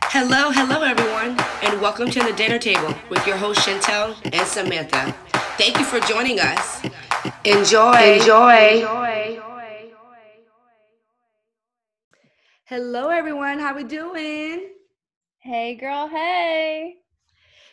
Hello, 0.00 0.50
hello, 0.50 0.82
everyone, 0.82 1.38
and 1.62 1.80
welcome 1.80 2.10
to 2.10 2.20
the 2.20 2.32
dinner 2.32 2.58
table 2.58 2.94
with 3.10 3.26
your 3.26 3.36
host 3.36 3.60
Chantel 3.60 4.16
and 4.32 4.46
Samantha. 4.46 5.14
Thank 5.58 5.78
you 5.78 5.84
for 5.84 6.00
joining 6.00 6.40
us. 6.40 6.82
Enjoy. 7.44 8.14
Enjoy. 8.14 8.76
Enjoy. 8.76 9.38
Enjoy. 9.38 9.92
Hello, 12.64 13.10
everyone. 13.10 13.58
How 13.58 13.74
we 13.74 13.84
doing? 13.84 14.70
Hey, 15.40 15.74
girl. 15.74 16.08
Hey. 16.08 16.96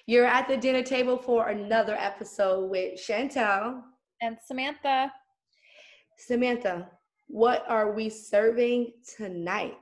You're 0.06 0.26
at 0.26 0.50
the 0.50 0.58
dinner 0.58 0.84
table 0.84 1.18
for 1.18 1.48
another 1.50 1.96
episode 1.96 2.70
with 2.70 3.00
Chantel 3.00 3.82
and 4.22 4.38
Samantha. 4.46 5.14
Samantha, 6.18 6.90
what 7.28 7.64
are 7.70 7.94
we 7.94 8.10
serving 8.10 8.92
tonight? 9.16 9.78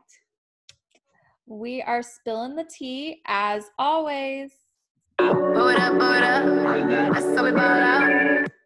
We 1.47 1.81
are 1.81 2.03
spilling 2.03 2.57
the 2.57 2.65
tea 2.65 3.21
as 3.25 3.69
always. 3.79 4.51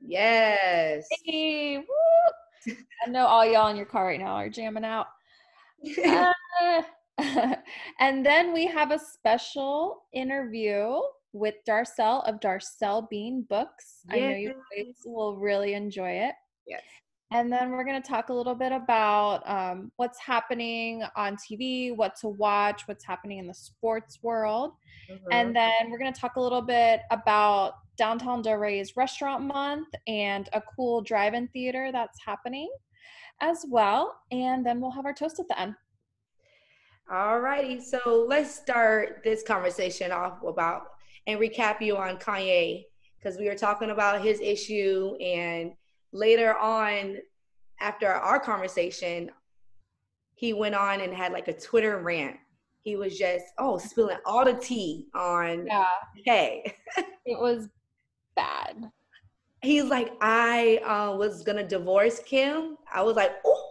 Yes. 0.01 1.05
Hey, 1.23 1.77
I 2.67 3.09
know 3.09 3.27
all 3.27 3.45
y'all 3.45 3.69
in 3.69 3.77
your 3.77 3.85
car 3.85 4.07
right 4.07 4.19
now 4.19 4.33
are 4.33 4.49
jamming 4.49 4.83
out. 4.83 5.07
uh, 6.05 6.33
and 7.99 8.25
then 8.25 8.51
we 8.51 8.65
have 8.65 8.91
a 8.91 8.99
special 8.99 10.03
interview 10.11 10.99
with 11.33 11.55
Darcel 11.67 12.27
of 12.27 12.39
Darcel 12.39 13.07
Bean 13.09 13.43
Books. 13.43 13.99
Yes. 14.09 14.15
I 14.15 14.19
know 14.19 14.35
you 14.35 14.53
guys 14.75 14.95
will 15.05 15.37
really 15.37 15.75
enjoy 15.75 16.09
it. 16.09 16.33
Yes. 16.67 16.81
And 17.33 17.51
then 17.51 17.71
we're 17.71 17.85
going 17.85 18.01
to 18.01 18.07
talk 18.07 18.27
a 18.27 18.33
little 18.33 18.55
bit 18.55 18.73
about 18.73 19.49
um, 19.49 19.89
what's 19.95 20.19
happening 20.19 21.03
on 21.15 21.37
TV, 21.37 21.95
what 21.95 22.17
to 22.17 22.27
watch, 22.27 22.87
what's 22.89 23.05
happening 23.05 23.37
in 23.37 23.47
the 23.47 23.53
sports 23.53 24.19
world. 24.21 24.73
Mm-hmm. 25.09 25.31
And 25.31 25.55
then 25.55 25.89
we're 25.89 25.97
going 25.97 26.11
to 26.11 26.19
talk 26.19 26.35
a 26.35 26.41
little 26.41 26.61
bit 26.61 27.01
about 27.09 27.75
Downtown 27.97 28.41
Delray's 28.41 28.97
Restaurant 28.97 29.45
Month 29.45 29.87
and 30.07 30.49
a 30.51 30.61
cool 30.75 31.01
drive 31.01 31.33
in 31.33 31.47
theater 31.49 31.89
that's 31.93 32.19
happening 32.25 32.69
as 33.39 33.65
well. 33.69 34.19
And 34.31 34.65
then 34.65 34.81
we'll 34.81 34.91
have 34.91 35.05
our 35.05 35.13
toast 35.13 35.39
at 35.39 35.47
the 35.47 35.57
end. 35.57 35.75
All 37.09 37.39
righty. 37.39 37.79
So 37.79 38.25
let's 38.27 38.53
start 38.53 39.21
this 39.23 39.41
conversation 39.41 40.11
off 40.11 40.43
about 40.43 40.83
and 41.27 41.39
recap 41.39 41.79
you 41.79 41.95
on 41.95 42.17
Kanye 42.17 42.83
because 43.17 43.37
we 43.37 43.47
were 43.47 43.55
talking 43.55 43.91
about 43.91 44.21
his 44.21 44.41
issue 44.41 45.15
and 45.21 45.73
later 46.13 46.57
on 46.57 47.17
after 47.81 48.07
our 48.07 48.39
conversation 48.39 49.29
he 50.35 50.53
went 50.53 50.73
on 50.73 51.01
and 51.01 51.13
had 51.13 51.33
like 51.33 51.47
a 51.47 51.53
twitter 51.53 51.99
rant. 51.99 52.37
He 52.81 52.95
was 52.95 53.15
just 53.17 53.45
oh 53.59 53.77
spilling 53.77 54.17
all 54.25 54.43
the 54.43 54.53
tea 54.53 55.07
on 55.13 55.67
yeah. 55.67 55.85
hey 56.25 56.73
it 57.25 57.39
was 57.39 57.67
bad. 58.35 58.89
He's 59.61 59.83
like 59.83 60.13
i 60.21 60.77
uh, 60.77 61.15
was 61.15 61.43
gonna 61.43 61.67
divorce 61.67 62.19
kim. 62.25 62.77
I 62.91 63.03
was 63.03 63.15
like 63.15 63.33
oh 63.45 63.67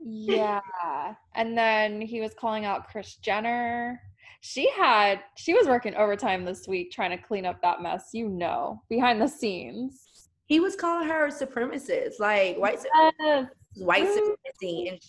yeah. 0.00 0.60
And 1.34 1.56
then 1.56 2.00
he 2.00 2.20
was 2.20 2.34
calling 2.38 2.64
out 2.64 2.88
kris 2.88 3.16
jenner. 3.16 4.00
She 4.40 4.70
had 4.72 5.20
she 5.36 5.54
was 5.54 5.66
working 5.66 5.94
overtime 5.94 6.44
this 6.44 6.68
week 6.68 6.92
trying 6.92 7.10
to 7.10 7.16
clean 7.16 7.46
up 7.46 7.62
that 7.62 7.80
mess 7.80 8.10
you 8.12 8.28
know 8.28 8.82
behind 8.90 9.20
the 9.20 9.28
scenes 9.28 10.07
he 10.48 10.60
was 10.60 10.74
calling 10.74 11.06
her 11.06 11.28
supremacist, 11.28 12.18
like 12.18 12.56
white 12.58 12.78
yes. 13.20 13.46
white 13.76 14.08
supremacy, 14.08 14.88
and 14.88 15.00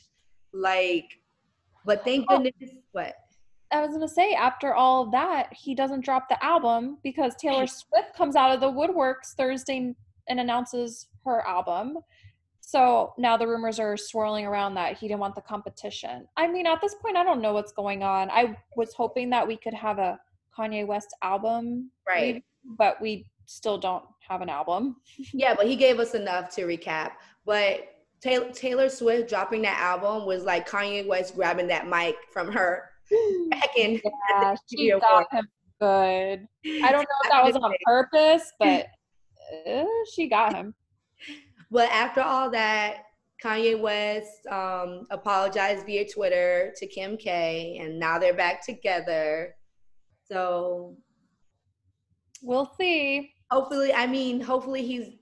like. 0.54 1.18
But 1.86 2.04
thank 2.04 2.26
oh. 2.30 2.44
goodness, 2.44 2.76
what 2.92 3.16
I 3.72 3.82
was 3.82 3.92
gonna 3.92 4.08
say 4.08 4.34
after 4.34 4.74
all 4.74 5.10
that, 5.12 5.52
he 5.54 5.74
doesn't 5.74 6.04
drop 6.04 6.28
the 6.28 6.44
album 6.44 6.98
because 7.04 7.36
Taylor 7.36 7.68
Swift 7.68 8.16
comes 8.16 8.36
out 8.36 8.54
of 8.54 8.60
the 8.60 8.68
woodworks 8.68 9.34
Thursday 9.38 9.96
and 10.28 10.40
announces 10.40 11.08
her 11.26 11.46
album. 11.48 11.98
So 12.60 13.14
now 13.18 13.38
the 13.38 13.48
rumors 13.48 13.80
are 13.80 13.96
swirling 13.96 14.46
around 14.46 14.76
that 14.76 14.98
he 14.98 15.08
didn't 15.08 15.22
want 15.22 15.36
the 15.36 15.42
competition. 15.42 16.28
I 16.36 16.48
mean, 16.48 16.68
at 16.68 16.82
this 16.82 16.96
point, 16.96 17.16
I 17.16 17.24
don't 17.24 17.42
know 17.42 17.54
what's 17.54 17.72
going 17.72 18.04
on. 18.04 18.30
I 18.30 18.56
was 18.76 18.94
hoping 18.94 19.30
that 19.32 19.48
we 19.48 19.56
could 19.58 19.74
have 19.74 20.00
a 20.00 20.20
Kanye 20.56 20.86
West 20.86 21.16
album, 21.24 21.92
right? 22.08 22.44
But 22.78 23.02
we 23.02 23.26
still 23.50 23.78
don't 23.78 24.04
have 24.28 24.42
an 24.42 24.50
album. 24.50 24.98
yeah, 25.34 25.56
but 25.56 25.68
he 25.68 25.76
gave 25.76 26.00
us 26.00 26.14
enough 26.14 26.54
to 26.56 26.62
recap. 26.62 27.12
But 27.46 27.96
Taylor, 28.22 28.52
Taylor 28.52 28.90
Swift 28.90 29.30
dropping 29.30 29.64
that 29.64 29.80
album 29.80 30.26
was 30.26 30.44
like 30.44 30.70
Kanye 30.70 31.08
West 31.08 31.36
grabbing 31.36 31.68
that 31.68 31.88
mic 31.88 32.16
from 32.32 32.52
her 32.52 32.90
back 33.50 33.76
in. 33.76 34.00
Yeah, 34.30 34.56
she 34.72 34.92
got 34.92 35.34
him 35.34 35.48
good. 35.82 36.48
I 36.84 36.92
don't 36.92 37.04
know 37.04 37.22
if 37.24 37.32
that 37.32 37.44
was 37.44 37.56
on 37.56 37.74
purpose, 37.86 38.52
but 38.60 38.88
uh, 39.68 39.86
she 40.14 40.28
got 40.28 40.54
him. 40.54 40.76
But 41.72 41.90
after 41.92 42.22
all 42.22 42.50
that, 42.52 43.04
Kanye 43.44 43.80
West 43.80 44.46
um, 44.48 45.08
apologized 45.12 45.86
via 45.86 46.08
Twitter 46.08 46.74
to 46.78 46.88
Kim 46.88 47.16
K, 47.16 47.80
and 47.82 47.98
now 47.98 48.20
they're 48.20 48.34
back 48.34 48.66
together. 48.66 49.56
So 50.30 50.98
we'll 52.44 52.72
see 52.78 53.32
hopefully, 53.50 53.94
I 53.94 54.08
mean, 54.08 54.42
hopefully 54.42 54.86
he's 54.86 55.14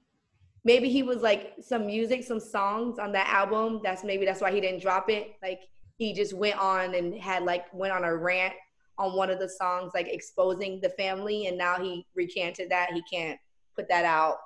maybe 0.64 0.90
he 0.90 1.02
was 1.02 1.22
like 1.22 1.54
some 1.62 1.86
music, 1.86 2.24
some 2.24 2.40
songs 2.40 3.00
on 3.00 3.12
that 3.14 3.28
album. 3.30 3.82
That's 3.84 4.04
maybe 4.04 4.26
that's 4.26 4.42
why 4.42 4.52
he 4.52 4.62
didn't 4.62 4.82
drop 4.82 5.10
it. 5.10 5.36
Like 5.42 5.62
he 5.98 6.14
just 6.14 6.34
went 6.34 6.60
on 6.60 6.94
and 6.96 7.16
had 7.16 7.44
like 7.44 7.66
went 7.74 7.94
on 7.94 8.04
a 8.04 8.16
rant 8.16 8.54
on 8.98 9.16
one 9.16 9.30
of 9.30 9.40
the 9.40 9.50
songs, 9.50 9.92
like 9.94 10.08
exposing 10.08 10.80
the 10.82 10.90
family, 10.90 11.48
and 11.48 11.58
now 11.58 11.80
he 11.80 12.06
recanted 12.16 12.70
that. 12.70 12.92
He 12.94 13.02
can't 13.12 13.40
put 13.76 13.88
that 13.90 14.06
out. 14.06 14.38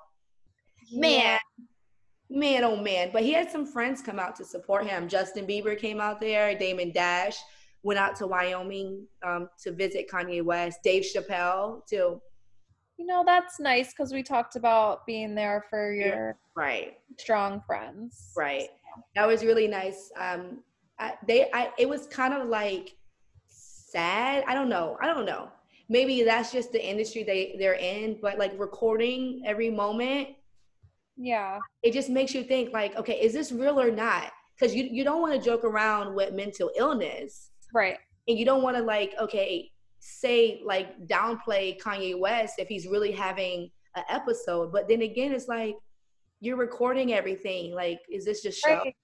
Man, 0.93 1.39
man, 2.29 2.63
oh 2.63 2.75
man. 2.75 3.09
But 3.13 3.23
he 3.23 3.31
had 3.31 3.49
some 3.49 3.65
friends 3.65 4.01
come 4.01 4.19
out 4.19 4.35
to 4.37 4.45
support 4.45 4.85
him. 4.85 5.07
Justin 5.07 5.47
Bieber 5.47 5.77
came 5.77 6.01
out 6.01 6.19
there. 6.19 6.57
Damon 6.57 6.91
Dash 6.91 7.37
went 7.83 7.99
out 7.99 8.15
to 8.17 8.27
Wyoming 8.27 9.07
um, 9.23 9.49
to 9.63 9.71
visit 9.71 10.09
Kanye 10.11 10.43
West. 10.43 10.79
Dave 10.83 11.03
Chappelle 11.03 11.85
too 11.87 12.21
you 13.01 13.07
know 13.07 13.23
that's 13.25 13.59
nice 13.59 13.91
because 13.91 14.13
we 14.13 14.21
talked 14.21 14.55
about 14.55 15.07
being 15.07 15.33
there 15.33 15.65
for 15.71 15.91
your 15.91 16.37
right. 16.55 16.99
strong 17.17 17.59
friends. 17.65 18.31
Right. 18.37 18.69
That 19.15 19.27
was 19.27 19.43
really 19.43 19.67
nice 19.67 20.11
um 20.19 20.59
I, 20.99 21.13
they 21.27 21.49
i 21.51 21.71
it 21.79 21.89
was 21.89 22.05
kind 22.05 22.31
of 22.31 22.47
like 22.47 22.95
sad 23.47 24.43
i 24.47 24.53
don't 24.53 24.69
know 24.69 24.97
i 25.01 25.07
don't 25.07 25.25
know. 25.25 25.49
Maybe 25.89 26.23
that's 26.23 26.51
just 26.51 26.71
the 26.71 26.89
industry 26.91 27.23
they 27.23 27.55
they're 27.57 27.73
in 27.73 28.19
but 28.21 28.37
like 28.37 28.53
recording 28.59 29.41
every 29.47 29.71
moment 29.71 30.29
yeah. 31.17 31.57
it 31.81 31.93
just 31.93 32.09
makes 32.09 32.35
you 32.35 32.43
think 32.43 32.71
like 32.71 32.95
okay 32.97 33.19
is 33.19 33.33
this 33.33 33.51
real 33.51 33.79
or 33.79 33.89
not? 33.89 34.31
Because 34.55 34.75
you, 34.75 34.83
you 34.83 35.03
don't 35.03 35.21
want 35.21 35.33
to 35.33 35.41
joke 35.43 35.63
around 35.63 36.13
with 36.13 36.35
mental 36.35 36.69
illness. 36.77 37.49
Right. 37.73 37.97
And 38.27 38.37
you 38.37 38.45
don't 38.45 38.61
want 38.61 38.77
to 38.77 38.83
like 38.83 39.15
okay 39.19 39.71
say 40.01 40.61
like 40.65 40.99
downplay 41.07 41.79
Kanye 41.79 42.19
West 42.19 42.55
if 42.57 42.67
he's 42.67 42.87
really 42.87 43.11
having 43.11 43.69
an 43.95 44.03
episode. 44.09 44.71
But 44.73 44.89
then 44.89 45.03
again, 45.03 45.31
it's 45.31 45.47
like 45.47 45.75
you're 46.39 46.57
recording 46.57 47.13
everything. 47.13 47.73
Like, 47.73 47.99
is 48.11 48.25
this 48.25 48.41
just 48.41 48.59
show? 48.59 48.77
Right. 48.77 48.95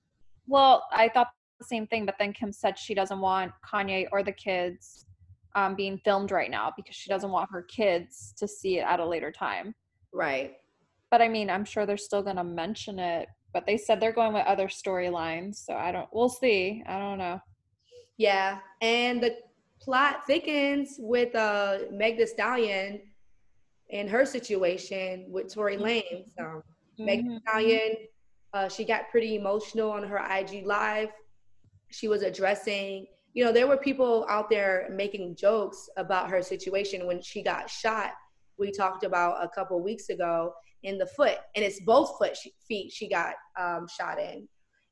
Well, 0.48 0.84
I 0.92 1.10
thought 1.10 1.28
the 1.60 1.66
same 1.66 1.88
thing, 1.88 2.06
but 2.06 2.16
then 2.20 2.34
Kim 2.34 2.52
said 2.52 2.78
she 2.78 2.94
doesn't 2.94 3.20
want 3.20 3.52
Kanye 3.66 4.08
or 4.12 4.24
the 4.24 4.32
kids 4.32 5.06
um, 5.56 5.76
being 5.76 6.00
filmed 6.04 6.32
right 6.32 6.52
now 6.52 6.74
because 6.76 6.96
she 6.96 7.10
doesn't 7.10 7.32
want 7.32 7.50
her 7.52 7.64
kids 7.64 8.34
to 8.38 8.48
see 8.48 8.80
it 8.80 8.86
at 8.88 9.00
a 9.00 9.06
later 9.06 9.32
time. 9.32 9.74
Right. 10.14 10.56
But 11.12 11.22
I 11.22 11.30
mean, 11.30 11.50
I'm 11.50 11.66
sure 11.66 11.86
they're 11.86 11.98
still 11.98 12.24
going 12.24 12.36
to 12.36 12.44
mention 12.44 13.00
it. 13.00 13.30
But 13.54 13.66
they 13.66 13.78
said 13.78 14.00
they're 14.00 14.12
going 14.12 14.34
with 14.34 14.46
other 14.46 14.68
storylines, 14.68 15.56
so 15.66 15.74
I 15.74 15.92
don't. 15.92 16.08
We'll 16.12 16.30
see. 16.30 16.84
I 16.86 17.00
don't 17.00 17.18
know. 17.18 17.40
Yeah, 18.18 18.60
and 18.82 19.22
the 19.22 19.38
plot 19.80 20.26
thickens 20.26 20.96
with 21.00 21.36
uh, 21.36 21.80
Meg 21.92 22.18
The 22.18 22.28
Stallion 22.28 23.02
and 23.92 24.10
her 24.10 24.26
situation 24.26 25.26
with 25.30 25.54
Tory 25.54 25.78
Lanez. 25.78 26.26
So 26.38 26.44
mm-hmm. 26.44 27.06
Meg 27.06 27.26
The 27.26 27.40
Stallion, 27.48 27.96
uh, 28.54 28.70
she 28.70 28.86
got 28.86 29.10
pretty 29.10 29.36
emotional 29.36 29.92
on 29.92 30.04
her 30.04 30.18
IG 30.18 30.66
live. 30.66 31.10
She 31.92 32.08
was 32.08 32.22
addressing, 32.22 33.08
you 33.34 33.46
know, 33.46 33.52
there 33.52 33.68
were 33.68 33.78
people 33.78 34.26
out 34.30 34.50
there 34.50 34.90
making 34.92 35.36
jokes 35.36 35.90
about 35.98 36.30
her 36.30 36.42
situation 36.42 37.06
when 37.06 37.22
she 37.22 37.42
got 37.42 37.70
shot. 37.70 38.12
We 38.58 38.72
talked 38.72 39.04
about 39.04 39.44
a 39.44 39.48
couple 39.48 39.82
weeks 39.82 40.10
ago 40.10 40.54
in 40.84 40.98
the 40.98 41.06
foot, 41.06 41.38
and 41.56 41.64
it's 41.64 41.80
both 41.82 42.18
foot 42.18 42.36
she, 42.36 42.52
feet 42.68 42.92
she 42.92 43.08
got 43.08 43.36
um, 43.60 43.88
shot 43.88 44.20
in. 44.20 44.48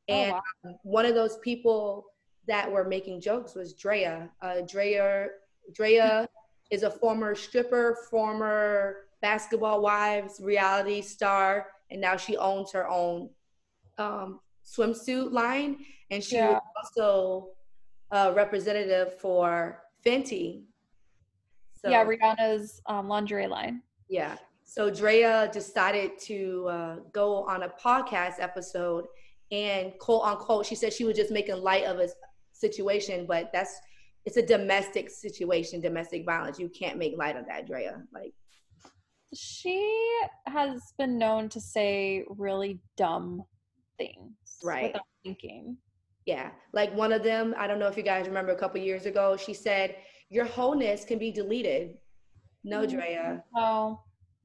Oh, 0.10 0.14
and 0.14 0.32
oh, 0.32 0.36
wow. 0.36 0.70
um, 0.70 0.76
one 0.84 1.06
of 1.06 1.16
those 1.16 1.38
people 1.44 2.06
that 2.48 2.72
were 2.72 2.84
making 2.84 3.22
jokes 3.22 3.56
was 3.56 3.74
Draya. 3.74 4.30
Uh, 4.42 4.62
Draya, 4.62 5.28
Draya 5.74 6.28
is 6.72 6.84
a 6.84 6.90
former 6.90 7.36
stripper, 7.36 7.98
former 8.10 8.98
basketball 9.22 9.82
wives 9.82 10.40
reality 10.42 11.02
star, 11.02 11.68
and 11.92 12.02
now 12.02 12.18
she 12.18 12.38
owns 12.38 12.72
her 12.72 12.88
own 12.88 13.30
um, 13.98 14.40
swimsuit 14.66 15.32
line. 15.32 15.78
And 16.12 16.24
she 16.24 16.36
yeah. 16.36 16.60
also 16.78 17.50
a 18.12 18.34
representative 18.34 19.20
for 19.20 19.82
Fenty. 20.06 20.64
So, 21.82 21.90
yeah, 21.90 22.06
Rihanna's 22.06 22.82
um, 22.86 23.08
lingerie 23.08 23.48
line. 23.48 23.82
Yeah. 24.10 24.38
So 24.64 24.92
Draya 24.92 25.52
decided 25.52 26.20
to 26.22 26.68
uh, 26.68 26.96
go 27.12 27.44
on 27.44 27.64
a 27.64 27.70
podcast 27.70 28.36
episode 28.40 29.06
and 29.52 29.98
quote 30.00 30.24
unquote, 30.24 30.66
she 30.66 30.76
said 30.76 30.92
she 30.92 31.04
was 31.06 31.16
just 31.16 31.32
making 31.32 31.62
light 31.62 31.86
of 31.86 32.00
a 32.00 32.10
situation, 32.60 33.26
but 33.28 33.50
that's 33.54 33.80
it's 34.26 34.38
a 34.38 34.46
domestic 34.46 35.10
situation, 35.10 35.82
domestic 35.82 36.26
violence. 36.26 36.58
You 36.58 36.70
can't 36.70 36.98
make 36.98 37.16
light 37.16 37.38
of 37.38 37.46
that, 37.48 37.68
Draya. 37.68 38.02
Like 38.14 38.34
she 39.36 40.22
has 40.48 40.94
been 40.98 41.18
known 41.18 41.50
to 41.50 41.60
say 41.60 42.24
really 42.30 42.80
dumb 42.98 43.44
things 43.98 44.36
right 44.64 44.94
without 44.94 45.06
thinking 45.24 45.78
yeah 46.26 46.50
like 46.74 46.94
one 46.96 47.12
of 47.12 47.24
them 47.24 47.54
i 47.58 47.68
don't 47.68 47.80
know 47.80 47.88
if 47.88 47.98
you 47.98 48.04
guys 48.04 48.28
remember 48.28 48.52
a 48.52 48.58
couple 48.58 48.80
years 48.80 49.06
ago 49.06 49.38
she 49.38 49.54
said 49.54 49.96
your 50.30 50.46
wholeness 50.46 51.06
can 51.06 51.20
be 51.20 51.32
deleted 51.32 51.96
no 52.64 52.82
mm-hmm. 52.82 52.96
drea 52.96 53.44
oh 53.56 54.00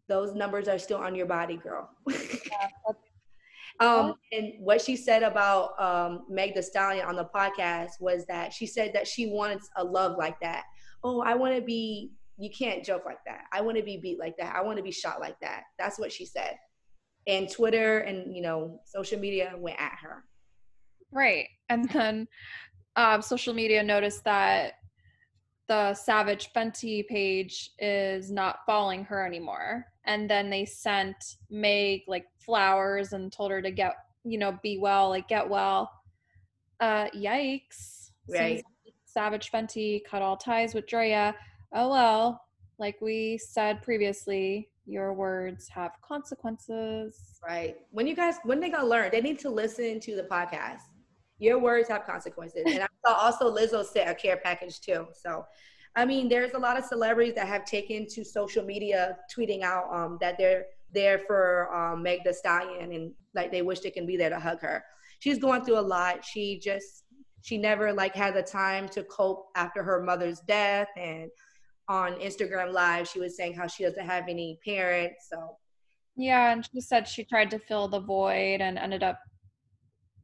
those 0.09 0.35
numbers 0.35 0.69
are 0.69 0.79
still 0.79 0.99
on 0.99 1.15
your 1.15 1.27
body 1.27 1.56
girl 1.56 1.91
yeah, 2.09 2.69
um, 3.81 4.15
and 4.31 4.53
what 4.59 4.81
she 4.81 4.94
said 4.94 5.23
about 5.23 5.81
um, 5.81 6.25
Meg 6.29 6.55
the 6.55 6.62
Stallion 6.62 7.06
on 7.06 7.17
the 7.17 7.25
podcast 7.35 7.93
was 7.99 8.27
that 8.27 8.53
she 8.53 8.67
said 8.67 8.93
that 8.93 9.09
she 9.09 9.27
wants 9.27 9.71
a 9.77 9.85
love 9.85 10.17
like 10.19 10.38
that. 10.41 10.65
Oh, 11.03 11.23
I 11.23 11.35
want 11.35 11.56
to 11.56 11.62
be 11.62 12.12
you 12.37 12.50
can't 12.50 12.85
joke 12.85 13.05
like 13.05 13.23
that. 13.27 13.44
I 13.53 13.61
want 13.61 13.77
to 13.77 13.82
be 13.82 13.99
beat 13.99 14.19
like 14.19 14.37
that. 14.38 14.55
I 14.55 14.62
want 14.62 14.77
to 14.79 14.82
be 14.82 14.91
shot 14.91 15.21
like 15.21 15.38
that. 15.41 15.65
That's 15.79 15.99
what 15.99 16.12
she 16.12 16.25
said. 16.25 16.56
And 17.27 17.50
Twitter 17.50 18.00
and 18.00 18.35
you 18.35 18.43
know 18.43 18.81
social 18.85 19.19
media 19.19 19.55
went 19.56 19.81
at 19.81 19.97
her. 20.03 20.25
Right, 21.12 21.49
and 21.69 21.88
then 21.88 22.29
uh, 22.97 23.21
social 23.21 23.55
media 23.55 23.82
noticed 23.82 24.25
that 24.25 24.75
the 25.70 25.94
Savage 25.94 26.52
Fenty 26.52 27.06
page 27.06 27.70
is 27.78 28.28
not 28.28 28.58
following 28.67 29.05
her 29.05 29.25
anymore, 29.25 29.87
and 30.05 30.28
then 30.28 30.50
they 30.50 30.64
sent 30.64 31.37
Meg 31.49 32.02
like 32.08 32.26
flowers 32.44 33.12
and 33.12 33.32
told 33.32 33.52
her 33.52 33.62
to 33.62 33.70
get 33.70 33.94
you 34.25 34.37
know 34.37 34.58
be 34.64 34.78
well, 34.78 35.11
like 35.11 35.28
get 35.28 35.49
well. 35.49 35.93
Uh, 36.81 37.06
yikes! 37.11 38.11
Right. 38.28 38.64
Savage 39.05 39.52
Fenty 39.52 40.02
cut 40.05 40.22
all 40.22 40.37
ties 40.37 40.75
with 40.75 40.87
Draya 40.87 41.34
oh 41.72 41.90
well, 41.90 42.43
like 42.81 43.00
we 43.00 43.38
said 43.38 43.81
previously, 43.81 44.69
your 44.87 45.12
words 45.12 45.69
have 45.69 45.93
consequences. 46.02 47.38
Right. 47.46 47.76
When 47.93 48.08
you 48.08 48.17
guys, 48.17 48.37
when 48.43 48.58
they 48.58 48.70
gonna 48.70 48.88
learn, 48.88 49.11
they 49.12 49.20
need 49.20 49.38
to 49.40 49.50
listen 49.50 50.00
to 50.00 50.17
the 50.17 50.25
podcast. 50.25 50.81
Your 51.38 51.61
words 51.61 51.88
have 51.88 52.05
consequences. 52.05 52.64
and 52.67 52.82
I 52.82 52.87
saw 53.06 53.14
also 53.14 53.55
Lizzo 53.55 53.85
set 53.85 54.08
a 54.08 54.14
care 54.14 54.37
package 54.37 54.81
too. 54.81 55.06
So, 55.12 55.44
I 55.97 56.05
mean, 56.05 56.29
there's 56.29 56.52
a 56.55 56.58
lot 56.58 56.79
of 56.79 56.85
celebrities 56.85 57.35
that 57.35 57.49
have 57.49 57.64
taken 57.64 58.06
to 58.08 58.25
social 58.25 58.64
media 58.64 59.17
tweeting 59.35 59.62
out 59.62 59.93
um, 59.93 60.19
that 60.20 60.37
they're 60.38 60.67
there 60.93 61.20
for 61.26 61.75
um, 61.75 62.02
Meg 62.02 62.20
the 62.25 62.35
Stallion 62.35 62.93
and 62.93 63.12
like 63.35 63.50
they 63.50 63.62
wish 63.62 63.81
they 63.81 63.91
can 63.91 64.06
be 64.06 64.17
there 64.17 64.31
to 64.31 64.38
hug 64.38 64.61
her. 64.61 64.85
She's 65.20 65.38
going 65.38 65.64
through 65.64 65.79
a 65.79 65.81
lot. 65.81 66.25
She 66.25 66.58
just, 66.58 67.05
she 67.43 67.56
never 67.58 67.93
like 67.93 68.14
had 68.14 68.35
the 68.35 68.43
time 68.43 68.88
to 68.91 69.03
cope 69.05 69.46
after 69.56 69.82
her 69.82 70.03
mother's 70.03 70.41
death 70.41 70.88
and 70.96 71.31
on 71.91 72.12
Instagram 72.20 72.73
Live, 72.73 73.08
she 73.08 73.19
was 73.19 73.37
saying 73.37 73.55
how 73.55 73.67
she 73.67 73.82
doesn't 73.82 74.06
have 74.06 74.29
any 74.29 74.61
parents. 74.64 75.26
So, 75.29 75.56
yeah, 76.14 76.53
and 76.53 76.64
she 76.64 76.81
said 76.81 77.08
she 77.08 77.25
tried 77.25 77.50
to 77.50 77.58
fill 77.58 77.88
the 77.88 77.99
void 77.99 78.61
and 78.61 78.79
ended 78.79 79.03
up 79.03 79.19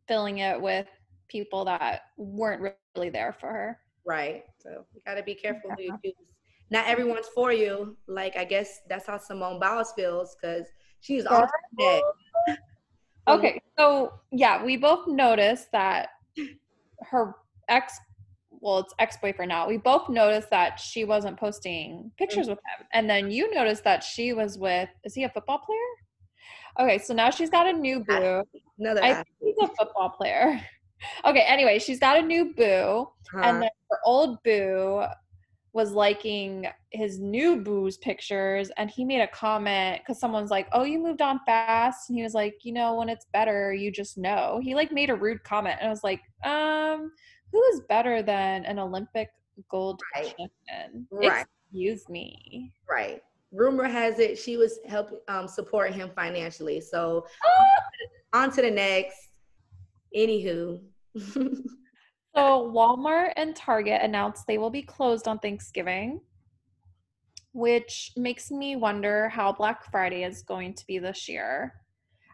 filling 0.07 0.39
it 0.39 0.63
with 0.63 0.87
people 1.29 1.65
that 1.65 2.03
weren't 2.17 2.75
really 2.95 3.11
there 3.11 3.33
for 3.33 3.49
her. 3.49 3.79
Right. 4.05 4.45
So 4.59 4.85
you 4.95 5.01
got 5.07 5.15
to 5.15 5.23
be 5.23 5.35
careful 5.35 5.71
yeah. 5.71 5.77
who 5.77 5.83
you 5.83 5.99
choose. 6.05 6.33
Not 6.71 6.87
everyone's 6.87 7.29
for 7.35 7.53
you. 7.53 7.97
Like 8.07 8.37
I 8.37 8.45
guess 8.45 8.81
that's 8.89 9.07
how 9.07 9.19
Simone 9.19 9.61
Biles 9.61 9.93
feels 9.97 10.37
because 10.41 10.67
she's 11.01 11.27
all 11.27 11.47
dead. 11.79 12.03
Okay, 13.29 13.61
so 13.77 14.13
yeah, 14.31 14.65
we 14.65 14.77
both 14.77 15.09
noticed 15.09 15.73
that 15.73 16.11
her 17.11 17.35
ex 17.69 17.99
well, 18.61 18.79
it's 18.79 18.95
ex 18.99 19.17
boyfriend 19.17 19.49
now. 19.49 19.69
We 19.69 19.77
both 19.77 20.09
noticed 20.09 20.51
that 20.51 20.79
she 20.81 21.05
wasn't 21.05 21.39
posting 21.39 22.11
pictures 22.19 22.47
mm-hmm. 22.47 22.51
with 22.51 22.59
him. 22.59 22.87
And 22.93 23.11
then 23.11 23.31
you 23.31 23.53
noticed 23.55 23.85
that 23.85 24.03
she 24.03 24.33
was 24.33 24.59
with, 24.59 24.89
is 25.05 25.15
he 25.15 25.25
a 25.25 25.29
football 25.29 25.59
player? 25.59 26.87
Okay, 26.87 26.99
so 26.99 27.15
now 27.15 27.31
she's 27.31 27.51
got 27.51 27.67
a 27.67 27.73
new 27.73 28.01
boo. 28.01 28.43
Another 28.79 29.03
I 29.03 29.15
think 29.15 29.27
he's 29.41 29.57
a 29.61 29.69
football 29.69 30.11
player. 30.11 30.61
Okay, 31.25 31.45
anyway, 31.47 31.79
she's 31.79 32.01
got 32.01 32.19
a 32.19 32.23
new 32.23 32.55
boo. 32.55 33.09
Huh. 33.31 33.41
And 33.43 33.63
then 33.63 33.71
her 33.91 33.99
old 34.05 34.43
boo 34.43 35.05
was 35.73 35.93
liking 35.93 36.67
his 36.91 37.19
new 37.19 37.61
boo's 37.61 37.99
pictures 37.99 38.71
and 38.79 38.89
he 38.89 39.05
made 39.05 39.21
a 39.21 39.29
comment 39.29 40.01
because 40.01 40.19
someone's 40.19 40.51
like 40.51 40.67
oh 40.73 40.85
you 40.85 40.99
moved 40.99 41.21
on 41.21 41.39
fast 41.45 42.09
and 42.09 42.17
he 42.17 42.23
was 42.23 42.33
like 42.33 42.55
you 42.63 42.73
know 42.73 42.95
when 42.95 43.11
it's 43.11 43.27
better 43.35 43.75
you 43.75 43.93
just 43.93 44.17
know 44.17 44.59
he 44.65 44.75
like 44.75 44.91
made 44.91 45.11
a 45.11 45.15
rude 45.15 45.45
comment 45.45 45.77
and 45.79 45.87
i 45.87 45.91
was 45.91 46.03
like 46.03 46.23
um 46.47 47.11
who 47.53 47.63
is 47.73 47.81
better 47.89 48.23
than 48.23 48.65
an 48.65 48.79
Olympic 48.79 49.31
gold 49.71 50.01
right. 50.15 50.27
champion? 50.27 51.07
Right. 51.11 51.47
Excuse 51.71 52.09
me. 52.09 52.73
Right. 52.89 53.23
Rumor 53.53 53.85
has 53.85 54.19
it 54.19 54.39
she 54.39 54.57
was 54.57 54.79
helping 54.87 55.19
um, 55.29 55.49
support 55.49 55.93
him 55.93 56.11
financially. 56.15 56.81
So 56.81 57.27
ah! 57.45 58.43
on 58.43 58.51
to 58.53 58.63
the 58.63 58.71
next. 58.71 59.26
Anywho. 60.17 60.81
so 61.19 62.73
Walmart 62.75 63.33
and 63.37 63.55
Target 63.55 64.01
announced 64.03 64.45
they 64.47 64.59
will 64.59 64.71
be 64.71 64.83
closed 64.83 65.29
on 65.29 65.39
Thanksgiving, 65.39 66.21
which 67.53 68.13
makes 68.17 68.51
me 68.51 68.77
wonder 68.77 69.29
how 69.29 69.53
Black 69.53 69.91
Friday 69.91 70.25
is 70.25 70.43
going 70.43 70.75
to 70.75 70.87
be 70.87 70.99
this 70.99 71.29
year. 71.29 71.75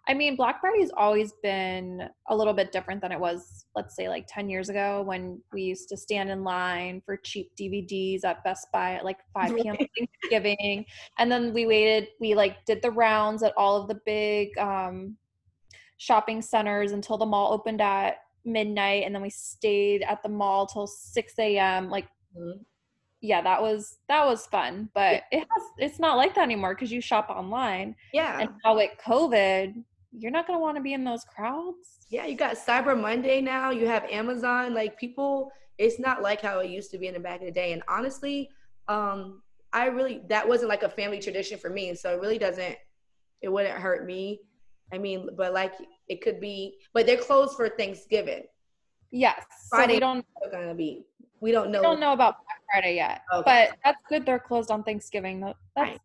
I 0.09 0.15
mean, 0.15 0.35
Black 0.35 0.61
Friday's 0.61 0.91
always 0.97 1.33
been 1.45 2.09
a 2.29 2.35
little 2.35 2.55
bit 2.55 2.73
different 2.73 3.01
than 3.01 3.13
it 3.13 3.21
was, 3.21 3.67
let's 3.77 3.95
say, 3.95 4.09
like 4.09 4.27
10 4.29 4.49
years 4.49 4.69
ago 4.69 5.03
when 5.03 5.41
we 5.53 5.63
used 5.63 5.89
to 5.91 5.97
stand 5.97 6.29
in 6.29 6.43
line 6.43 7.03
for 7.07 7.17
cheap 7.17 7.53
DVDs 7.59 8.25
at 8.25 8.43
Best 8.43 8.67
Buy 8.73 8.95
at 8.95 9.05
like 9.05 9.19
5 9.33 9.57
p.m. 9.57 9.77
Thanksgiving. 9.97 10.85
And 11.19 11.31
then 11.31 11.55
we 11.55 11.67
waited, 11.67 12.09
we 12.21 12.35
like 12.35 12.65
did 12.65 12.83
the 12.83 12.91
rounds 12.91 13.45
at 13.45 13.57
all 13.57 13.81
of 13.81 13.87
the 13.87 14.01
big 14.05 14.59
um, 14.59 15.17
shopping 16.03 16.43
centers 16.43 16.91
until 16.91 17.17
the 17.17 17.27
mall 17.27 17.53
opened 17.53 17.81
at 17.81 18.17
midnight. 18.45 19.05
And 19.05 19.15
then 19.15 19.23
we 19.23 19.31
stayed 19.31 20.03
at 20.03 20.21
the 20.23 20.29
mall 20.29 20.67
till 20.67 20.89
6 20.89 21.35
a.m. 21.39 21.91
Like, 21.91 22.07
mm-hmm. 22.37 22.61
yeah, 23.21 23.41
that 23.43 23.63
was 23.63 23.99
that 24.09 24.27
was 24.27 24.47
fun, 24.47 24.89
but 24.95 25.23
yeah. 25.31 25.39
it 25.41 25.47
has 25.51 25.63
it's 25.79 26.01
not 26.01 26.17
like 26.17 26.35
that 26.35 26.43
anymore 26.43 26.75
because 26.75 26.91
you 26.91 27.01
shop 27.01 27.31
online. 27.31 27.95
Yeah. 28.13 28.41
And 28.41 28.51
now 28.65 28.75
with 28.75 28.91
COVID, 29.05 29.75
you're 30.11 30.33
not 30.33 30.47
going 30.47 30.59
to 30.59 30.61
want 30.61 30.77
to 30.77 30.83
be 30.83 30.93
in 30.93 31.05
those 31.05 31.25
crowds. 31.25 32.07
Yeah, 32.11 32.27
you 32.27 32.37
got 32.37 32.57
Cyber 32.57 33.01
Monday 33.01 33.41
now. 33.41 33.71
You 33.71 33.87
have 33.87 34.05
Amazon. 34.11 34.75
Like 34.75 34.99
people, 34.99 35.53
it's 35.79 36.01
not 36.01 36.21
like 36.21 36.41
how 36.41 36.59
it 36.59 36.69
used 36.69 36.91
to 36.91 36.99
be 36.99 37.07
in 37.07 37.15
the 37.15 37.21
back 37.21 37.41
of 37.41 37.47
the 37.47 37.53
day. 37.53 37.73
And 37.73 37.83
honestly, 37.89 38.51
um, 38.89 39.41
I 39.73 39.87
really 39.87 40.21
that 40.29 40.47
wasn't 40.49 40.69
like 40.69 40.83
a 40.83 40.89
family 40.89 41.21
tradition 41.21 41.59
for 41.59 41.71
me. 41.71 41.95
So 41.95 42.13
it 42.13 42.21
really 42.21 42.39
doesn't. 42.39 42.77
It 43.41 43.49
wouldn't 43.49 43.79
hurt 43.79 44.05
me. 44.05 44.41
I 44.93 44.99
mean, 44.99 45.29
but 45.37 45.53
like 45.53 45.75
it 46.09 46.21
could 46.23 46.41
be. 46.41 46.79
But 46.93 47.07
they're 47.07 47.17
closed 47.17 47.57
for 47.57 47.69
Thanksgiving. 47.69 48.45
Yes. 49.11 49.45
Friday 49.69 49.95
so 49.95 49.97
we 49.97 50.01
don't 50.01 50.27
gonna 50.51 50.75
be. 50.75 51.05
We 51.41 51.53
don't 51.53 51.71
know. 51.71 51.81
We 51.81 51.83
don't 51.83 52.01
know 52.01 52.13
about 52.13 52.37
Black 52.45 52.61
Friday 52.71 52.97
yet. 52.97 53.23
Okay. 53.33 53.69
But 53.71 53.79
that's 53.85 54.03
good. 54.09 54.25
They're 54.25 54.39
closed 54.39 54.71
on 54.71 54.83
Thanksgiving. 54.85 55.41
That's 55.41 55.59
right. 55.77 56.01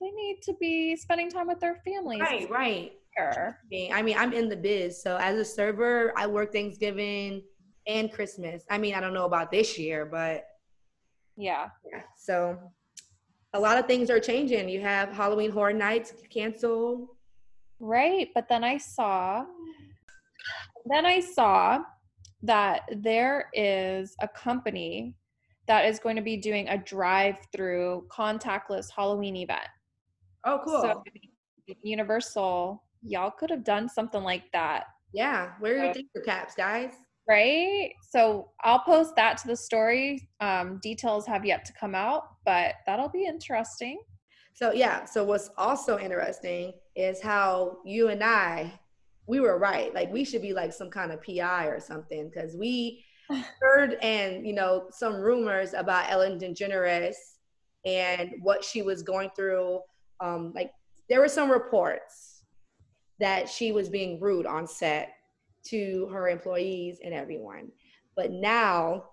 they 0.00 0.10
need 0.10 0.40
to 0.42 0.54
be 0.60 0.96
spending 0.96 1.30
time 1.30 1.46
with 1.46 1.60
their 1.60 1.80
families. 1.84 2.20
Right. 2.20 2.50
Right. 2.50 2.92
I 3.92 4.02
mean, 4.02 4.16
I'm 4.16 4.32
in 4.32 4.48
the 4.48 4.56
biz. 4.56 5.02
So 5.02 5.16
as 5.18 5.38
a 5.38 5.44
server, 5.44 6.12
I 6.16 6.26
work 6.26 6.52
Thanksgiving 6.52 7.42
and 7.86 8.12
Christmas. 8.12 8.64
I 8.70 8.78
mean, 8.78 8.94
I 8.94 9.00
don't 9.00 9.14
know 9.14 9.26
about 9.26 9.50
this 9.50 9.78
year, 9.78 10.06
but 10.06 10.46
yeah. 11.36 11.68
yeah. 11.92 12.02
So 12.16 12.58
a 13.52 13.60
lot 13.60 13.78
of 13.78 13.86
things 13.86 14.10
are 14.10 14.20
changing. 14.20 14.68
You 14.68 14.80
have 14.80 15.10
Halloween 15.10 15.50
Horror 15.50 15.72
Nights 15.72 16.14
canceled. 16.30 17.08
Right. 17.80 18.28
But 18.34 18.48
then 18.48 18.62
I 18.64 18.78
saw, 18.78 19.44
then 20.86 21.06
I 21.06 21.20
saw 21.20 21.82
that 22.42 22.82
there 22.96 23.48
is 23.52 24.14
a 24.20 24.28
company 24.28 25.16
that 25.66 25.84
is 25.86 25.98
going 25.98 26.16
to 26.16 26.22
be 26.22 26.36
doing 26.36 26.68
a 26.68 26.78
drive 26.78 27.36
through 27.54 28.06
contactless 28.10 28.88
Halloween 28.94 29.36
event. 29.36 29.68
Oh, 30.44 30.60
cool. 30.64 30.80
So 30.82 31.04
Universal 31.82 32.82
y'all 33.02 33.30
could 33.30 33.50
have 33.50 33.64
done 33.64 33.88
something 33.88 34.22
like 34.22 34.44
that. 34.52 34.84
Yeah, 35.12 35.52
where 35.58 35.78
are 35.78 35.84
your 35.84 35.94
thinker 35.94 36.20
caps, 36.24 36.54
guys? 36.54 36.92
Right. 37.28 37.92
So 38.10 38.50
I'll 38.62 38.80
post 38.80 39.14
that 39.16 39.38
to 39.38 39.46
the 39.46 39.56
story. 39.56 40.28
Um, 40.40 40.78
details 40.82 41.26
have 41.26 41.44
yet 41.44 41.64
to 41.66 41.72
come 41.78 41.94
out, 41.94 42.24
but 42.44 42.74
that'll 42.86 43.08
be 43.08 43.24
interesting. 43.24 44.00
So 44.54 44.72
yeah. 44.72 45.04
So 45.04 45.24
what's 45.24 45.50
also 45.56 45.98
interesting 45.98 46.72
is 46.96 47.20
how 47.20 47.78
you 47.84 48.08
and 48.08 48.22
I, 48.22 48.78
we 49.26 49.40
were 49.40 49.58
right. 49.58 49.94
Like 49.94 50.12
we 50.12 50.24
should 50.24 50.42
be 50.42 50.52
like 50.52 50.72
some 50.72 50.90
kind 50.90 51.12
of 51.12 51.22
PI 51.22 51.66
or 51.66 51.80
something 51.80 52.28
because 52.28 52.56
we 52.56 53.04
heard 53.60 53.94
and 54.02 54.46
you 54.46 54.52
know 54.52 54.86
some 54.90 55.14
rumors 55.14 55.72
about 55.72 56.10
Ellen 56.10 56.38
DeGeneres 56.38 57.14
and 57.86 58.32
what 58.40 58.64
she 58.64 58.82
was 58.82 59.02
going 59.02 59.30
through. 59.36 59.80
Um, 60.20 60.52
like 60.54 60.72
there 61.08 61.20
were 61.20 61.28
some 61.28 61.50
reports 61.50 62.42
that 63.18 63.48
she 63.48 63.72
was 63.72 63.88
being 63.88 64.20
rude 64.20 64.46
on 64.46 64.66
set 64.66 65.12
to 65.66 66.08
her 66.12 66.28
employees 66.28 66.98
and 67.04 67.14
everyone. 67.14 67.70
But 68.16 68.32
now 68.32 69.04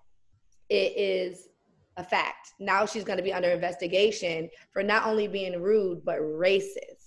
it 0.68 0.96
is 0.96 1.48
a 1.96 2.04
fact. 2.04 2.52
Now 2.58 2.86
she's 2.86 3.04
going 3.04 3.18
to 3.18 3.22
be 3.22 3.32
under 3.32 3.50
investigation 3.50 4.48
for 4.72 4.82
not 4.82 5.06
only 5.06 5.28
being 5.28 5.60
rude, 5.60 6.04
but 6.04 6.20
racist. 6.20 6.97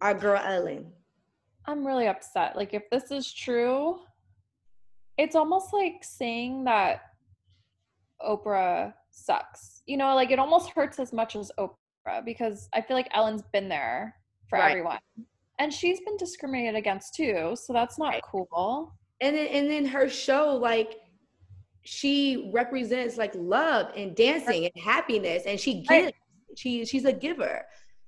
Our 0.00 0.14
girl 0.14 0.40
Ellen. 0.42 0.92
I'm 1.66 1.86
really 1.86 2.06
upset. 2.06 2.56
Like, 2.56 2.72
if 2.72 2.88
this 2.90 3.10
is 3.10 3.32
true, 3.32 3.98
it's 5.18 5.34
almost 5.34 5.72
like 5.72 6.02
saying 6.02 6.64
that 6.64 7.02
Oprah 8.26 8.94
sucks. 9.10 9.82
You 9.86 9.96
know, 9.96 10.14
like 10.14 10.30
it 10.30 10.38
almost 10.38 10.70
hurts 10.70 10.98
as 10.98 11.12
much 11.12 11.36
as 11.36 11.50
Oprah 11.58 12.24
because 12.24 12.68
I 12.72 12.80
feel 12.80 12.96
like 12.96 13.08
Ellen's 13.12 13.42
been 13.52 13.68
there 13.68 14.14
for 14.48 14.58
right. 14.58 14.70
everyone. 14.70 14.98
And 15.58 15.72
she's 15.72 16.00
been 16.00 16.16
discriminated 16.16 16.76
against 16.76 17.14
too, 17.14 17.56
so 17.60 17.72
that's 17.72 17.98
not 17.98 18.14
right. 18.14 18.22
cool. 18.22 18.92
And 19.20 19.36
then 19.36 19.48
and 19.48 19.68
then 19.68 19.84
her 19.86 20.08
show 20.08 20.54
like 20.54 20.96
she 21.82 22.50
represents 22.52 23.16
like 23.16 23.32
love 23.34 23.90
and 23.96 24.14
dancing 24.14 24.66
and 24.66 24.84
happiness 24.84 25.44
and 25.46 25.58
she 25.58 25.82
gives 25.82 26.06
right. 26.06 26.14
she 26.56 26.84
she's 26.84 27.04
a 27.04 27.12
giver. 27.12 27.62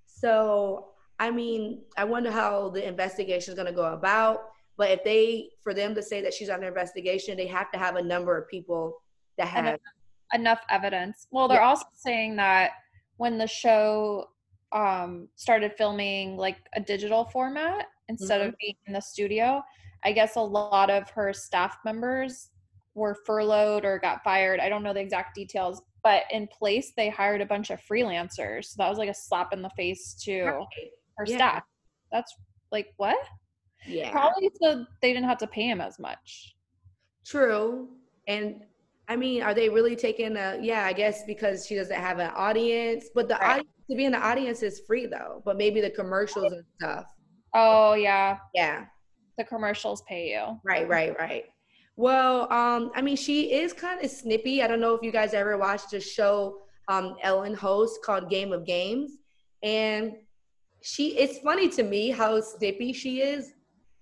So 0.07 0.91
I 1.21 1.31
mean, 1.31 1.83
I 1.99 2.05
wonder 2.05 2.31
how 2.31 2.71
the 2.71 2.87
investigation 2.87 3.53
is 3.53 3.55
going 3.55 3.67
to 3.67 3.73
go 3.73 3.93
about. 3.93 4.41
But 4.79 4.91
if 4.91 5.05
they, 5.05 5.51
for 5.63 5.75
them 5.75 5.95
to 5.95 6.03
say 6.03 6.23
that 6.23 6.33
she's 6.33 6.49
under 6.49 6.67
investigation, 6.67 7.37
they 7.37 7.47
have 7.47 7.71
to 7.73 7.79
have 7.79 7.97
a 7.97 8.03
number 8.03 8.37
of 8.39 8.49
people 8.49 9.03
that 9.37 9.47
have 9.47 9.67
enough, 9.67 9.81
enough 10.33 10.61
evidence. 10.71 11.27
Well, 11.31 11.47
they're 11.47 11.61
yeah. 11.61 11.69
also 11.69 11.85
saying 11.93 12.37
that 12.37 12.71
when 13.19 13.37
the 13.37 13.47
show 13.47 14.31
um, 14.73 15.29
started 15.37 15.75
filming 15.77 16.39
like 16.39 16.57
a 16.75 16.81
digital 16.81 17.27
format 17.27 17.89
instead 18.09 18.41
mm-hmm. 18.41 18.49
of 18.49 18.55
being 18.59 18.77
in 18.87 18.95
the 18.95 19.01
studio, 19.01 19.63
I 20.03 20.13
guess 20.13 20.37
a 20.37 20.41
lot 20.41 20.89
of 20.89 21.11
her 21.11 21.35
staff 21.35 21.77
members 21.85 22.49
were 22.95 23.19
furloughed 23.27 23.85
or 23.85 23.99
got 23.99 24.25
fired. 24.25 24.61
I 24.61 24.71
don't 24.71 24.83
know 24.83 24.95
the 24.95 25.01
exact 25.01 25.35
details, 25.35 25.83
but 26.03 26.23
in 26.31 26.47
place 26.47 26.93
they 26.97 27.11
hired 27.11 27.43
a 27.43 27.47
bunch 27.47 27.69
of 27.69 27.81
freelancers. 27.83 28.65
So 28.67 28.77
that 28.79 28.89
was 28.89 28.97
like 28.97 29.11
a 29.11 29.15
slap 29.15 29.53
in 29.53 29.61
the 29.61 29.71
face 29.77 30.15
too. 30.15 30.45
right. 30.45 30.91
Her 31.21 31.27
yeah. 31.27 31.37
staff. 31.37 31.63
That's 32.11 32.35
like 32.73 32.89
what? 32.97 33.19
Yeah. 33.87 34.11
Probably 34.11 34.51
so 34.61 34.85
they 35.01 35.13
didn't 35.13 35.29
have 35.29 35.39
to 35.39 35.47
pay 35.47 35.69
him 35.69 35.81
as 35.81 35.99
much. 35.99 36.55
True. 37.25 37.89
And 38.27 38.63
I 39.09 39.17
mean, 39.17 39.43
are 39.43 39.55
they 39.55 39.69
really 39.69 39.97
taking 39.97 40.37
a 40.37 40.59
yeah, 40.61 40.85
I 40.85 40.93
guess 40.93 41.23
because 41.27 41.67
she 41.67 41.75
doesn't 41.75 41.97
have 41.97 42.19
an 42.19 42.31
audience. 42.35 43.11
But 43.15 43.29
the 43.29 43.35
right. 43.35 43.51
audience 43.51 43.69
to 43.91 43.97
be 43.97 44.05
in 44.05 44.13
the 44.13 44.19
audience 44.19 44.63
is 44.63 44.81
free 44.87 45.07
though. 45.07 45.43
But 45.45 45.57
maybe 45.57 45.81
the 45.81 45.91
commercials 45.91 46.53
and 46.53 46.65
stuff. 46.79 47.05
Oh 47.55 47.95
yeah. 47.95 48.39
Yeah. 48.55 48.85
The 49.39 49.45
commercials 49.45 50.03
pay 50.09 50.31
you. 50.31 50.61
Right, 50.65 50.89
right, 50.89 51.19
right. 51.19 51.45
Well, 51.97 52.51
um, 52.53 52.93
I 52.95 53.03
mean, 53.03 53.17
she 53.17 53.53
is 53.53 53.73
kind 53.73 54.03
of 54.03 54.11
snippy. 54.11 54.63
I 54.63 54.67
don't 54.67 54.81
know 54.81 54.95
if 54.95 55.03
you 55.03 55.13
guys 55.13 55.35
ever 55.35 55.59
watched 55.59 55.93
a 55.93 56.01
show 56.01 56.63
um, 56.89 57.17
Ellen 57.23 57.55
hosts 57.55 57.99
called 58.05 58.31
Game 58.31 58.53
of 58.53 58.65
Games. 58.65 59.13
And 59.63 60.15
she 60.83 61.19
it's 61.19 61.39
funny 61.39 61.69
to 61.69 61.83
me 61.83 62.11
how 62.11 62.41
snippy 62.41 62.93
she 62.93 63.21
is 63.21 63.53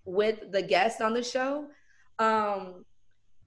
with 0.05 0.53
the 0.53 0.63
guest 0.63 1.01
on 1.01 1.13
the 1.13 1.23
show. 1.23 1.67
Um, 2.19 2.85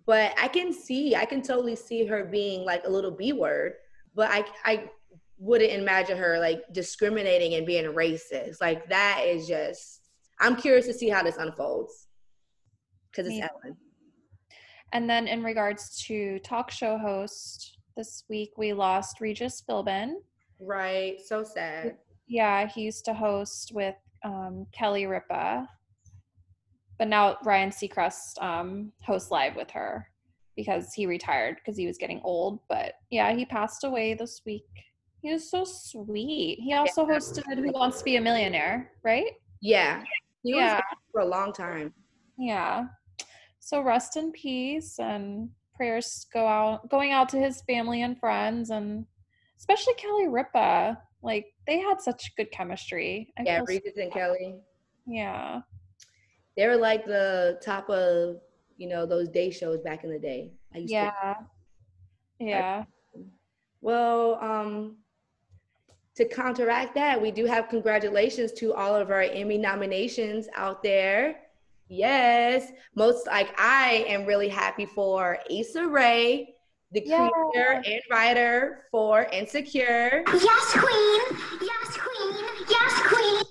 but 0.06 0.34
I 0.42 0.48
can 0.48 0.74
see, 0.74 1.16
I 1.16 1.26
can 1.26 1.42
totally 1.42 1.76
see 1.76 2.06
her 2.06 2.26
being 2.26 2.66
like 2.66 2.84
a 2.86 2.90
little 2.90 3.12
B 3.12 3.34
word, 3.34 3.74
but 4.16 4.30
I, 4.32 4.46
I 4.66 4.90
wouldn't 5.38 5.72
imagine 5.72 6.18
her 6.18 6.40
like 6.40 6.62
discriminating 6.72 7.56
and 7.56 7.66
being 7.66 7.86
racist. 7.86 8.62
Like 8.62 8.88
that 8.90 9.24
is 9.26 9.48
just, 9.48 10.02
I'm 10.40 10.56
curious 10.56 10.86
to 10.88 10.94
see 10.94 11.10
how 11.10 11.24
this 11.24 11.38
unfolds 11.38 12.08
because 13.12 13.28
it's 13.28 13.38
yeah. 13.38 13.48
Ellen. 13.64 13.78
And 14.94 15.10
then 15.10 15.28
in 15.28 15.44
regards 15.44 16.04
to 16.08 16.40
talk 16.40 16.72
show 16.72 16.98
host, 16.98 17.78
this 17.96 18.24
week 18.30 18.52
we 18.58 18.74
lost 18.74 19.22
Regis 19.22 19.64
Philbin. 19.68 20.16
Right. 20.60 21.20
So 21.26 21.44
sad. 21.44 21.98
Yeah, 22.32 22.68
he 22.68 22.82
used 22.82 23.06
to 23.06 23.14
host 23.14 23.72
with 23.74 23.96
um, 24.24 24.66
Kelly 24.72 25.06
Ripa 25.06 25.68
but 27.02 27.08
now 27.08 27.36
Ryan 27.44 27.72
Seacrest 27.72 28.40
um, 28.44 28.92
hosts 29.02 29.32
live 29.32 29.56
with 29.56 29.72
her 29.72 30.08
because 30.56 30.94
he 30.94 31.08
retired 31.08 31.56
because 31.56 31.76
he 31.76 31.88
was 31.88 31.98
getting 31.98 32.22
old. 32.24 32.60
But 32.70 32.94
yeah, 33.10 33.34
he 33.34 33.44
passed 33.44 33.84
away 33.84 34.14
this 34.14 34.44
week. 34.46 34.68
He 35.24 35.34
was 35.34 35.50
so 35.50 35.64
sweet. 35.66 36.60
He 36.62 36.76
also 36.76 37.08
yeah. 37.08 37.16
hosted 37.16 37.56
Who 37.56 37.72
Wants 37.72 37.98
to 37.98 38.04
Be 38.04 38.18
a 38.18 38.22
Millionaire, 38.22 38.92
right? 39.04 39.32
Yeah. 39.64 40.04
He 40.44 40.56
yeah. 40.56 40.80
for 41.12 41.22
a 41.22 41.26
long 41.26 41.54
time. 41.54 41.92
Yeah. 42.38 42.86
So 43.58 43.82
rest 43.82 44.16
in 44.16 44.32
peace 44.32 45.00
and 45.00 45.50
prayers 45.74 46.28
go 46.32 46.46
out 46.46 46.88
going 46.88 47.14
out 47.14 47.30
to 47.30 47.40
his 47.40 47.64
family 47.64 48.04
and 48.04 48.20
friends 48.20 48.70
and 48.70 49.08
especially 49.58 49.96
Kelly 49.96 50.28
Ripa. 50.28 51.00
Like 51.24 51.54
they 51.68 51.80
had 51.80 52.02
such 52.02 52.36
good 52.36 52.52
chemistry. 52.52 53.34
I 53.38 53.44
yeah, 53.44 53.62
Regis 53.68 53.98
and 53.98 54.12
Kelly. 54.12 54.56
Yeah 55.06 55.62
they 56.56 56.68
were 56.68 56.78
like 56.78 57.06
the 57.06 57.60
top 57.64 57.90
of 57.90 58.38
you 58.78 58.88
know 58.88 59.06
those 59.06 59.30
day 59.30 59.52
shows 59.52 59.82
back 59.82 60.04
in 60.04 60.12
the 60.12 60.20
day. 60.20 60.52
yeah, 60.74 61.12
to, 62.40 62.46
yeah. 62.46 62.84
well, 63.82 64.40
um, 64.42 64.98
to 66.16 66.26
counteract 66.26 66.96
that, 66.96 67.22
we 67.22 67.32
do 67.32 67.46
have 67.46 67.70
congratulations 67.70 68.52
to 68.54 68.74
all 68.74 68.96
of 68.96 69.12
our 69.12 69.22
Emmy 69.22 69.58
nominations 69.58 70.48
out 70.56 70.82
there. 70.84 71.42
Yes, 71.88 72.72
most 72.96 73.28
like 73.28 73.50
I 73.60 74.06
am 74.08 74.26
really 74.26 74.50
happy 74.50 74.86
for 74.86 75.40
Issa 75.50 75.88
Rae, 75.88 76.56
the 76.92 77.04
yeah. 77.06 77.30
creator 77.30 77.82
and 77.86 78.02
writer 78.10 78.84
for 78.92 79.24
Insecure. 79.32 80.24
Yes, 80.28 80.72
queen. 80.72 81.22
Yes, 81.62 81.98
queen. 81.98 82.46
Yes, 82.70 83.02
queen. 83.08 83.44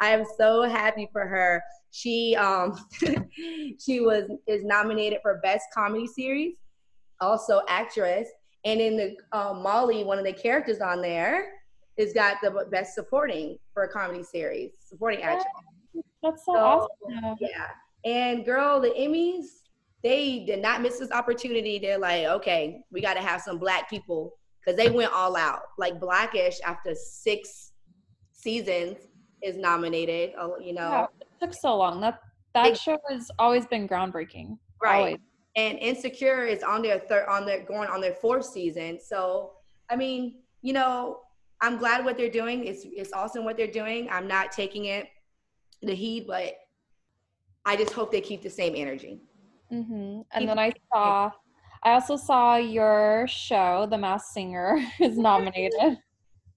I 0.00 0.10
am 0.10 0.24
so 0.36 0.62
happy 0.62 1.08
for 1.12 1.26
her. 1.26 1.62
She 1.90 2.36
um 2.36 2.76
she 3.80 4.00
was 4.00 4.24
is 4.46 4.64
nominated 4.64 5.20
for 5.22 5.40
best 5.42 5.66
comedy 5.74 6.06
series, 6.06 6.54
also 7.20 7.62
actress, 7.68 8.28
and 8.64 8.80
in 8.80 8.96
the 8.96 9.16
uh, 9.32 9.54
Molly, 9.54 10.04
one 10.04 10.18
of 10.18 10.24
the 10.24 10.32
characters 10.32 10.80
on 10.80 11.00
there, 11.00 11.52
is 11.96 12.12
got 12.12 12.36
the 12.42 12.66
best 12.70 12.94
supporting 12.94 13.58
for 13.72 13.84
a 13.84 13.88
comedy 13.88 14.22
series, 14.22 14.70
supporting 14.80 15.22
actress. 15.22 15.46
That's 16.22 16.44
so, 16.44 16.52
so 16.52 16.58
awesome. 16.58 17.36
Yeah, 17.40 17.70
and 18.04 18.44
girl, 18.44 18.80
the 18.80 18.90
Emmys 18.90 19.63
they 20.04 20.44
did 20.46 20.60
not 20.60 20.82
miss 20.82 20.98
this 20.98 21.10
opportunity. 21.10 21.78
They're 21.78 21.98
like, 21.98 22.26
okay, 22.26 22.82
we 22.92 23.00
got 23.00 23.14
to 23.14 23.22
have 23.22 23.40
some 23.40 23.58
black 23.58 23.88
people 23.88 24.34
because 24.60 24.76
they 24.76 24.90
went 24.90 25.12
all 25.12 25.34
out. 25.34 25.60
Like 25.78 25.98
Blackish, 25.98 26.60
after 26.64 26.94
six 26.94 27.72
seasons, 28.32 28.98
is 29.42 29.56
nominated. 29.56 30.32
Uh, 30.38 30.58
you 30.60 30.74
know, 30.74 30.90
yeah, 30.90 31.06
it 31.20 31.28
took 31.40 31.54
so 31.54 31.74
long. 31.76 32.02
That 32.02 32.20
that 32.54 32.72
it, 32.72 32.78
show 32.78 32.98
has 33.10 33.30
always 33.38 33.66
been 33.66 33.88
groundbreaking. 33.88 34.58
Right. 34.80 34.98
Always. 34.98 35.16
And 35.56 35.78
Insecure 35.78 36.44
is 36.44 36.62
on 36.62 36.82
their 36.82 36.98
third 36.98 37.26
on 37.26 37.46
their 37.46 37.64
going 37.64 37.88
on 37.88 38.02
their 38.02 38.14
fourth 38.14 38.44
season. 38.44 38.98
So 39.02 39.52
I 39.88 39.96
mean, 39.96 40.36
you 40.60 40.74
know, 40.74 41.20
I'm 41.62 41.78
glad 41.78 42.04
what 42.04 42.18
they're 42.18 42.30
doing. 42.30 42.66
It's 42.66 42.84
it's 42.84 43.12
awesome 43.14 43.44
what 43.44 43.56
they're 43.56 43.66
doing. 43.66 44.08
I'm 44.10 44.28
not 44.28 44.52
taking 44.52 44.84
it 44.84 45.06
the 45.80 45.94
heat, 45.94 46.26
but 46.26 46.54
I 47.64 47.76
just 47.76 47.92
hope 47.92 48.12
they 48.12 48.20
keep 48.20 48.42
the 48.42 48.50
same 48.50 48.74
energy. 48.76 49.20
Mm-hmm. 49.74 50.20
And 50.32 50.48
then 50.48 50.58
I 50.58 50.72
saw, 50.92 51.30
I 51.82 51.92
also 51.92 52.16
saw 52.16 52.56
your 52.56 53.26
show, 53.28 53.86
The 53.90 53.98
Masked 53.98 54.32
Singer, 54.32 54.78
is 55.00 55.18
nominated 55.18 55.98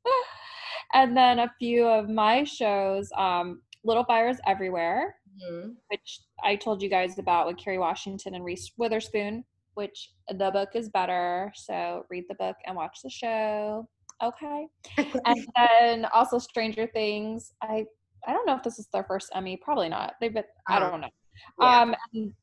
and 0.93 1.15
then 1.15 1.39
a 1.39 1.51
few 1.59 1.85
of 1.87 2.09
my 2.09 2.43
shows, 2.43 3.09
um, 3.17 3.61
Little 3.83 4.03
Fires 4.03 4.37
Everywhere, 4.45 5.15
mm-hmm. 5.43 5.69
which 5.89 6.21
I 6.43 6.55
told 6.55 6.81
you 6.81 6.89
guys 6.89 7.17
about 7.19 7.47
with 7.47 7.57
Kerry 7.57 7.77
Washington 7.77 8.35
and 8.35 8.43
Reese 8.43 8.71
Witherspoon, 8.77 9.43
which 9.75 10.11
the 10.29 10.51
book 10.51 10.69
is 10.73 10.89
better. 10.89 11.51
So 11.55 12.05
read 12.09 12.25
the 12.29 12.35
book 12.35 12.55
and 12.65 12.75
watch 12.75 12.99
the 13.03 13.09
show. 13.09 13.87
Okay. 14.23 14.67
and 14.97 15.47
then 15.55 16.05
also 16.05 16.39
Stranger 16.39 16.87
Things. 16.87 17.53
I 17.61 17.85
I 18.27 18.33
don't 18.33 18.45
know 18.45 18.55
if 18.55 18.63
this 18.63 18.79
is 18.79 18.87
their 18.91 19.03
first 19.03 19.29
Emmy. 19.33 19.57
Probably 19.57 19.87
not. 19.87 20.15
They've 20.19 20.33
been. 20.33 20.43
I 20.67 20.79
don't 20.79 20.99
know. 20.99 21.07
Yeah. 21.59 21.81
Um, 21.81 21.95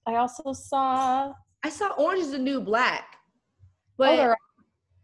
I 0.07 0.17
also 0.17 0.53
saw. 0.53 1.33
I 1.63 1.71
saw 1.71 1.89
Orange 1.97 2.21
is 2.23 2.33
the 2.33 2.39
New 2.39 2.61
Black. 2.61 3.17
But 3.97 4.19
oh, 4.19 4.35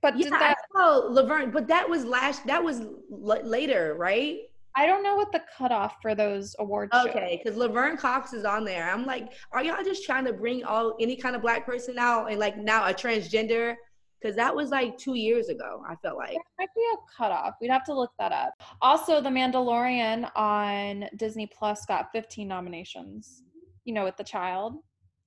but 0.03 0.19
yeah, 0.19 0.31
that, 0.31 0.57
I 0.57 0.79
saw 0.79 0.97
Laverne, 1.09 1.51
but 1.51 1.67
that 1.69 1.89
was 1.89 2.05
last. 2.05 2.47
That 2.47 2.63
was 2.63 2.81
l- 2.81 3.45
later, 3.45 3.95
right? 3.99 4.39
I 4.77 4.87
don't 4.87 5.03
know 5.03 5.17
what 5.17 5.33
the 5.33 5.43
cutoff 5.57 5.97
for 6.01 6.15
those 6.15 6.55
awards. 6.59 6.93
Okay, 6.95 7.41
because 7.43 7.59
Laverne 7.59 7.97
Cox 7.97 8.33
is 8.33 8.45
on 8.45 8.65
there. 8.65 8.91
I'm 8.91 9.05
like, 9.05 9.33
are 9.53 9.63
y'all 9.63 9.83
just 9.85 10.05
trying 10.05 10.25
to 10.27 10.33
bring 10.33 10.65
all 10.65 10.97
any 11.01 11.17
kind 11.17 11.35
of 11.35 11.43
black 11.43 11.67
person 11.67 11.99
out 11.99 12.31
and 12.31 12.39
like 12.39 12.57
now 12.57 12.87
a 12.87 12.95
transgender? 12.95 13.75
Because 14.21 14.37
that 14.37 14.55
was 14.55 14.71
like 14.71 14.99
two 14.99 15.15
years 15.15 15.49
ago. 15.49 15.83
I 15.89 15.97
felt 15.97 16.19
like 16.19 16.33
There 16.33 16.41
might 16.59 16.69
be 16.77 16.83
a 16.93 16.97
cutoff. 17.17 17.55
We'd 17.61 17.71
have 17.71 17.85
to 17.85 17.95
look 17.95 18.11
that 18.19 18.33
up. 18.33 18.53
Also, 18.83 19.21
The 19.21 19.31
Mandalorian 19.31 20.31
on 20.37 21.07
Disney 21.17 21.47
Plus 21.47 21.87
got 21.87 22.09
15 22.13 22.47
nominations. 22.47 23.43
You 23.91 23.95
know, 23.95 24.05
with 24.05 24.17
the 24.17 24.23
child, 24.23 24.77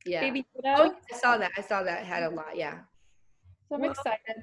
yeah. 0.06 0.22
Baby 0.22 0.46
Yoda. 0.56 0.76
Oh, 0.78 0.96
I 1.14 1.18
saw 1.18 1.38
that. 1.38 1.52
I 1.58 1.62
saw 1.62 1.84
that 1.84 2.06
had 2.06 2.24
a 2.24 2.28
mm-hmm. 2.28 2.38
lot. 2.38 2.56
Yeah. 2.56 2.80
so 3.68 3.76
I'm 3.76 3.82
Well, 3.82 3.92
excited. 3.92 4.42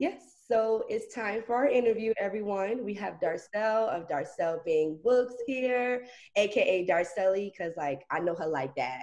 Yes, 0.00 0.42
so 0.48 0.84
it's 0.88 1.14
time 1.14 1.44
for 1.46 1.54
our 1.54 1.68
interview, 1.68 2.12
everyone. 2.18 2.84
We 2.84 2.92
have 2.94 3.20
Darcel 3.22 3.88
of 3.88 4.08
Darcel 4.08 4.64
Being 4.64 4.98
Books 5.04 5.34
here, 5.46 6.06
aka 6.34 6.84
Darcelli, 6.88 7.52
because 7.52 7.74
like 7.76 8.04
I 8.10 8.18
know 8.18 8.34
her 8.34 8.48
like 8.48 8.74
that. 8.74 9.02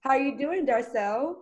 How 0.00 0.12
are 0.12 0.18
you 0.18 0.38
doing, 0.38 0.64
Darcel? 0.64 1.34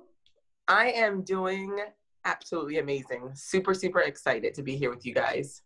I 0.66 0.90
am 0.90 1.22
doing 1.22 1.78
absolutely 2.24 2.78
amazing. 2.78 3.30
Super, 3.34 3.74
super 3.74 4.00
excited 4.00 4.54
to 4.54 4.64
be 4.64 4.74
here 4.74 4.90
with 4.90 5.06
you 5.06 5.14
guys. 5.14 5.62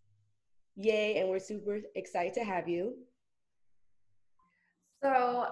Yay, 0.77 1.17
and 1.17 1.31
we're 1.31 1.39
super 1.39 1.81
excited 1.95 2.35
to 2.35 2.45
have 2.45 2.69
you. 2.69 2.93
So, 5.03 5.49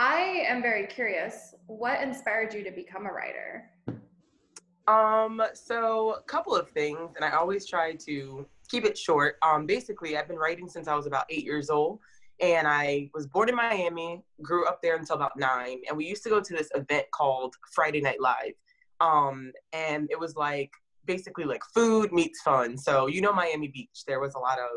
I 0.00 0.46
am 0.48 0.62
very 0.62 0.86
curious. 0.86 1.54
What 1.66 2.00
inspired 2.00 2.54
you 2.54 2.64
to 2.64 2.70
become 2.70 3.04
a 3.04 3.12
writer? 3.12 3.68
Um, 4.88 5.42
so 5.52 6.14
a 6.14 6.22
couple 6.22 6.56
of 6.56 6.70
things, 6.70 7.10
and 7.16 7.22
I 7.22 7.32
always 7.32 7.66
try 7.66 7.96
to 8.06 8.46
keep 8.70 8.86
it 8.86 8.96
short. 8.96 9.36
Um, 9.42 9.66
basically, 9.66 10.16
I've 10.16 10.26
been 10.26 10.38
writing 10.38 10.70
since 10.70 10.88
I 10.88 10.94
was 10.94 11.06
about 11.06 11.26
eight 11.28 11.44
years 11.44 11.68
old, 11.68 11.98
and 12.40 12.66
I 12.66 13.10
was 13.12 13.26
born 13.26 13.50
in 13.50 13.54
Miami, 13.54 14.22
grew 14.40 14.66
up 14.66 14.80
there 14.80 14.96
until 14.96 15.16
about 15.16 15.36
nine, 15.36 15.82
and 15.86 15.98
we 15.98 16.06
used 16.06 16.22
to 16.22 16.30
go 16.30 16.40
to 16.40 16.52
this 16.54 16.70
event 16.74 17.04
called 17.12 17.54
Friday 17.70 18.00
Night 18.00 18.22
Live. 18.22 18.54
Um, 19.02 19.52
and 19.74 20.08
it 20.10 20.18
was 20.18 20.34
like 20.34 20.72
basically 21.04 21.44
like 21.44 21.62
food 21.74 22.10
meets 22.10 22.40
fun. 22.40 22.78
So 22.78 23.06
you 23.06 23.20
know 23.20 23.34
Miami 23.34 23.68
Beach, 23.68 24.04
there 24.06 24.18
was 24.18 24.34
a 24.34 24.38
lot 24.38 24.58
of 24.58 24.70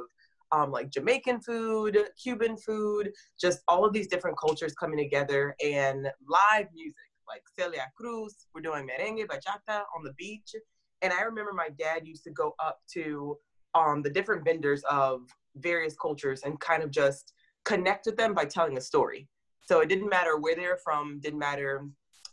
um, 0.54 0.72
like 0.72 0.92
Jamaican 0.92 1.42
food, 1.42 1.98
Cuban 2.22 2.56
food, 2.58 3.12
just 3.40 3.62
all 3.68 3.84
of 3.84 3.92
these 3.92 4.08
different 4.08 4.38
cultures 4.38 4.74
coming 4.74 4.98
together 4.98 5.56
and 5.64 6.08
live 6.28 6.68
music 6.74 7.10
like 7.28 7.42
Celia 7.58 7.92
Cruz. 7.98 8.46
We're 8.54 8.62
doing 8.62 8.88
merengue, 8.88 9.26
bachata 9.28 9.82
on 9.98 10.04
the 10.04 10.14
beach. 10.14 10.54
And 11.02 11.12
I 11.12 11.22
remember 11.22 11.54
my 11.54 11.70
dad 11.78 12.06
used 12.06 12.24
to 12.26 12.32
go 12.32 12.54
up 12.64 12.80
to 12.94 13.38
um, 13.74 14.04
the 14.04 14.10
different 14.10 14.46
vendors 14.46 14.84
of 14.90 15.22
various 15.56 15.96
cultures 16.00 16.42
and 16.46 16.60
kind 16.60 16.84
of 16.84 16.92
just 16.92 17.34
connect 17.66 18.06
with 18.06 18.18
them 18.18 18.34
by 18.34 18.46
telling 18.46 18.78
a 18.78 18.82
story. 18.82 19.28
So 19.66 19.80
it 19.80 19.90
didn't 19.90 20.10
matter 20.10 20.38
where 20.38 20.56
they 20.56 20.68
were 20.68 20.80
from, 20.84 21.20
didn't 21.20 21.40
matter 21.40 21.88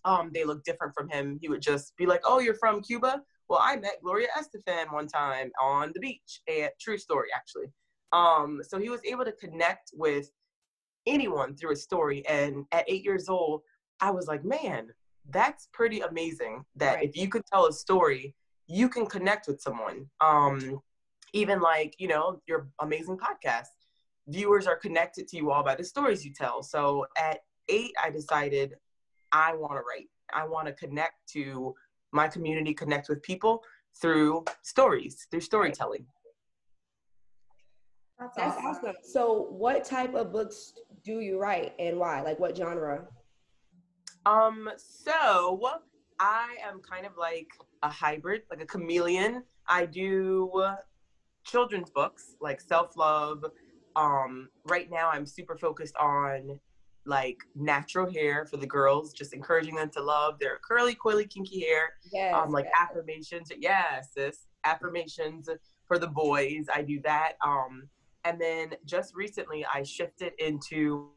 um, 0.04 0.30
they 0.32 0.44
looked 0.44 0.64
different 0.64 0.94
from 0.94 1.08
him. 1.08 1.38
He 1.40 1.48
would 1.48 1.60
just 1.60 1.96
be 1.96 2.06
like, 2.06 2.22
"Oh, 2.24 2.38
you're 2.38 2.54
from 2.54 2.80
Cuba? 2.80 3.22
Well, 3.48 3.60
I 3.62 3.76
met 3.76 4.00
Gloria 4.02 4.28
Estefan 4.38 4.92
one 4.92 5.08
time 5.08 5.50
on 5.60 5.90
the 5.94 6.00
beach. 6.00 6.40
A 6.48 6.70
true 6.80 6.98
story, 6.98 7.28
actually. 7.34 7.66
Um, 8.12 8.60
so 8.66 8.78
he 8.78 8.88
was 8.90 9.00
able 9.04 9.24
to 9.24 9.32
connect 9.32 9.90
with 9.94 10.30
anyone 11.06 11.56
through 11.56 11.72
a 11.72 11.76
story. 11.76 12.26
And 12.26 12.64
at 12.72 12.84
eight 12.88 13.04
years 13.04 13.28
old, 13.28 13.62
I 14.00 14.10
was 14.10 14.26
like, 14.26 14.44
man, 14.44 14.88
that's 15.30 15.68
pretty 15.72 16.00
amazing. 16.00 16.64
That 16.76 16.96
Right. 16.96 17.08
if 17.08 17.16
you 17.16 17.28
could 17.28 17.46
tell 17.46 17.66
a 17.66 17.72
story, 17.72 18.34
you 18.66 18.88
can 18.88 19.06
connect 19.06 19.46
with 19.48 19.60
someone. 19.60 20.08
Um, 20.20 20.80
even 21.32 21.60
like 21.60 21.94
you 21.98 22.08
know 22.08 22.40
your 22.46 22.68
amazing 22.80 23.16
podcast, 23.18 23.68
viewers 24.26 24.66
are 24.66 24.76
connected 24.76 25.28
to 25.28 25.36
you 25.36 25.50
all 25.50 25.62
by 25.62 25.74
the 25.74 25.84
stories 25.84 26.24
you 26.24 26.32
tell. 26.32 26.62
So 26.62 27.06
at 27.16 27.40
eight, 27.68 27.92
I 28.02 28.10
decided 28.10 28.74
I 29.32 29.54
want 29.54 29.72
to 29.74 29.82
write. 29.88 30.08
I 30.32 30.46
want 30.46 30.66
to 30.66 30.72
connect 30.72 31.14
to 31.32 31.74
my 32.12 32.26
community, 32.28 32.74
connect 32.74 33.08
with 33.08 33.22
people 33.22 33.62
through 34.00 34.44
stories, 34.62 35.26
through 35.30 35.40
storytelling. 35.40 36.06
That's, 38.20 38.36
That's 38.36 38.56
awesome. 38.62 38.96
So, 39.02 39.46
what 39.50 39.84
type 39.84 40.14
of 40.14 40.30
books 40.30 40.74
do 41.02 41.20
you 41.20 41.38
write 41.38 41.72
and 41.78 41.98
why? 41.98 42.20
Like, 42.20 42.38
what 42.38 42.56
genre? 42.56 43.06
Um, 44.26 44.70
so 44.76 45.80
I 46.18 46.56
am 46.62 46.80
kind 46.80 47.06
of 47.06 47.12
like 47.16 47.48
a 47.82 47.88
hybrid, 47.88 48.42
like 48.50 48.60
a 48.60 48.66
chameleon. 48.66 49.42
I 49.66 49.86
do 49.86 50.66
children's 51.44 51.88
books, 51.90 52.36
like 52.40 52.60
self-love. 52.60 53.44
Um, 53.96 54.50
right 54.66 54.90
now 54.90 55.08
I'm 55.10 55.24
super 55.24 55.56
focused 55.56 55.96
on 55.96 56.60
like 57.06 57.38
natural 57.56 58.12
hair 58.12 58.44
for 58.44 58.58
the 58.58 58.66
girls, 58.66 59.14
just 59.14 59.32
encouraging 59.32 59.74
them 59.74 59.90
to 59.90 60.02
love 60.02 60.38
their 60.38 60.58
curly, 60.58 60.94
coily, 60.94 61.28
kinky 61.28 61.60
hair. 61.60 61.94
Yes. 62.12 62.34
um, 62.34 62.50
like 62.50 62.66
affirmations. 62.78 63.50
Yes, 63.58 64.10
sis, 64.14 64.46
affirmations 64.64 65.48
for 65.88 65.98
the 65.98 66.06
boys. 66.06 66.66
I 66.72 66.82
do 66.82 67.00
that. 67.04 67.32
Um, 67.44 67.88
and 68.24 68.40
then 68.40 68.74
just 68.84 69.14
recently, 69.14 69.64
I 69.72 69.82
shifted 69.82 70.32
into 70.38 71.10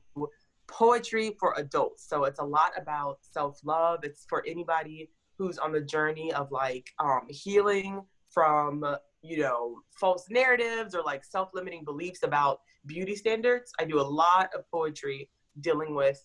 poetry 0.67 1.35
for 1.39 1.53
adults. 1.57 2.07
So 2.07 2.23
it's 2.23 2.39
a 2.39 2.43
lot 2.43 2.71
about 2.77 3.19
self 3.21 3.59
love. 3.63 3.99
It's 4.03 4.25
for 4.29 4.43
anybody 4.47 5.09
who's 5.37 5.57
on 5.57 5.71
the 5.71 5.81
journey 5.81 6.33
of 6.33 6.51
like 6.51 6.89
um, 6.99 7.27
healing 7.29 8.01
from 8.29 8.83
you 9.21 9.37
know 9.37 9.75
false 9.99 10.25
narratives 10.29 10.95
or 10.95 11.03
like 11.03 11.23
self 11.23 11.49
limiting 11.53 11.83
beliefs 11.83 12.23
about 12.23 12.61
beauty 12.85 13.15
standards. 13.15 13.71
I 13.79 13.85
do 13.85 13.99
a 13.99 14.01
lot 14.01 14.49
of 14.55 14.69
poetry 14.71 15.29
dealing 15.61 15.95
with 15.95 16.21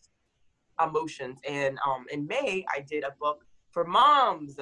emotions. 0.83 1.39
And 1.49 1.79
um, 1.87 2.07
in 2.11 2.27
May, 2.27 2.65
I 2.75 2.81
did 2.81 3.05
a 3.05 3.15
book 3.21 3.45
for 3.71 3.85
moms. 3.85 4.59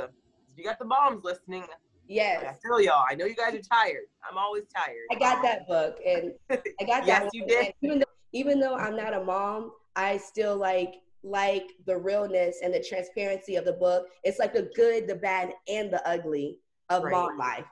You 0.56 0.64
got 0.64 0.78
the 0.78 0.84
moms 0.84 1.24
listening. 1.24 1.64
I 2.08 2.12
yes. 2.12 2.58
feel 2.62 2.80
y'all. 2.80 3.04
I 3.08 3.14
know 3.14 3.24
you 3.26 3.34
guys 3.34 3.54
are 3.54 3.58
tired. 3.60 4.04
I'm 4.28 4.38
always 4.38 4.64
tired. 4.74 4.96
I 5.10 5.14
got 5.16 5.42
that 5.42 5.66
book, 5.66 5.98
and 6.06 6.32
I 6.50 6.84
got 6.84 7.04
that. 7.04 7.06
Yes, 7.06 7.30
you 7.32 7.46
did. 7.46 7.72
Even 7.82 7.98
though, 7.98 8.04
even 8.32 8.60
though 8.60 8.76
I'm 8.76 8.96
not 8.96 9.14
a 9.14 9.22
mom, 9.24 9.72
I 9.96 10.16
still 10.18 10.56
like 10.56 10.94
like 11.22 11.66
the 11.86 11.96
realness 11.96 12.58
and 12.62 12.72
the 12.72 12.80
transparency 12.80 13.56
of 13.56 13.64
the 13.64 13.72
book. 13.72 14.06
It's 14.22 14.38
like 14.38 14.54
the 14.54 14.70
good, 14.76 15.08
the 15.08 15.16
bad, 15.16 15.52
and 15.68 15.92
the 15.92 16.06
ugly 16.08 16.58
of 16.88 17.02
Right. 17.02 17.12
mom 17.12 17.36
life. 17.36 17.66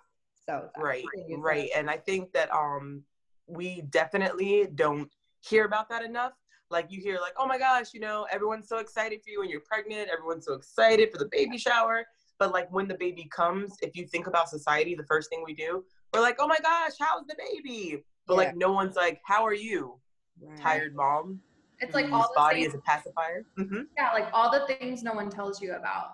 So 0.47 0.69
right 0.77 1.05
right 1.39 1.71
and 1.75 1.89
i 1.89 1.97
think 1.97 2.31
that 2.33 2.53
um 2.53 3.03
we 3.47 3.83
definitely 3.91 4.67
don't 4.75 5.11
hear 5.41 5.65
about 5.65 5.89
that 5.89 6.03
enough 6.05 6.33
like 6.71 6.87
you 6.91 7.01
hear 7.01 7.19
like 7.19 7.33
oh 7.39 7.47
my 7.47 7.59
gosh 7.59 7.95
you 7.95 8.01
know 8.01 8.27
everyone's 8.31 8.69
so 8.69 8.79
excited 8.79 9.23
for 9.23 9.31
you 9.31 9.41
when 9.41 9.49
you're 9.49 9.61
pregnant 9.61 10.09
everyone's 10.13 10.45
so 10.45 10.53
excited 10.55 11.11
for 11.11 11.19
the 11.19 11.29
baby 11.33 11.57
shower 11.57 12.05
but 12.39 12.53
like 12.53 12.71
when 12.73 12.89
the 12.89 12.95
baby 12.95 13.29
comes 13.35 13.75
if 13.83 13.97
you 13.97 14.07
think 14.07 14.27
about 14.27 14.49
society 14.49 14.95
the 14.95 15.05
first 15.07 15.29
thing 15.31 15.43
we 15.47 15.55
do 15.55 15.85
we're 16.13 16.21
like 16.21 16.37
oh 16.39 16.47
my 16.49 16.59
gosh 16.63 16.93
how's 16.99 17.25
the 17.27 17.37
baby 17.39 18.03
but 18.27 18.35
Yeah. 18.35 18.39
like 18.39 18.57
no 18.57 18.73
one's 18.73 18.97
like 18.97 19.21
how 19.25 19.45
are 19.45 19.55
you 19.55 20.01
Right. 20.41 20.61
tired 20.61 20.95
mom 20.97 21.41
It's 21.79 21.95
like 21.95 22.11
all 22.11 22.23
the 22.23 22.35
body 22.35 22.63
things, 22.63 22.75
is 22.75 22.81
a 22.81 22.83
pacifier 22.83 23.45
hmm 23.57 23.83
yeah, 23.97 24.11
like 24.13 24.29
all 24.33 24.51
the 24.51 24.67
things 24.67 25.03
no 25.05 25.13
one 25.13 25.31
tells 25.31 25.63
you 25.63 25.75
about. 25.75 26.09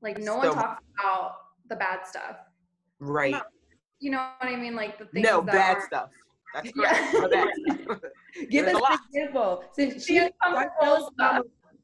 Like 0.00 0.18
no 0.18 0.36
one 0.38 0.54
talks 0.54 0.82
about 0.98 1.32
the 1.68 1.76
bad 1.76 2.06
stuff. 2.06 2.36
right 2.98 3.36
You 4.00 4.10
know 4.12 4.30
what 4.38 4.50
I 4.50 4.56
mean? 4.56 4.74
Like 4.74 4.98
the 4.98 5.04
things 5.06 5.24
no 5.26 5.42
that 5.42 5.52
bad 5.52 5.76
aren't- 5.76 5.84
stuff 5.86 6.08
that's 6.54 6.70
Yeah. 6.76 6.92
correct 6.92 7.12
the 7.12 7.28
bad 7.28 7.48
stuff. 7.84 7.98
Give 8.50 8.64
There's 8.64 8.74
us 8.76 8.80
a 8.80 8.82
lot. 8.82 8.92
an 8.92 8.98
example. 9.08 9.64
Since 9.74 10.06
she 10.06 10.18
The 10.18 10.32
uncomfortable 10.42 11.12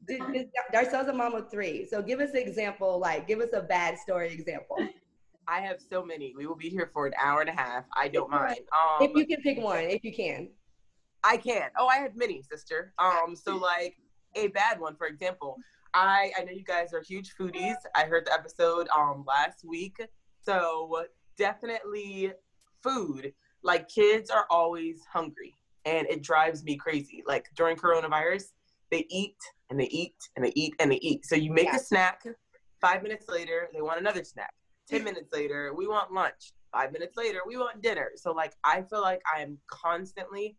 Darcel's 0.09 0.17
a 0.19 0.23
mom 0.23 0.25
of- 0.25 0.33
did- 0.33 0.33
did- 0.33 0.51
Darcel's 0.73 1.07
a 1.09 1.13
mom 1.13 1.35
of 1.35 1.51
three, 1.51 1.85
so 1.85 2.01
give 2.01 2.19
us 2.19 2.31
an 2.31 2.37
example. 2.37 2.99
Like, 2.99 3.27
give 3.27 3.39
us 3.39 3.53
a 3.53 3.61
bad 3.61 3.97
story 3.97 4.31
example. 4.31 4.77
I 5.47 5.61
have 5.61 5.81
so 5.81 6.03
many. 6.05 6.33
We 6.37 6.45
will 6.45 6.55
be 6.55 6.69
here 6.69 6.89
for 6.93 7.07
an 7.07 7.13
hour 7.19 7.41
and 7.41 7.49
a 7.49 7.53
half. 7.53 7.85
I 7.95 8.07
don't 8.07 8.29
mind. 8.29 8.59
Um, 8.71 9.01
if 9.07 9.15
you 9.15 9.25
can 9.25 9.41
pick 9.41 9.57
one, 9.59 9.83
if 9.85 10.03
you 10.03 10.13
can. 10.13 10.49
I 11.23 11.37
can. 11.37 11.69
Oh, 11.77 11.87
I 11.87 11.97
have 11.97 12.15
many, 12.15 12.41
sister. 12.43 12.93
Um, 12.99 13.35
so 13.35 13.57
like 13.57 13.95
a 14.35 14.47
bad 14.49 14.79
one, 14.79 14.95
for 14.95 15.07
example. 15.07 15.57
I 15.93 16.31
I 16.37 16.43
know 16.43 16.51
you 16.51 16.63
guys 16.63 16.93
are 16.93 17.01
huge 17.01 17.33
foodies. 17.35 17.75
I 17.95 18.03
heard 18.05 18.25
the 18.27 18.33
episode 18.33 18.87
um 18.95 19.25
last 19.27 19.65
week. 19.67 19.97
So 20.39 21.05
definitely 21.35 22.31
food. 22.83 23.33
Like 23.63 23.89
kids 23.89 24.29
are 24.29 24.45
always 24.51 25.03
hungry, 25.11 25.55
and 25.85 26.07
it 26.07 26.21
drives 26.21 26.63
me 26.63 26.75
crazy. 26.77 27.23
Like 27.25 27.49
during 27.55 27.75
coronavirus, 27.75 28.51
they 28.91 29.05
eat 29.09 29.37
and 29.69 29.79
they 29.79 29.87
eat 29.87 30.15
and 30.35 30.45
they 30.45 30.51
eat 30.55 30.75
and 30.79 30.91
they 30.91 30.97
eat. 30.97 31.25
So 31.25 31.35
you 31.35 31.51
make 31.51 31.65
Yeah. 31.65 31.75
a 31.75 31.79
snack. 31.79 32.25
Five 32.81 33.03
minutes 33.03 33.27
later, 33.27 33.69
they 33.73 33.81
want 33.81 33.99
another 33.99 34.23
snack. 34.23 34.53
Ten 34.87 35.03
minutes 35.03 35.31
later, 35.33 35.73
we 35.73 35.87
want 35.87 36.11
lunch. 36.13 36.53
Five 36.71 36.91
minutes 36.91 37.17
later, 37.17 37.41
we 37.45 37.57
want 37.57 37.81
dinner. 37.81 38.11
So 38.15 38.31
like 38.31 38.53
I 38.63 38.81
feel 38.83 39.01
like 39.01 39.21
I 39.33 39.41
am 39.41 39.57
constantly 39.67 40.57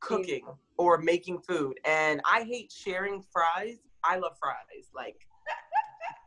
cooking 0.00 0.44
mm. 0.44 0.56
or 0.78 0.98
making 0.98 1.40
food. 1.40 1.78
And 1.84 2.20
I 2.30 2.42
hate 2.42 2.72
sharing 2.72 3.22
fries. 3.32 3.78
I 4.04 4.16
love 4.16 4.36
fries. 4.38 4.90
Like 4.94 5.16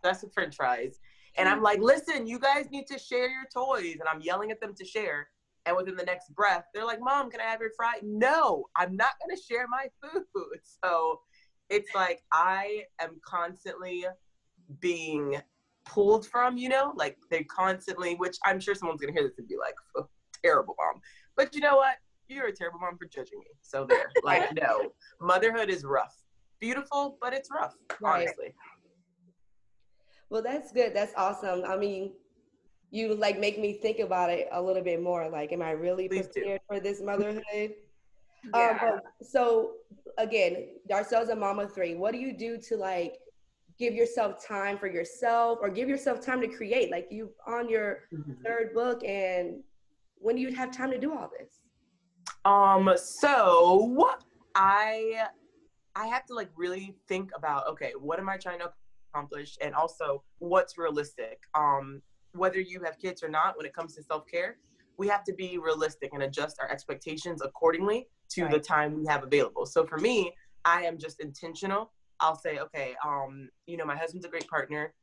that's 0.04 0.22
the 0.22 0.30
french 0.30 0.56
fries. 0.56 1.00
And 1.36 1.50
I'm 1.50 1.62
like, 1.64 1.80
listen, 1.80 2.28
you 2.28 2.38
guys 2.38 2.70
need 2.72 2.86
to 2.88 3.00
share 3.00 3.28
your 3.28 3.46
toys. 3.52 3.98
And 4.00 4.08
I'm 4.08 4.22
yelling 4.22 4.52
at 4.52 4.62
them 4.62 4.74
to 4.76 4.86
share. 4.86 5.28
and 5.66 5.76
within 5.78 5.96
the 5.96 6.04
next 6.04 6.30
breath, 6.36 6.66
they're 6.74 6.86
like, 6.86 7.00
Mom, 7.00 7.32
can 7.32 7.40
I 7.40 7.46
have 7.46 7.62
your 7.62 7.72
fry? 7.76 7.96
No, 8.04 8.66
I'm 8.76 8.96
not 8.98 9.12
going 9.20 9.36
to 9.36 9.42
share 9.42 9.68
my 9.68 9.88
food. 10.02 10.24
So 10.84 11.22
it's 11.74 11.94
like 11.96 12.22
I 12.32 12.84
am 13.02 13.20
constantly 13.26 14.06
being 14.80 15.42
pulled 15.86 16.28
from, 16.28 16.56
you 16.56 16.70
know, 16.70 16.94
like 16.96 17.18
they 17.32 17.44
constantly, 17.44 18.14
which 18.16 18.38
I'm 18.46 18.60
sure 18.60 18.76
someone's 18.76 19.02
to 19.02 19.12
hear 19.12 19.24
this 19.24 19.38
and 19.40 19.48
be 19.48 19.58
like, 19.58 19.74
oh, 19.98 20.08
terrible 20.44 20.76
mom. 20.80 21.02
But 21.36 21.56
you 21.56 21.62
know 21.62 21.78
what? 21.78 21.96
You're 22.28 22.48
a 22.48 22.56
terrible 22.56 22.80
mom 22.80 22.98
for 22.98 23.06
judging 23.06 23.40
me. 23.40 23.48
So 23.62 23.86
there, 23.90 24.12
like, 24.24 24.54
no, 24.54 24.94
motherhood 25.20 25.70
is 25.70 25.84
rough. 25.84 26.16
Beautiful, 26.60 27.18
but 27.20 27.34
it's 27.34 27.50
rough, 27.52 27.74
Right. 28.00 28.20
honestly. 28.20 28.54
Well, 30.30 30.44
that's 30.44 30.72
good. 30.72 30.94
That's 30.96 31.14
awesome. 31.18 31.64
I 31.66 31.76
mean, 31.76 32.14
you 32.92 33.16
like 33.16 33.40
make 33.40 33.60
me 33.60 33.74
think 33.74 34.00
about 34.00 34.30
it 34.30 34.48
a 34.52 34.62
little 34.62 34.84
bit 34.84 35.02
more. 35.02 35.28
Like, 35.28 35.52
am 35.52 35.62
I 35.62 35.72
really 35.72 36.08
Please 36.08 36.28
do. 36.28 36.42
prepared 36.42 36.62
for 36.68 36.80
this 36.80 37.02
motherhood? 37.02 37.74
Um, 38.52 38.60
Yeah. 38.60 38.80
but- 38.96 39.26
so 39.26 39.76
again, 40.18 40.80
Darcel's 40.90 41.30
a 41.30 41.36
Mama 41.36 41.68
three. 41.68 41.96
What 41.96 42.12
do 42.12 42.20
you 42.20 42.34
do 42.34 42.58
to 42.60 42.78
like 42.78 43.20
give 43.80 43.94
yourself 43.94 44.44
time 44.46 44.78
for 44.78 44.88
yourself 44.88 45.60
or 45.62 45.70
give 45.70 45.88
yourself 45.90 46.20
time 46.22 46.42
to 46.42 46.48
create? 46.48 46.92
Like 46.92 47.08
you 47.12 47.34
on 47.48 47.70
your 47.70 48.10
third 48.44 48.74
book 48.74 49.04
and 49.04 49.64
when 50.18 50.36
do 50.36 50.42
you 50.42 50.54
have 50.54 50.72
time 50.72 50.92
to 50.92 50.98
do 50.98 51.14
all 51.18 51.30
this? 51.38 51.62
Um, 52.46 52.94
so 52.98 54.16
I 54.56 55.28
I 55.96 56.08
have 56.08 56.26
to 56.26 56.34
like 56.34 56.50
really 56.56 56.98
think 57.08 57.32
about 57.36 57.68
okay, 57.68 57.94
what 57.98 58.20
am 58.20 58.28
I 58.30 58.38
trying 58.38 58.60
to 58.60 58.74
accomplish 59.14 59.58
and 59.62 59.74
also 59.76 60.24
what's 60.40 60.78
realistic. 60.78 61.40
Um, 61.54 62.02
whether 62.34 62.60
you 62.60 62.82
have 62.84 62.98
kids 62.98 63.22
or 63.24 63.30
not, 63.30 63.56
when 63.58 63.66
it 63.66 63.74
comes 63.76 63.96
to 63.96 64.02
self-care, 64.02 64.58
we 64.98 65.08
have 65.08 65.24
to 65.26 65.34
be 65.34 65.58
realistic 65.58 66.12
and 66.14 66.24
adjust 66.24 66.58
our 66.62 66.70
expectations 66.70 67.42
accordingly 67.42 68.08
to 68.30 68.48
the 68.48 68.60
time 68.60 68.96
we 68.96 69.06
have 69.08 69.24
available. 69.24 69.66
So 69.66 69.86
for 69.86 69.98
me, 69.98 70.34
I 70.66 70.84
am 70.84 70.98
just 70.98 71.20
intentional. 71.20 71.92
I'll 72.20 72.38
say, 72.38 72.60
okay, 72.60 72.96
um, 73.06 73.50
you 73.68 73.78
know, 73.78 73.86
my 73.86 73.96
husband's 73.96 74.26
a 74.26 74.30
great 74.30 74.48
partner. 74.48 74.94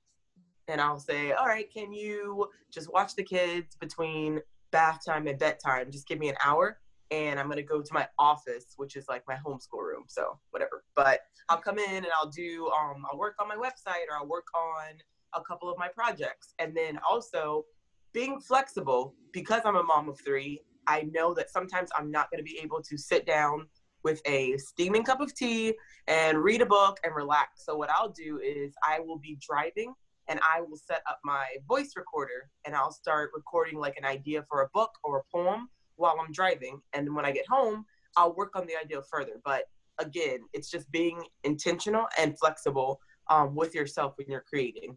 And 0.69 0.81
I'll 0.81 1.01
say, 1.01 1.33
all 1.33 1.47
right, 1.47 1.71
can 1.73 1.93
you 1.93 2.49
just 2.73 2.93
watch 2.93 3.15
the 3.17 3.25
kids 3.25 3.77
between 3.81 4.41
bath 4.71 5.01
time 5.05 5.27
and 5.27 5.39
bedtime? 5.39 5.91
Just 5.91 6.07
give 6.07 6.19
me 6.19 6.29
an 6.29 6.37
hour 6.45 6.79
and 7.11 7.41
I'm 7.41 7.49
gonna 7.49 7.63
go 7.63 7.83
to 7.83 7.95
my 7.95 8.07
office, 8.19 8.75
which 8.77 8.97
is 8.97 9.07
like 9.09 9.25
my 9.27 9.35
homeschool 9.35 9.83
room. 9.83 10.05
So 10.07 10.39
whatever. 10.51 10.85
But 10.95 11.21
I'll 11.49 11.59
come 11.59 11.79
in 11.79 11.97
and 11.97 12.09
I'll 12.21 12.31
do 12.31 12.71
um 12.79 13.05
I'll 13.11 13.19
work 13.19 13.35
on 13.41 13.49
my 13.49 13.57
website 13.57 14.07
or 14.09 14.17
I'll 14.17 14.29
work 14.29 14.47
on 14.55 14.95
a 15.35 15.43
couple 15.43 15.71
of 15.71 15.79
my 15.79 15.89
projects. 15.89 16.55
And 16.59 16.77
then 16.77 16.99
also 17.09 17.65
being 18.13 18.41
flexible 18.41 19.15
because 19.33 19.63
I'm 19.65 19.77
a 19.77 19.83
mom 19.83 20.09
of 20.09 20.19
three, 20.21 20.61
I 20.87 21.03
know 21.13 21.35
that 21.35 21.51
sometimes 21.51 21.91
I'm 21.97 22.11
not 22.11 22.31
gonna 22.31 22.43
be 22.43 22.59
able 22.63 22.83
to 22.83 22.97
sit 22.97 23.27
down 23.27 23.67
with 24.03 24.21
a 24.27 24.57
steaming 24.57 25.05
cup 25.05 25.21
of 25.21 25.35
tea 25.35 25.75
and 26.07 26.39
read 26.39 26.63
a 26.63 26.67
book 26.67 26.99
and 27.05 27.15
relax. 27.15 27.65
So 27.65 27.77
what 27.77 27.91
I'll 27.91 28.09
do 28.09 28.41
is 28.43 28.73
I 28.87 29.01
will 29.01 29.19
be 29.19 29.39
driving 29.41 29.93
and 30.29 30.41
I 30.41 30.63
will 30.63 30.77
set 30.77 31.03
up 31.09 31.19
my 31.25 31.45
voice 31.69 31.93
recorder 31.97 32.51
and 32.65 32.75
I'll 32.75 32.93
start 32.93 33.31
recording 33.35 33.79
like 33.79 33.97
an 33.99 34.05
idea 34.05 34.45
for 34.49 34.63
a 34.63 34.69
book 34.73 34.91
or 35.05 35.19
a 35.19 35.23
poem 35.31 35.69
while 35.97 36.17
I'm 36.19 36.33
driving. 36.33 36.81
And 36.95 37.15
when 37.15 37.25
I 37.25 37.33
get 37.33 37.47
home, 37.49 37.85
I'll 38.17 38.35
work 38.35 38.57
on 38.57 38.67
the 38.67 38.75
idea 38.83 39.03
further. 39.03 39.41
But 39.45 39.65
again, 39.99 40.41
it's 40.53 40.71
just 40.71 40.91
being 40.91 41.23
intentional 41.45 42.07
and 42.19 42.39
flexible 42.39 43.01
um, 43.29 43.55
with 43.55 43.75
yourself 43.75 44.15
when 44.17 44.29
you're 44.29 44.45
creating. 44.49 44.97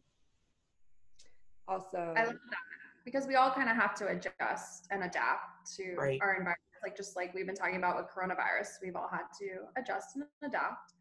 Awesome. 1.67 2.13
I 2.15 2.25
love 2.25 2.33
that 2.33 2.57
because 3.05 3.27
we 3.27 3.35
all 3.35 3.51
kind 3.51 3.69
of 3.69 3.75
have 3.75 3.95
to 3.95 4.07
adjust 4.07 4.87
and 4.91 5.03
adapt 5.03 5.75
to 5.77 5.95
Right. 5.95 6.19
our 6.21 6.31
environment. 6.31 6.57
Like 6.81 6.97
just 6.97 7.15
like 7.15 7.33
we've 7.33 7.45
been 7.45 7.55
talking 7.55 7.77
about 7.77 7.95
with 7.95 8.07
coronavirus, 8.07 8.67
we've 8.81 8.95
all 8.95 9.07
had 9.07 9.23
to 9.39 9.67
adjust 9.77 10.15
and 10.15 10.25
adapt, 10.43 10.93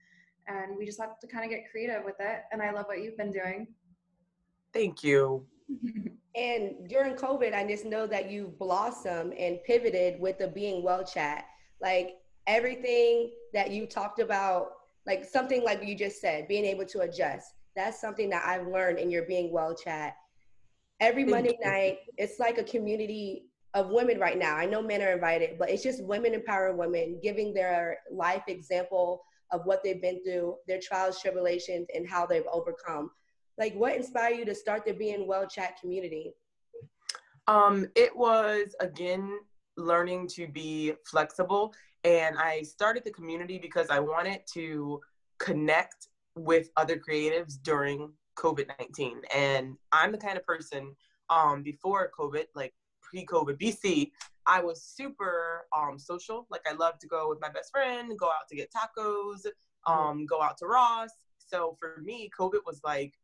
and 0.46 0.76
we 0.76 0.86
just 0.86 1.00
have 1.00 1.18
to 1.18 1.26
kind 1.26 1.44
of 1.44 1.50
get 1.50 1.68
creative 1.70 2.04
with 2.04 2.14
it. 2.20 2.42
And 2.52 2.62
I 2.62 2.70
love 2.70 2.86
what 2.86 3.02
you've 3.02 3.16
been 3.16 3.32
doing. 3.32 3.66
Thank 4.72 5.02
you. 5.02 5.46
And 6.34 6.88
during 6.88 7.14
COVID, 7.14 7.52
I 7.52 7.66
just 7.66 7.84
know 7.84 8.06
that 8.06 8.30
you 8.30 8.54
blossomed 8.58 9.34
and 9.34 9.62
pivoted 9.64 10.18
with 10.18 10.38
the 10.38 10.48
Being 10.48 10.82
Well 10.82 11.04
chat. 11.04 11.44
Like 11.80 12.14
everything 12.46 13.32
that 13.52 13.70
you 13.70 13.84
talked 13.86 14.18
about, 14.18 14.68
like 15.06 15.26
something 15.26 15.62
like 15.62 15.84
you 15.84 15.94
just 15.94 16.22
said, 16.22 16.48
being 16.48 16.64
able 16.64 16.86
to 16.86 17.00
adjust. 17.00 17.52
That's 17.76 18.00
something 18.00 18.30
that 18.30 18.44
I've 18.46 18.66
learned 18.66 18.98
in 18.98 19.10
your 19.10 19.24
Being 19.24 19.52
Well 19.52 19.74
chat. 19.74 20.16
Every 21.02 21.24
Monday 21.24 21.58
night, 21.64 21.98
it's 22.16 22.38
like 22.38 22.58
a 22.58 22.62
community 22.62 23.46
of 23.74 23.88
women 23.90 24.20
right 24.20 24.38
now. 24.38 24.56
I 24.56 24.66
know 24.66 24.80
men 24.80 25.02
are 25.02 25.10
invited, 25.10 25.58
but 25.58 25.68
it's 25.68 25.82
just 25.82 26.04
women 26.04 26.32
empowering 26.32 26.76
women, 26.76 27.18
giving 27.20 27.52
their 27.52 27.98
life 28.12 28.44
example 28.46 29.20
of 29.50 29.62
what 29.64 29.82
they've 29.82 30.00
been 30.00 30.22
through, 30.22 30.58
their 30.68 30.78
trials, 30.80 31.20
tribulations, 31.20 31.88
and 31.92 32.08
how 32.08 32.24
they've 32.24 32.46
overcome. 32.52 33.10
Like 33.58 33.74
what 33.74 33.96
inspired 33.96 34.38
you 34.38 34.44
to 34.44 34.54
start 34.54 34.84
the 34.84 34.92
being 34.92 35.26
well 35.26 35.44
chat 35.44 35.76
community? 35.80 36.34
Um, 37.48 37.88
it 37.96 38.16
was 38.16 38.72
again 38.78 39.40
learning 39.76 40.28
to 40.34 40.46
be 40.46 40.92
flexible, 41.04 41.74
and 42.04 42.38
I 42.38 42.62
started 42.62 43.02
the 43.02 43.10
community 43.10 43.58
because 43.58 43.90
I 43.90 43.98
wanted 43.98 44.42
to 44.54 45.00
connect 45.40 46.06
with 46.36 46.70
other 46.76 46.96
creatives 46.96 47.60
during 47.60 48.12
COVID 48.36 48.68
nineteen. 48.78 49.22
And 49.34 49.76
I'm 49.92 50.12
the 50.12 50.18
kind 50.18 50.36
of 50.36 50.46
person 50.46 50.94
um, 51.30 51.62
before 51.62 52.10
COVID, 52.18 52.44
like 52.54 52.74
pre-COVID 53.02 53.58
BC, 53.60 54.10
I 54.46 54.62
was 54.62 54.82
super 54.82 55.66
um, 55.76 55.98
social. 55.98 56.46
Like 56.50 56.62
I 56.68 56.74
love 56.74 56.98
to 57.00 57.06
go 57.06 57.28
with 57.28 57.40
my 57.40 57.48
best 57.48 57.70
friend, 57.70 58.18
go 58.18 58.26
out 58.26 58.48
to 58.48 58.56
get 58.56 58.72
tacos, 58.72 59.46
um, 59.86 60.26
go 60.26 60.42
out 60.42 60.56
to 60.58 60.66
Ross. 60.66 61.10
So 61.38 61.76
for 61.78 62.00
me, 62.02 62.30
COVID 62.38 62.60
was 62.66 62.80
like 62.84 63.14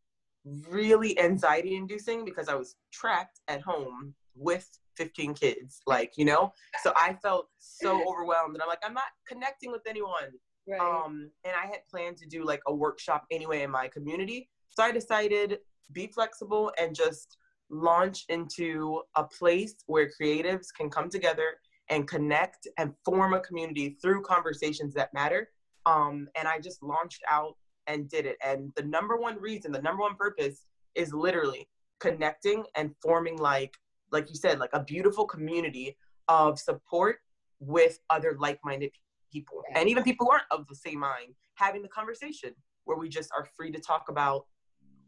really 0.69 1.19
anxiety 1.19 1.77
inducing 1.77 2.25
because 2.25 2.49
I 2.49 2.55
was 2.55 2.77
trapped 2.93 3.41
at 3.49 3.61
home 3.63 4.15
with 4.37 4.69
15 4.97 5.35
kids, 5.35 5.81
like, 5.87 6.13
you 6.17 6.25
know? 6.25 6.53
So 6.83 6.93
I 6.97 7.15
felt 7.15 7.49
so 7.59 8.03
overwhelmed 8.09 8.55
and 8.55 8.63
I'm 8.63 8.69
like, 8.69 8.83
I'm 8.85 8.95
not 8.95 9.05
connecting 9.27 9.73
with 9.73 9.83
anyone. 9.89 10.33
right 10.69 10.81
Um, 10.81 11.31
and 11.45 11.55
I 11.57 11.67
had 11.67 11.81
planned 11.91 12.19
to 12.19 12.27
do 12.27 12.45
like 12.45 12.61
a 12.67 12.75
workshop 12.75 13.27
anyway 13.31 13.63
in 13.63 13.71
my 13.71 13.89
community. 13.89 14.49
So 14.71 14.83
I 14.83 14.93
decided 14.93 15.59
be 15.93 16.07
flexible 16.07 16.73
and 16.81 16.95
just 16.95 17.37
launch 17.71 18.25
into 18.29 19.03
a 19.17 19.25
place 19.25 19.75
where 19.87 20.11
creatives 20.21 20.67
can 20.77 20.91
come 20.91 21.11
together 21.11 21.59
and 21.91 22.07
connect 22.07 22.69
and 22.79 22.93
form 23.05 23.35
a 23.35 23.41
community 23.41 23.97
through 24.01 24.23
conversations 24.23 24.95
that 24.95 25.13
matter. 25.15 25.51
Um, 25.87 26.29
and 26.37 26.47
I 26.47 26.59
just 26.59 26.83
launched 26.83 27.23
out 27.31 27.57
and 27.87 28.09
did 28.09 28.27
it. 28.27 28.37
And 28.45 28.71
the 28.77 28.83
number 28.83 29.17
one 29.17 29.41
reason, 29.41 29.73
the 29.73 29.83
number 29.83 30.03
one 30.03 30.15
purpose 30.17 30.67
is 30.95 31.13
literally 31.13 31.69
connecting 32.01 32.65
and 32.77 32.95
forming 33.03 33.39
like, 33.39 33.75
like 34.13 34.29
you 34.29 34.37
said, 34.37 34.59
like 34.59 34.71
a 34.73 34.85
beautiful 34.85 35.25
community 35.25 35.97
of 36.29 36.59
support 36.59 37.17
with 37.61 37.99
other 38.11 38.37
like-minded 38.39 38.91
people 39.33 39.63
and 39.75 39.89
even 39.89 40.03
people 40.03 40.27
who 40.27 40.33
aren't 40.33 40.45
of 40.51 40.67
the 40.69 40.75
same 40.75 41.01
mind 41.01 41.35
having 41.57 41.83
the 41.83 41.89
conversation 41.89 42.55
where 42.85 42.97
we 42.97 43.09
just 43.09 43.31
are 43.37 43.47
free 43.57 43.71
to 43.71 43.81
talk 43.81 44.09
about 44.09 44.47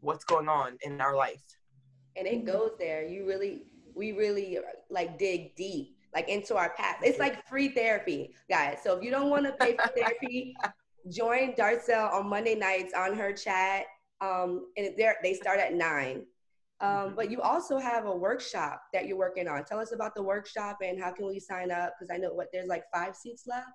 what's 0.01 0.25
going 0.25 0.49
on 0.49 0.77
in 0.81 0.99
our 0.99 1.15
life. 1.15 1.43
And 2.17 2.27
it 2.27 2.45
goes 2.45 2.71
there. 2.77 3.07
You 3.07 3.25
really 3.25 3.63
we 3.95 4.11
really 4.11 4.57
like 4.89 5.17
dig 5.17 5.55
deep 5.55 5.97
like 6.13 6.27
into 6.27 6.55
our 6.55 6.73
past. 6.77 6.99
It's 7.03 7.19
like 7.19 7.47
free 7.47 7.69
therapy 7.69 8.33
guys. 8.49 8.79
So 8.83 8.97
if 8.97 9.03
you 9.03 9.11
don't 9.11 9.29
want 9.29 9.45
to 9.45 9.53
pay 9.53 9.77
for 9.77 9.87
therapy 9.89 10.55
join 11.09 11.53
darcel 11.53 12.13
on 12.13 12.29
monday 12.29 12.53
nights 12.53 12.93
on 12.93 13.15
her 13.15 13.31
chat. 13.33 13.85
Um 14.19 14.67
and 14.77 14.93
they 14.97 15.11
they 15.23 15.33
start 15.33 15.59
at 15.59 15.73
nine. 15.73 16.23
Um, 16.81 17.13
but 17.15 17.29
you 17.29 17.41
also 17.41 17.77
have 17.77 18.07
a 18.07 18.15
workshop 18.15 18.81
that 18.91 19.05
you're 19.05 19.17
working 19.17 19.47
on. 19.47 19.63
Tell 19.65 19.79
us 19.79 19.93
about 19.93 20.15
the 20.15 20.23
workshop 20.23 20.79
and 20.83 20.99
how 20.99 21.11
can 21.11 21.27
we 21.27 21.39
sign 21.39 21.69
up? 21.69 21.93
Because 21.93 22.11
I 22.11 22.17
know 22.17 22.33
what 22.33 22.47
there's 22.51 22.67
like 22.67 22.85
five 22.91 23.15
seats 23.15 23.43
left. 23.45 23.67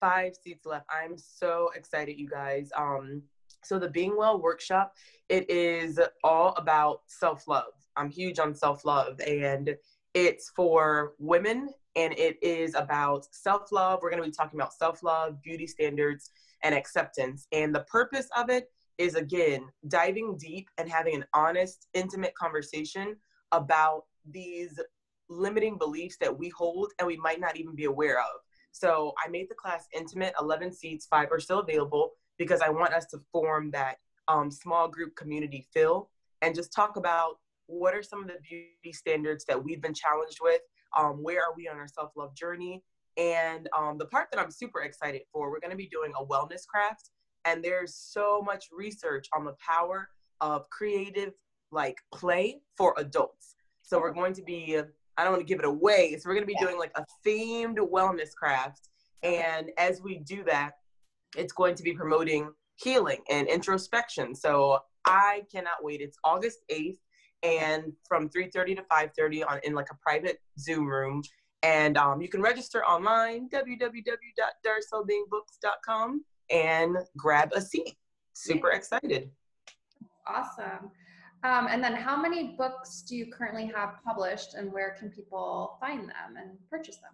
five 0.00 0.34
seats 0.36 0.66
left. 0.66 0.84
I'm 0.90 1.16
so 1.16 1.70
excited 1.74 2.18
you 2.18 2.28
guys. 2.28 2.70
Um 2.76 3.22
so 3.64 3.78
the 3.78 3.88
being 3.88 4.16
well 4.16 4.40
workshop 4.40 4.94
it 5.28 5.48
is 5.48 5.98
all 6.22 6.54
about 6.58 7.00
self-love. 7.06 7.72
I'm 7.96 8.10
huge 8.10 8.38
on 8.38 8.54
self-love 8.54 9.18
and 9.20 9.74
it's 10.14 10.50
for 10.54 11.14
women 11.18 11.70
and 11.96 12.12
it 12.18 12.36
is 12.42 12.74
about 12.74 13.26
self-love. 13.34 14.00
We're 14.02 14.10
going 14.10 14.22
to 14.22 14.28
be 14.28 14.34
talking 14.34 14.60
about 14.60 14.74
self-love 14.74 15.42
beauty 15.42 15.66
standards 15.66 16.30
and 16.62 16.74
acceptance. 16.74 17.46
And 17.52 17.74
the 17.74 17.84
purpose 17.90 18.28
of 18.36 18.50
it 18.50 18.70
is 18.98 19.14
again 19.14 19.68
diving 19.88 20.36
deep 20.36 20.68
and 20.76 20.86
having 20.86 21.14
an 21.14 21.24
honest 21.32 21.88
intimate 21.94 22.34
conversation 22.34 23.16
about 23.52 24.02
these 24.30 24.78
limiting 25.30 25.78
beliefs 25.78 26.16
that 26.20 26.38
we 26.38 26.50
hold 26.50 26.92
and 26.98 27.06
we 27.06 27.16
might 27.16 27.40
not 27.40 27.56
even 27.56 27.74
be 27.74 27.84
aware 27.86 28.18
of. 28.18 28.40
So 28.72 29.12
I 29.24 29.28
made 29.30 29.48
the 29.48 29.54
class 29.54 29.86
intimate, 29.94 30.34
11 30.40 30.72
seats, 30.72 31.06
five 31.06 31.28
are 31.30 31.40
still 31.40 31.60
available 31.60 32.12
because 32.38 32.60
I 32.60 32.70
want 32.70 32.94
us 32.94 33.06
to 33.06 33.18
form 33.32 33.70
that 33.72 33.96
um, 34.28 34.50
small 34.50 34.88
group 34.88 35.14
community 35.16 35.66
feel 35.72 36.10
and 36.40 36.54
just 36.54 36.72
talk 36.72 36.96
about 36.96 37.36
what 37.66 37.94
are 37.94 38.02
some 38.02 38.22
of 38.22 38.28
the 38.28 38.36
beauty 38.48 38.92
standards 38.92 39.44
that 39.46 39.62
we've 39.62 39.80
been 39.80 39.94
challenged 39.94 40.38
with? 40.40 40.60
Um, 40.96 41.22
where 41.22 41.40
are 41.40 41.54
we 41.56 41.68
on 41.68 41.76
our 41.76 41.88
self 41.88 42.12
love 42.16 42.34
journey? 42.34 42.82
And 43.16 43.68
um, 43.76 43.98
the 43.98 44.06
part 44.06 44.28
that 44.32 44.40
I'm 44.40 44.50
super 44.50 44.82
excited 44.82 45.22
for, 45.32 45.50
we're 45.50 45.60
going 45.60 45.70
to 45.70 45.76
be 45.76 45.88
doing 45.88 46.12
a 46.18 46.24
wellness 46.24 46.66
craft. 46.66 47.10
And 47.44 47.62
there's 47.62 47.94
so 47.94 48.40
much 48.42 48.66
research 48.72 49.28
on 49.34 49.44
the 49.44 49.54
power 49.54 50.08
of 50.40 50.68
creative 50.70 51.32
like 51.70 51.98
play 52.14 52.60
for 52.76 52.94
adults. 52.98 53.54
So 53.82 53.98
we're 53.98 54.12
going 54.12 54.34
to 54.34 54.42
be, 54.42 54.78
I 55.16 55.24
don't 55.24 55.32
want 55.32 55.46
to 55.46 55.50
give 55.50 55.58
it 55.58 55.64
away. 55.64 56.16
So 56.18 56.28
we're 56.28 56.34
going 56.34 56.46
to 56.46 56.52
be 56.52 56.58
doing 56.60 56.78
like 56.78 56.92
a 56.94 57.04
themed 57.26 57.78
wellness 57.78 58.34
craft. 58.34 58.88
And 59.22 59.70
as 59.78 60.00
we 60.02 60.18
do 60.18 60.44
that, 60.44 60.72
it's 61.36 61.52
going 61.52 61.74
to 61.74 61.82
be 61.82 61.92
promoting 61.92 62.50
healing 62.76 63.18
and 63.30 63.48
introspection. 63.48 64.34
So 64.34 64.78
I 65.04 65.42
cannot 65.50 65.82
wait. 65.82 66.00
It's 66.00 66.16
August 66.24 66.60
8th 66.70 66.96
and 67.42 67.92
from 68.06 68.28
3.30 68.28 68.76
to 68.76 68.82
5.30 68.82 69.44
on 69.48 69.58
in 69.64 69.74
like 69.74 69.88
a 69.90 69.96
private 69.96 70.40
Zoom 70.58 70.86
room. 70.86 71.22
And 71.62 71.96
um, 71.96 72.20
you 72.20 72.28
can 72.28 72.42
register 72.42 72.84
online, 72.84 73.48
www.darcelbeingbooks.com 73.50 76.24
and 76.50 76.96
grab 77.16 77.52
a 77.54 77.60
seat. 77.60 77.96
Super 78.32 78.70
excited. 78.70 79.30
Awesome. 80.26 80.90
Um, 81.44 81.66
and 81.68 81.82
then 81.82 81.94
how 81.94 82.20
many 82.20 82.54
books 82.56 83.02
do 83.02 83.16
you 83.16 83.32
currently 83.32 83.66
have 83.74 83.94
published 84.04 84.54
and 84.54 84.72
where 84.72 84.94
can 84.98 85.10
people 85.10 85.76
find 85.80 86.08
them 86.08 86.36
and 86.40 86.56
purchase 86.70 86.96
them? 86.96 87.12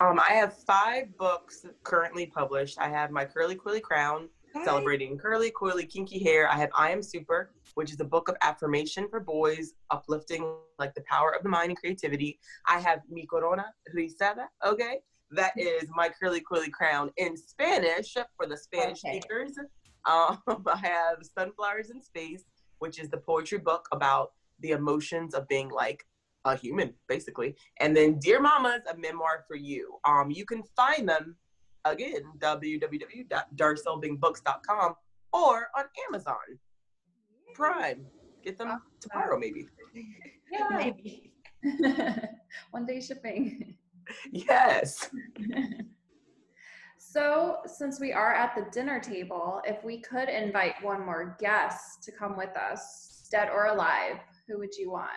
Um, 0.00 0.20
I 0.20 0.32
have 0.34 0.56
five 0.56 1.16
books 1.18 1.66
currently 1.82 2.26
published. 2.26 2.78
I 2.78 2.88
have 2.88 3.10
My 3.10 3.24
Curly 3.24 3.56
Coily 3.56 3.82
Crown, 3.82 4.28
celebrating 4.64 5.18
curly, 5.18 5.50
coily, 5.50 5.88
kinky 5.88 6.22
hair. 6.22 6.48
I 6.48 6.54
have 6.56 6.70
I 6.76 6.90
Am 6.92 7.02
Super, 7.02 7.50
which 7.74 7.92
is 7.92 7.98
a 7.98 8.04
book 8.04 8.28
of 8.28 8.36
affirmation 8.42 9.08
for 9.10 9.18
boys, 9.18 9.72
uplifting 9.90 10.54
like 10.78 10.94
the 10.94 11.02
power 11.10 11.34
of 11.34 11.42
the 11.42 11.48
mind 11.48 11.70
and 11.70 11.78
creativity. 11.78 12.38
I 12.68 12.78
have 12.78 13.00
Mi 13.10 13.26
Corona 13.26 13.66
Rizada, 13.94 14.46
okay? 14.64 14.98
That 15.32 15.52
is 15.56 15.88
My 15.94 16.08
Curly 16.08 16.42
Coily 16.42 16.70
Crown 16.70 17.10
in 17.16 17.36
Spanish 17.36 18.14
for 18.36 18.46
the 18.46 18.56
Spanish 18.56 19.04
Okay. 19.04 19.18
speakers. 19.20 19.52
Um, 20.06 20.38
I 20.66 20.76
have 20.76 21.18
Sunflowers 21.36 21.90
in 21.90 22.00
Space, 22.00 22.44
which 22.78 22.98
is 22.98 23.10
the 23.10 23.18
poetry 23.18 23.58
book 23.58 23.86
about 23.92 24.30
the 24.60 24.70
emotions 24.70 25.34
of 25.34 25.46
being 25.48 25.68
like 25.68 26.02
a 26.48 26.56
human, 26.56 26.92
basically. 27.08 27.54
And 27.80 27.96
then 27.96 28.18
Dear 28.18 28.40
Mamas, 28.40 28.82
a 28.90 28.96
memoir 28.96 29.44
for 29.46 29.54
you. 29.56 29.98
Um, 30.04 30.30
you 30.30 30.44
can 30.44 30.62
find 30.76 31.08
them 31.08 31.36
again, 31.84 32.22
www.darcelbingbooks.com 32.38 34.94
or 35.32 35.68
on 35.76 35.84
Amazon 36.08 36.36
Prime. 37.54 38.04
Get 38.44 38.58
them 38.58 38.80
tomorrow, 39.00 39.38
maybe. 39.38 39.68
Yeah. 40.50 40.68
Maybe. 40.70 41.30
One 42.70 42.86
day 42.86 43.02
shipping. 43.02 43.76
Yes. 44.32 45.10
so, 46.96 47.58
since 47.66 48.00
we 48.00 48.14
are 48.14 48.32
at 48.32 48.54
the 48.54 48.64
dinner 48.72 49.00
table, 49.00 49.60
if 49.66 49.84
we 49.84 50.00
could 50.00 50.30
invite 50.30 50.82
one 50.82 51.04
more 51.04 51.36
guest 51.38 52.02
to 52.04 52.12
come 52.12 52.34
with 52.34 52.56
us, 52.56 53.18
dead 53.30 53.50
or 53.50 53.66
alive, 53.66 54.18
who 54.46 54.58
would 54.58 54.74
you 54.76 54.90
want? 54.90 55.10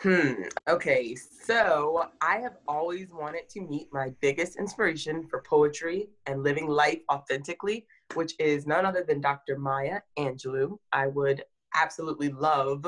Hmm. 0.00 0.44
Okay. 0.68 1.16
So 1.16 2.04
I 2.20 2.38
have 2.38 2.58
always 2.68 3.12
wanted 3.12 3.48
to 3.50 3.60
meet 3.60 3.88
my 3.92 4.12
biggest 4.20 4.56
inspiration 4.56 5.26
for 5.28 5.42
poetry 5.42 6.10
and 6.26 6.44
living 6.44 6.68
life 6.68 7.00
authentically, 7.10 7.84
which 8.14 8.34
is 8.38 8.64
none 8.64 8.86
other 8.86 9.04
than 9.06 9.20
Dr. 9.20 9.58
Maya 9.58 10.00
Angelou. 10.16 10.78
I 10.92 11.08
would 11.08 11.42
absolutely 11.74 12.28
love 12.28 12.86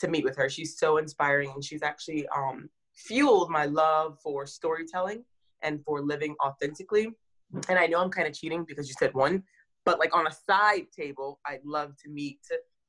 to 0.00 0.08
meet 0.08 0.24
with 0.24 0.36
her. 0.36 0.48
She's 0.48 0.76
so 0.76 0.96
inspiring 0.96 1.52
and 1.54 1.62
she's 1.62 1.84
actually 1.84 2.26
um, 2.36 2.68
fueled 2.92 3.50
my 3.50 3.66
love 3.66 4.18
for 4.20 4.44
storytelling 4.44 5.22
and 5.62 5.80
for 5.84 6.02
living 6.02 6.34
authentically. 6.44 7.10
And 7.68 7.78
I 7.78 7.86
know 7.86 8.00
I'm 8.00 8.10
kind 8.10 8.26
of 8.26 8.34
cheating 8.34 8.64
because 8.66 8.88
you 8.88 8.94
said 8.98 9.14
one, 9.14 9.44
but 9.84 10.00
like 10.00 10.14
on 10.14 10.26
a 10.26 10.32
side 10.32 10.86
table, 10.94 11.38
I'd 11.46 11.64
love 11.64 11.94
to 12.02 12.10
meet 12.10 12.40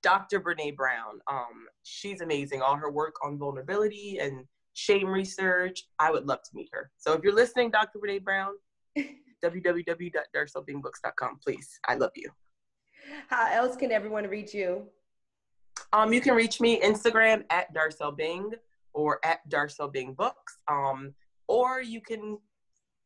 Dr. 0.02 0.40
Brene 0.40 0.76
Brown. 0.76 1.20
Um, 1.30 1.68
she's 1.84 2.22
amazing. 2.22 2.62
All 2.62 2.76
her 2.76 2.92
work 2.92 3.16
on 3.24 3.38
vulnerability 3.38 4.20
and 4.22 4.46
shame 4.74 5.08
research. 5.08 5.84
I 6.00 6.12
would 6.12 6.26
love 6.26 6.42
to 6.44 6.50
meet 6.54 6.70
her. 6.74 6.92
So 6.98 7.14
if 7.14 7.24
you're 7.24 7.36
listening, 7.36 7.72
Dr. 7.72 8.00
Brene 8.00 8.24
Brown, 8.24 8.54
www.darcelbingbooks.com, 9.44 11.40
please. 11.44 11.80
I 11.88 11.96
love 11.96 12.12
you. 12.16 12.30
How 13.28 13.52
else 13.52 13.76
can 13.76 13.92
everyone 13.92 14.28
reach 14.28 14.54
you? 14.54 14.84
Um, 15.94 16.14
you 16.14 16.22
can 16.22 16.36
reach 16.36 16.62
me 16.62 16.80
Instagram 16.82 17.44
at 17.50 17.74
Darcel 17.74 18.16
Bing 18.16 18.52
or 18.94 19.20
at 19.24 19.40
Darcel 19.50 19.92
Bing 19.92 20.14
Books. 20.14 20.58
Um, 20.68 21.14
or 21.48 21.82
you 21.82 22.02
can 22.02 22.38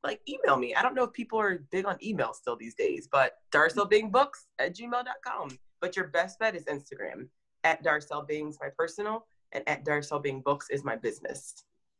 like 0.03 0.19
email 0.27 0.57
me. 0.57 0.75
I 0.75 0.81
don't 0.81 0.95
know 0.95 1.03
if 1.03 1.13
people 1.13 1.39
are 1.39 1.63
big 1.71 1.85
on 1.85 1.97
email 2.03 2.33
still 2.33 2.57
these 2.57 2.75
days, 2.75 3.07
but 3.09 3.37
Darcel 3.51 3.89
Bing 3.89 4.11
Books 4.11 4.47
at 4.59 4.75
gmail.com. 4.75 5.57
But 5.83 5.97
your 5.97 6.07
best 6.07 6.39
bet 6.39 6.55
is 6.55 6.63
Instagram 6.63 7.27
at 7.65 7.83
Darcel 7.83 8.25
Bing's 8.25 8.57
my 8.61 8.69
personal 8.77 9.25
and 9.51 9.67
at 9.67 9.83
Darcel 9.83 10.23
Bing 10.23 10.39
Books 10.39 10.69
is 10.69 10.85
my 10.85 10.95
business. 10.95 11.55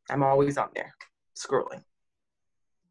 I'm 0.10 0.24
always 0.24 0.58
on 0.58 0.70
there 0.74 0.94
scrolling. 1.36 1.84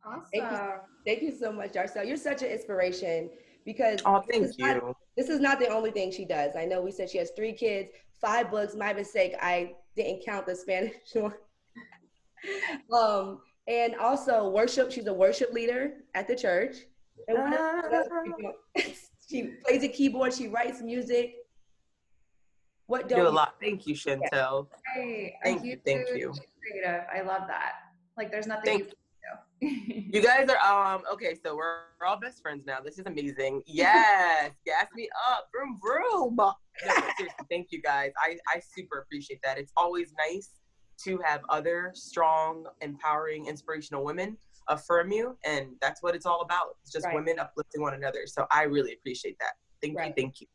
Awesome. 0.04 0.24
Thank 0.34 0.50
you. 0.52 0.70
Thank 1.06 1.22
you 1.22 1.32
so 1.34 1.50
much, 1.50 1.72
Darcel. 1.72 2.06
You're 2.06 2.18
such 2.18 2.42
an 2.42 2.48
inspiration 2.48 3.30
because 3.64 4.00
Oh, 4.04 4.18
this 4.18 4.26
thank 4.36 4.44
is 4.44 4.58
not- 4.58 4.76
you. 4.76 4.94
this 5.16 5.30
is 5.30 5.40
not 5.40 5.58
the 5.58 5.68
only 5.68 5.92
thing 5.92 6.12
she 6.12 6.26
does. 6.26 6.56
I 6.56 6.66
know 6.66 6.82
we 6.82 6.90
said 6.92 7.08
she 7.08 7.16
has 7.16 7.30
three 7.30 7.54
kids, 7.54 7.88
five 8.20 8.50
books. 8.50 8.74
My 8.74 8.92
mistake, 8.92 9.34
I 9.40 9.74
didn't 9.96 10.22
count 10.26 10.44
the 10.44 10.54
Spanish 10.54 10.92
one. 11.14 11.32
um, 12.92 13.40
and 13.66 13.94
also 13.96 14.50
worship. 14.50 14.92
She's 14.92 15.06
a 15.06 15.14
worship 15.14 15.54
leader 15.54 15.94
at 16.14 16.28
the 16.28 16.36
church. 16.36 16.76
And 17.28 17.38
what 17.38 17.52
else- 17.58 18.08
what 18.10 18.54
else 18.76 18.91
she 19.32 19.54
plays 19.64 19.82
a 19.82 19.88
keyboard. 19.88 20.34
She 20.34 20.48
writes 20.48 20.80
music. 20.82 21.34
What 22.86 23.02
You 23.04 23.08
don't 23.08 23.18
do 23.20 23.26
a 23.26 23.30
you- 23.30 23.36
lot. 23.36 23.54
Thank 23.60 23.86
you, 23.86 23.94
Chantel. 23.94 24.68
Hey, 24.94 25.34
Thank 25.42 25.64
you, 25.64 25.80
thank 25.84 26.08
you. 26.14 26.32
Creative. 26.60 27.02
I 27.12 27.22
love 27.22 27.42
that. 27.48 27.72
Like, 28.16 28.30
there's 28.30 28.46
nothing 28.46 28.64
Thank 28.64 28.84
you. 28.90 28.94
You 30.12 30.20
guys 30.30 30.48
are 30.50 30.58
um 30.94 31.02
okay, 31.12 31.34
so 31.42 31.54
we're, 31.56 31.78
we're 32.00 32.06
all 32.06 32.18
best 32.18 32.42
friends 32.42 32.64
now. 32.66 32.80
This 32.80 32.98
is 32.98 33.06
amazing. 33.06 33.62
Yes, 33.66 34.50
gas 34.66 34.86
me 34.94 35.08
up, 35.30 35.48
vroom 35.54 35.78
vroom. 35.80 36.34
No, 36.36 36.52
seriously, 37.16 37.28
thank 37.48 37.68
you 37.70 37.80
guys. 37.80 38.10
I 38.18 38.36
I 38.52 38.60
super 38.60 38.98
appreciate 38.98 39.40
that. 39.44 39.58
It's 39.58 39.72
always 39.76 40.12
nice 40.18 40.50
to 41.04 41.18
have 41.24 41.40
other 41.48 41.92
strong, 41.94 42.66
empowering, 42.80 43.46
inspirational 43.46 44.04
women 44.04 44.36
affirm 44.68 45.12
you, 45.12 45.36
and 45.44 45.76
that's 45.80 46.02
what 46.02 46.14
it's 46.14 46.26
all 46.26 46.42
about. 46.42 46.76
It's 46.82 46.92
just 46.92 47.06
Right. 47.06 47.14
women 47.14 47.38
uplifting 47.38 47.80
one 47.82 47.94
another. 47.94 48.26
So 48.26 48.46
I 48.50 48.64
really 48.64 48.92
appreciate 48.94 49.38
that. 49.40 49.54
Thank 49.80 49.96
Right. 49.98 50.08
you, 50.08 50.14
thank 50.22 50.40
you. 50.40 50.46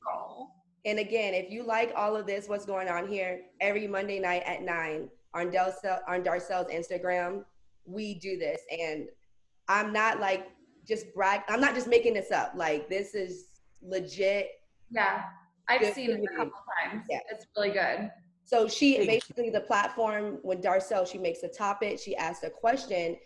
And 0.86 1.00
again, 1.00 1.34
if 1.34 1.50
you 1.52 1.64
like 1.64 1.92
all 1.96 2.16
of 2.16 2.26
this, 2.26 2.48
what's 2.48 2.66
going 2.66 2.88
on 2.88 3.08
here, 3.08 3.42
every 3.60 3.88
Monday 3.88 4.20
night 4.20 4.44
at 4.46 4.62
nine 4.62 5.10
on 5.34 5.52
Darcel 5.52 6.02
on 6.08 6.24
Darcel's 6.24 6.72
Instagram, 6.72 7.44
we 7.86 8.14
do 8.16 8.38
this. 8.38 8.62
And 8.72 9.10
I'm 9.68 9.92
not 9.92 10.20
like 10.22 10.48
just 10.88 11.14
brag. 11.14 11.42
I'm 11.50 11.60
not 11.60 11.76
just 11.76 11.88
making 11.88 12.14
this 12.14 12.32
up. 12.32 12.54
Like 12.56 12.88
this 12.88 13.16
is 13.16 13.48
legit. 13.82 14.52
Yeah, 14.90 15.24
I've 15.68 15.82
Good 15.82 15.94
seen 15.94 16.12
it 16.12 16.24
a 16.24 16.36
couple 16.38 16.54
times. 16.82 17.06
Yeah. 17.10 17.20
It's 17.30 17.46
really 17.58 17.72
good. 17.72 18.10
So 18.46 18.70
she 18.70 18.96
Thank 18.96 19.02
you. 19.08 19.12
basically 19.20 19.50
the 19.50 19.60
platform 19.60 20.40
when 20.42 20.62
Darcel 20.62 21.06
she 21.06 21.18
makes 21.18 21.44
a 21.44 21.50
topic, 21.50 22.00
she 22.00 22.16
asks 22.16 22.46
a 22.46 22.50
question, 22.50 23.18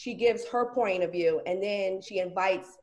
she 0.00 0.14
gives 0.14 0.46
her 0.46 0.72
point 0.72 1.02
of 1.02 1.12
view, 1.12 1.42
and 1.44 1.62
then 1.62 2.00
she 2.00 2.20
invites, 2.20 2.78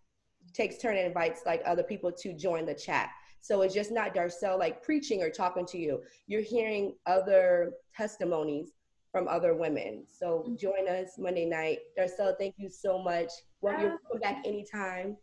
takes 0.54 0.78
turn 0.78 0.98
and 0.98 1.08
invites 1.08 1.42
like 1.48 1.64
other 1.66 1.82
people 1.82 2.12
to 2.12 2.32
join 2.32 2.64
the 2.64 2.76
chat. 2.76 3.10
So 3.42 3.64
it's 3.64 3.74
just 3.74 3.92
not 3.92 4.14
Darcel 4.14 4.60
like 4.60 4.84
preaching 4.84 5.24
or 5.24 5.32
talking 5.32 5.66
to 5.66 5.80
you. 5.80 6.04
You're 6.28 6.44
hearing 6.44 6.94
other 7.08 7.72
testimonies 7.96 8.74
from 9.12 9.28
other 9.28 9.56
women. 9.56 10.06
So 10.08 10.56
join 10.60 10.88
us 10.88 11.18
Monday 11.18 11.46
night. 11.46 11.80
Darcel, 11.98 12.38
thank 12.38 12.54
you 12.58 12.70
so 12.70 13.02
much. 13.02 13.32
Well, 13.62 13.82
you're 13.82 13.98
welcome 14.04 14.20
back 14.22 14.44
anytime. 14.46 15.18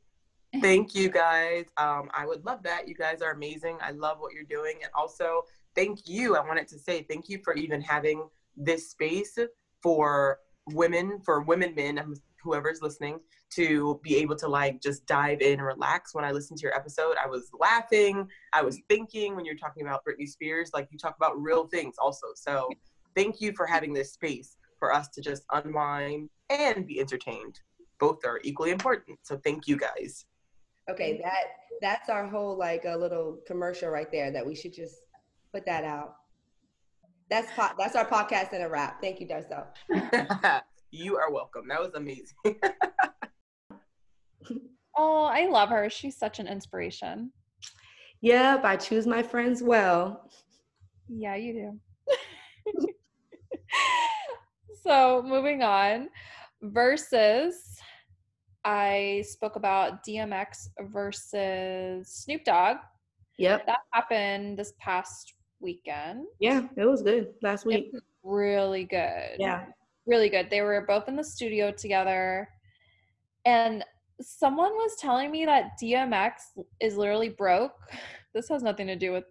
Thank 0.60 0.96
you 0.96 1.08
guys. 1.08 1.66
Um, 1.76 2.10
I 2.12 2.26
would 2.26 2.44
love 2.44 2.64
that. 2.64 2.88
You 2.88 2.96
guys 2.96 3.22
are 3.22 3.30
amazing. 3.30 3.78
I 3.80 3.92
love 3.92 4.18
what 4.18 4.32
you're 4.32 4.42
doing. 4.42 4.78
And 4.82 4.90
also, 4.96 5.42
thank 5.76 6.08
you. 6.08 6.36
I 6.36 6.40
wanted 6.44 6.66
to 6.68 6.78
say 6.78 7.02
thank 7.02 7.28
you 7.28 7.38
for 7.44 7.54
even 7.54 7.80
having 7.80 8.28
this 8.56 8.90
space 8.90 9.38
for 9.80 10.40
women, 10.68 11.20
for 11.24 11.42
women, 11.42 11.74
men, 11.74 11.98
um, 11.98 12.14
whoever's 12.42 12.82
listening, 12.82 13.20
to 13.54 14.00
be 14.02 14.16
able 14.16 14.36
to 14.36 14.48
like 14.48 14.80
just 14.82 15.06
dive 15.06 15.40
in 15.40 15.54
and 15.54 15.64
relax. 15.64 16.14
When 16.14 16.24
I 16.24 16.32
listened 16.32 16.58
to 16.58 16.62
your 16.62 16.74
episode, 16.74 17.16
I 17.22 17.28
was 17.28 17.50
laughing. 17.58 18.28
I 18.52 18.62
was 18.62 18.78
thinking 18.88 19.36
when 19.36 19.44
you're 19.44 19.56
talking 19.56 19.86
about 19.86 20.02
Britney 20.04 20.28
Spears, 20.28 20.70
like 20.74 20.88
you 20.90 20.98
talk 20.98 21.16
about 21.16 21.40
real 21.40 21.66
things 21.66 21.96
also. 21.98 22.28
So 22.34 22.68
thank 23.16 23.40
you 23.40 23.52
for 23.52 23.66
having 23.66 23.92
this 23.92 24.12
space 24.12 24.56
for 24.78 24.92
us 24.92 25.08
to 25.08 25.20
just 25.20 25.44
unwind 25.52 26.28
and 26.50 26.86
be 26.86 27.00
entertained. 27.00 27.60
Both 27.98 28.24
are 28.24 28.40
equally 28.42 28.70
important. 28.70 29.18
So 29.22 29.40
thank 29.44 29.66
you 29.66 29.76
guys. 29.76 30.26
Okay, 30.90 31.18
that 31.22 31.44
that's 31.80 32.10
our 32.10 32.26
whole 32.26 32.58
like 32.58 32.84
a 32.84 32.96
little 32.96 33.38
commercial 33.46 33.88
right 33.88 34.10
there 34.12 34.30
that 34.30 34.44
we 34.44 34.54
should 34.54 34.74
just 34.74 34.96
put 35.52 35.64
that 35.66 35.84
out. 35.84 36.16
That's 37.30 37.50
po- 37.52 37.74
that's 37.78 37.96
our 37.96 38.06
podcast 38.06 38.52
and 38.52 38.62
a 38.62 38.68
wrap. 38.68 39.00
Thank 39.00 39.20
you, 39.20 39.26
Darcel. 39.26 39.66
you 40.90 41.16
are 41.16 41.32
welcome. 41.32 41.68
That 41.68 41.80
was 41.80 41.94
amazing. 41.94 42.36
Oh, 44.96 45.24
I 45.24 45.46
love 45.46 45.70
her. 45.70 45.90
She's 45.90 46.16
such 46.16 46.38
an 46.38 46.46
inspiration. 46.46 47.32
Yep, 48.20 48.64
I 48.64 48.76
choose 48.76 49.06
my 49.06 49.22
friends 49.22 49.62
well. 49.62 50.30
Yeah, 51.08 51.34
you 51.34 51.78
do. 52.72 52.86
so 54.82 55.22
moving 55.26 55.62
on, 55.62 56.08
versus 56.62 57.56
I 58.64 59.24
spoke 59.26 59.56
about 59.56 60.04
DMX 60.04 60.68
versus 60.92 62.08
Snoop 62.08 62.44
Dogg. 62.44 62.78
Yep. 63.38 63.66
That 63.66 63.80
happened 63.90 64.58
this 64.58 64.72
past 64.78 65.33
weekend. 65.64 66.26
Yeah, 66.38 66.68
it 66.76 66.84
was 66.84 67.02
good 67.02 67.28
last 67.42 67.66
week. 67.66 67.92
really 68.22 68.84
good. 68.84 69.36
Yeah. 69.38 69.64
Really 70.06 70.28
good. 70.28 70.50
They 70.50 70.60
were 70.60 70.84
both 70.86 71.08
in 71.08 71.16
the 71.16 71.24
studio 71.24 71.72
together. 71.72 72.48
And 73.44 73.84
someone 74.20 74.72
was 74.72 74.96
telling 74.96 75.30
me 75.30 75.44
that 75.46 75.72
DMX 75.82 76.32
is 76.80 76.96
literally 76.96 77.30
broke. 77.30 77.72
This 78.34 78.48
has 78.48 78.64
nothing 78.64 78.88
to 78.88 78.96
do 78.96 79.12
with 79.12 79.26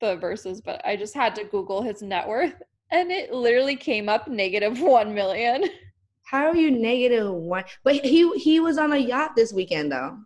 the 0.00 0.16
Verzuz, 0.18 0.62
but 0.64 0.80
I 0.86 0.94
just 0.94 1.14
had 1.14 1.34
to 1.34 1.42
Google 1.42 1.82
his 1.82 2.00
net 2.00 2.28
worth 2.28 2.54
and 2.92 3.10
it 3.10 3.32
literally 3.32 3.74
came 3.74 4.08
up 4.08 4.28
negative 4.28 4.80
1 4.80 5.12
million. 5.12 5.64
How 6.26 6.46
are 6.46 6.56
you 6.56 6.70
negative 6.70 7.32
one? 7.32 7.64
But 7.84 8.04
he 8.04 8.32
he 8.38 8.58
was 8.58 8.78
on 8.78 8.92
a 8.92 8.96
yacht 8.96 9.36
this 9.36 9.52
weekend 9.52 9.92
though. 9.92 10.18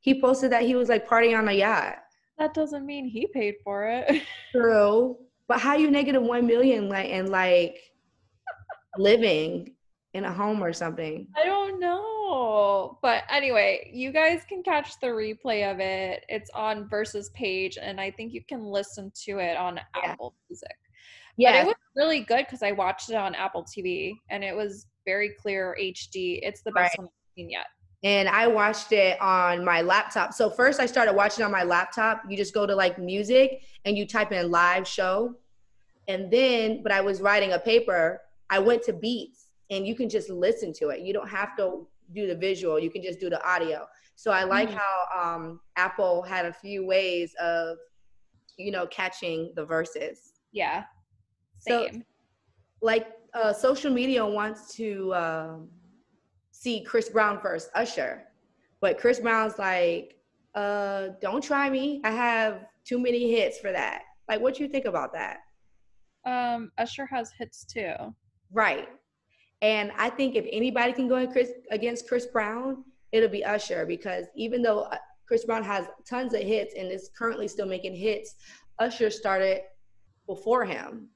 He 0.00 0.20
posted 0.20 0.50
that 0.50 0.62
he 0.62 0.74
was 0.74 0.88
like 0.88 1.08
partying 1.08 1.38
on 1.38 1.48
a 1.48 1.52
yacht. 1.52 1.96
That 2.38 2.54
doesn't 2.54 2.86
mean 2.86 3.06
he 3.06 3.26
paid 3.26 3.56
for 3.64 3.88
it. 3.88 4.22
True. 4.54 5.16
But 5.48 5.60
how 5.60 5.76
you 5.76 5.90
negative 5.90 6.22
one 6.22 6.46
million 6.46 6.88
like 6.88 7.08
and 7.10 7.30
like 7.30 7.78
living 8.96 9.74
in 10.14 10.24
a 10.24 10.32
home 10.32 10.62
or 10.62 10.72
something? 10.72 11.26
I 11.36 11.44
don't 11.44 11.80
know. 11.80 12.98
But 13.02 13.24
anyway, 13.30 13.90
you 13.92 14.12
guys 14.12 14.42
can 14.48 14.62
catch 14.62 15.00
the 15.00 15.08
replay 15.08 15.70
of 15.70 15.80
it. 15.80 16.24
It's 16.28 16.50
on 16.54 16.88
Verzuz 16.88 17.32
page, 17.32 17.78
and 17.80 18.00
I 18.00 18.10
think 18.10 18.32
you 18.32 18.42
can 18.48 18.62
listen 18.62 19.10
to 19.24 19.38
it 19.38 19.56
on 19.56 19.76
Yeah. 19.76 20.12
Apple 20.12 20.34
Music. 20.48 20.68
But 21.36 21.42
Yeah. 21.42 21.62
it 21.62 21.66
was 21.66 21.74
really 21.96 22.20
good 22.20 22.44
because 22.46 22.62
I 22.62 22.72
watched 22.72 23.10
it 23.10 23.16
on 23.16 23.34
Apple 23.34 23.64
TV 23.64 24.12
and 24.30 24.42
it 24.44 24.54
was 24.56 24.86
very 25.06 25.30
clear 25.40 25.76
HD. 25.80 26.40
It's 26.42 26.62
the 26.62 26.72
best 26.72 26.98
Right. 26.98 26.98
one 26.98 27.06
I've 27.06 27.34
seen 27.36 27.50
yet. 27.50 27.66
And 28.04 28.28
I 28.28 28.46
watched 28.46 28.92
it 28.92 29.20
on 29.20 29.64
my 29.64 29.82
laptop. 29.82 30.32
So 30.32 30.48
first 30.50 30.78
I 30.80 30.86
started 30.86 31.14
watching 31.14 31.44
on 31.44 31.50
my 31.50 31.64
laptop. 31.64 32.22
You 32.28 32.36
just 32.36 32.54
go 32.54 32.64
to 32.66 32.74
like 32.74 32.98
music 32.98 33.62
and 33.84 33.98
you 33.98 34.06
type 34.06 34.30
in 34.30 34.50
live 34.50 34.86
show. 34.86 35.34
And 36.06 36.30
then, 36.30 36.82
but 36.82 36.92
I 36.92 37.00
was 37.00 37.20
writing 37.20 37.52
a 37.52 37.58
paper, 37.58 38.20
I 38.50 38.60
went 38.60 38.82
to 38.84 38.92
Beats 38.92 39.48
and 39.70 39.86
you 39.86 39.94
can 39.94 40.08
just 40.08 40.30
listen 40.30 40.72
to 40.74 40.88
it. 40.90 41.00
You 41.00 41.12
don't 41.12 41.28
have 41.28 41.56
to 41.56 41.86
do 42.14 42.26
the 42.26 42.36
visual, 42.36 42.78
you 42.78 42.88
can 42.90 43.02
just 43.02 43.18
do 43.20 43.28
the 43.28 43.44
audio. 43.46 43.86
So 44.14 44.30
I 44.30 44.44
like 44.44 44.70
Mhm. 44.70 44.78
how 44.78 45.34
um, 45.36 45.60
Apple 45.76 46.22
had 46.22 46.46
a 46.46 46.52
few 46.52 46.86
ways 46.86 47.34
of, 47.40 47.76
you 48.56 48.70
know, 48.70 48.86
catching 48.86 49.52
the 49.54 49.66
Verzuz. 49.66 50.18
Yeah. 50.52 50.84
So- 51.58 51.86
Same. 51.88 52.04
like 52.80 53.08
uh, 53.34 53.52
social 53.52 53.92
media 53.92 54.24
wants 54.24 54.74
to 54.76 55.12
um, 55.14 55.68
see 56.58 56.82
Chris 56.82 57.08
Brown 57.08 57.40
first, 57.40 57.70
Usher, 57.74 58.24
but 58.80 58.98
Chris 58.98 59.20
Brown's 59.20 59.58
like, 59.58 60.16
uh, 60.54 61.08
don't 61.20 61.42
try 61.42 61.70
me. 61.70 62.00
I 62.04 62.10
have 62.10 62.66
too 62.84 62.98
many 62.98 63.30
hits 63.30 63.58
for 63.58 63.70
that. 63.70 64.02
Like, 64.28 64.40
what 64.40 64.58
you 64.58 64.68
think 64.68 64.84
about 64.84 65.12
that? 65.12 65.38
um, 66.28 66.70
Usher 66.78 67.06
has 67.06 67.32
hits 67.38 67.64
too. 67.64 67.94
Right. 68.52 68.88
And 69.62 69.92
I 69.96 70.10
think 70.10 70.36
if 70.36 70.46
anybody 70.52 70.92
can 70.92 71.08
go 71.08 71.26
Chris, 71.26 71.50
against 71.70 72.06
Chris 72.08 72.26
Brown, 72.26 72.84
it'll 73.12 73.28
be 73.28 73.44
Usher 73.44 73.86
because 73.86 74.26
even 74.36 74.62
though 74.62 74.80
uh, 74.82 74.98
Chris 75.26 75.44
Brown 75.44 75.64
has 75.64 75.86
tons 76.08 76.34
of 76.34 76.42
hits 76.42 76.74
and 76.76 76.90
is 76.90 77.10
currently 77.16 77.48
still 77.48 77.66
making 77.66 77.94
hits, 77.94 78.34
Usher 78.78 79.10
started 79.10 79.62
before 80.26 80.64
him. 80.64 81.08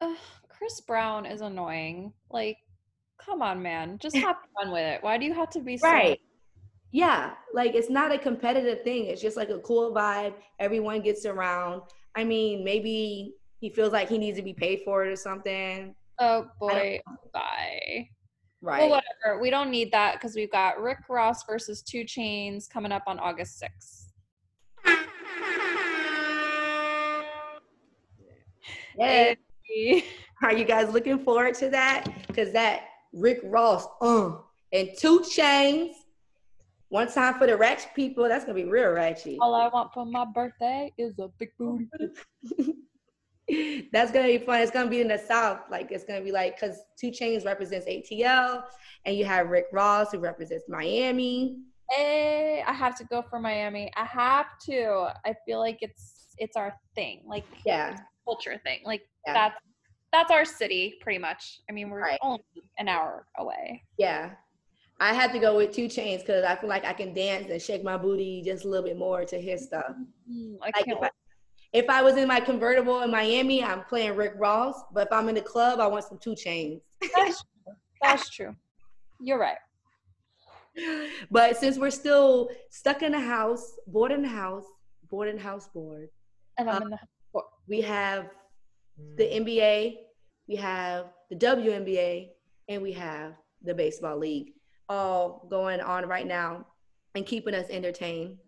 Ugh, 0.00 0.16
Chris 0.48 0.80
Brown 0.80 1.26
is 1.26 1.40
annoying. 1.40 2.12
Like, 2.30 2.58
come 3.18 3.42
on, 3.42 3.62
man. 3.62 3.98
Just 3.98 4.16
have 4.26 4.36
fun 4.54 4.72
with 4.72 4.82
it. 4.82 5.02
Why 5.02 5.18
do 5.18 5.26
you 5.26 5.34
have 5.34 5.50
to 5.50 5.60
be 5.60 5.76
so 5.76 5.88
Right. 5.88 6.20
Yeah, 6.90 7.32
like 7.52 7.74
it's 7.74 7.90
not 7.90 8.12
a 8.12 8.18
competitive 8.18 8.82
thing. 8.82 9.06
It's 9.06 9.20
just 9.20 9.36
like 9.36 9.50
a 9.50 9.58
cool 9.58 9.94
vibe. 9.94 10.32
Everyone 10.58 11.02
gets 11.02 11.26
around. 11.26 11.82
I 12.16 12.24
mean, 12.24 12.64
maybe 12.64 13.34
he 13.60 13.68
feels 13.68 13.92
like 13.92 14.08
he 14.08 14.16
needs 14.16 14.38
to 14.38 14.42
be 14.42 14.54
paid 14.54 14.80
for 14.86 15.04
it 15.04 15.12
or 15.12 15.16
something. 15.16 15.94
Oh 16.18 16.46
boy, 16.58 17.00
bye. 17.34 18.08
Right. 18.60 18.80
Well, 18.80 19.00
whatever. 19.22 19.40
We 19.40 19.50
don't 19.50 19.70
need 19.70 19.92
that 19.92 20.14
because 20.14 20.34
we've 20.34 20.50
got 20.50 20.80
Rick 20.80 21.08
Ross 21.08 21.44
versus 21.44 21.82
2 21.82 22.04
Chainz 22.04 22.68
coming 22.68 22.90
up 22.90 23.04
on 23.06 23.18
August 23.18 23.62
6th. 23.62 24.06
yeah. 28.98 29.34
Hey. 29.62 30.04
Are 30.42 30.54
you 30.54 30.64
guys 30.64 30.92
looking 30.92 31.18
forward 31.18 31.54
to 31.56 31.68
that? 31.68 32.06
Because 32.26 32.52
that 32.52 32.82
Rick 33.12 33.40
Ross, 33.44 33.86
uh, 34.00 34.32
and 34.72 34.90
2 34.98 35.20
Chainz. 35.20 35.92
One 36.90 37.10
time 37.12 37.34
for 37.34 37.46
the 37.46 37.56
ratchet 37.56 37.90
people. 37.94 38.28
That's 38.28 38.44
gonna 38.44 38.54
be 38.54 38.64
real 38.64 38.90
ratchet. 38.90 39.36
All 39.40 39.54
I 39.54 39.68
want 39.68 39.92
for 39.92 40.06
my 40.06 40.24
birthday 40.24 40.92
is 40.96 41.18
a 41.18 41.28
big 41.38 41.50
booty. 41.58 41.88
That's 43.92 44.10
gonna 44.12 44.26
be 44.28 44.38
fun. 44.38 44.60
It's 44.60 44.70
gonna 44.70 44.90
be 44.90 45.00
in 45.00 45.08
the 45.08 45.18
South. 45.18 45.60
Like 45.70 45.90
it's 45.90 46.04
gonna 46.04 46.22
be 46.22 46.32
like 46.32 46.58
because 46.58 46.78
2 47.00 47.10
Chainz 47.10 47.44
represents 47.44 47.86
ATL, 47.86 48.62
and 49.04 49.16
you 49.16 49.24
have 49.26 49.48
Rick 49.48 49.66
Ross 49.72 50.12
who 50.12 50.18
represents 50.18 50.64
Miami. 50.68 51.58
Hey, 51.90 52.62
I 52.66 52.72
have 52.72 52.96
to 52.98 53.04
go 53.04 53.22
for 53.22 53.38
Miami. 53.38 53.90
I 53.96 54.04
have 54.04 54.46
to. 54.66 55.12
I 55.24 55.34
feel 55.46 55.58
like 55.58 55.78
it's 55.80 56.34
it's 56.38 56.56
our 56.56 56.74
thing, 56.94 57.22
like 57.26 57.44
Yeah. 57.64 57.96
culture 58.24 58.58
thing. 58.64 58.80
Like 58.84 59.02
Yeah. 59.26 59.34
that's 59.34 59.56
that's 60.12 60.30
our 60.30 60.44
city, 60.44 60.94
pretty 61.00 61.18
much. 61.18 61.60
I 61.68 61.72
mean, 61.72 61.90
we're 61.90 62.00
Right. 62.00 62.18
only 62.22 62.42
an 62.78 62.88
hour 62.88 63.26
away. 63.38 63.84
Yeah. 63.98 64.34
I 65.00 65.12
had 65.14 65.32
to 65.32 65.38
go 65.38 65.56
with 65.56 65.72
2 65.72 65.86
Chainz 65.86 66.20
because 66.20 66.44
I 66.44 66.56
feel 66.56 66.68
like 66.68 66.84
I 66.84 66.92
can 66.92 67.12
dance 67.14 67.48
and 67.50 67.60
shake 67.62 67.84
my 67.84 67.96
booty 67.96 68.42
just 68.44 68.64
a 68.64 68.68
little 68.68 68.84
bit 68.84 68.96
more 68.98 69.24
to 69.24 69.40
his 69.40 69.64
stuff. 69.64 69.92
Mm, 70.30 70.56
I 70.60 70.66
Like 70.66 70.74
can't 70.86 70.98
if 70.98 71.02
I, 71.04 71.10
if 71.72 71.88
I 71.90 72.02
was 72.02 72.16
in 72.16 72.26
my 72.26 72.40
convertible 72.40 73.02
in 73.02 73.10
Miami, 73.10 73.62
I'm 73.62 73.84
playing 73.84 74.16
Rick 74.16 74.32
Ross. 74.36 74.82
But 74.92 75.06
if 75.06 75.12
I'm 75.12 75.28
in 75.28 75.34
the 75.36 75.42
club, 75.42 75.78
I 75.78 75.86
want 75.86 76.04
some 76.04 76.18
2 76.18 76.30
Chainz. 76.30 76.80
That's 77.14 77.42
true. 77.42 77.74
That's 78.02 78.28
true. 78.30 78.56
You're 79.20 79.38
right. 79.38 79.58
But 81.30 81.56
since 81.56 81.76
we're 81.76 81.90
still 81.90 82.50
stuck 82.70 83.02
in 83.02 83.12
the 83.12 83.20
house, 83.20 83.74
bored 83.88 84.12
in 84.12 84.22
the 84.22 84.28
house, 84.28 84.64
bored 85.10 85.28
in 85.28 85.36
the 85.36 85.42
house 85.42 85.68
bored, 85.68 86.08
And 86.56 86.70
I'm 86.70 86.76
Um, 86.76 86.82
in 86.84 86.90
the 86.90 87.40
we 87.68 87.80
have 87.82 88.30
the 89.16 89.24
NBA, 89.24 89.96
we 90.48 90.56
have 90.56 91.12
the 91.30 91.36
WNBA, 91.36 92.30
and 92.68 92.82
we 92.82 92.92
have 92.92 93.34
the 93.62 93.74
baseball 93.74 94.18
league 94.18 94.52
all 94.88 95.46
going 95.50 95.80
on 95.80 96.06
right 96.06 96.26
now 96.26 96.66
and 97.14 97.26
keeping 97.26 97.54
us 97.54 97.66
entertained. 97.70 98.38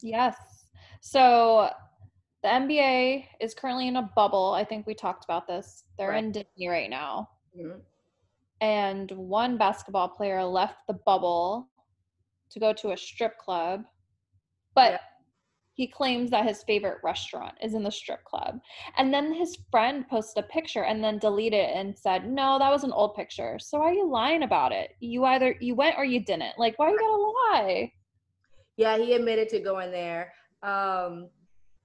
Yes. 0.00 0.36
So 1.00 1.70
the 2.42 2.48
NBA 2.48 3.26
is 3.40 3.54
currently 3.54 3.88
in 3.88 3.96
a 3.96 4.10
bubble. 4.14 4.52
I 4.52 4.64
think 4.64 4.86
we 4.86 4.94
talked 4.94 5.24
about 5.24 5.46
this. 5.46 5.84
They're 5.98 6.10
Right. 6.10 6.24
in 6.24 6.32
Disney 6.32 6.68
right 6.68 6.90
now. 6.90 7.28
Mhm. 7.56 7.82
And 8.60 9.10
one 9.10 9.58
basketball 9.58 10.08
player 10.08 10.44
left 10.44 10.86
the 10.86 10.94
bubble 10.94 11.68
to 12.50 12.60
go 12.60 12.72
to 12.74 12.92
a 12.92 12.96
strip 12.96 13.36
club. 13.38 13.84
But 14.74 14.92
Yeah. 14.92 14.98
He 15.82 15.88
claims 15.88 16.30
that 16.30 16.46
his 16.46 16.62
favorite 16.62 16.98
restaurant 17.02 17.54
is 17.60 17.74
in 17.74 17.82
the 17.82 17.90
strip 17.90 18.22
club. 18.22 18.60
And 18.98 19.12
then 19.12 19.32
his 19.32 19.58
friend 19.72 20.08
posted 20.08 20.44
a 20.44 20.46
picture 20.46 20.84
and 20.84 21.02
then 21.02 21.18
deleted 21.18 21.58
it 21.58 21.74
and 21.74 21.98
said, 21.98 22.30
No, 22.30 22.56
that 22.60 22.70
was 22.70 22.84
an 22.84 22.92
old 22.92 23.16
picture. 23.16 23.58
So 23.58 23.80
why 23.80 23.86
are 23.86 23.92
you 23.92 24.08
lying 24.08 24.44
about 24.44 24.70
it? 24.70 24.90
You 25.00 25.24
either 25.24 25.56
you 25.58 25.74
went 25.74 25.96
or 25.98 26.04
you 26.04 26.24
didn't. 26.24 26.56
Like, 26.56 26.78
why 26.78 26.86
are 26.86 26.90
you 26.90 26.98
gotta 27.00 27.62
lie? 27.66 27.92
Yeah, 28.76 28.96
he 28.96 29.14
admitted 29.14 29.48
to 29.48 29.58
going 29.58 29.90
there. 29.90 30.32
Um, 30.62 31.28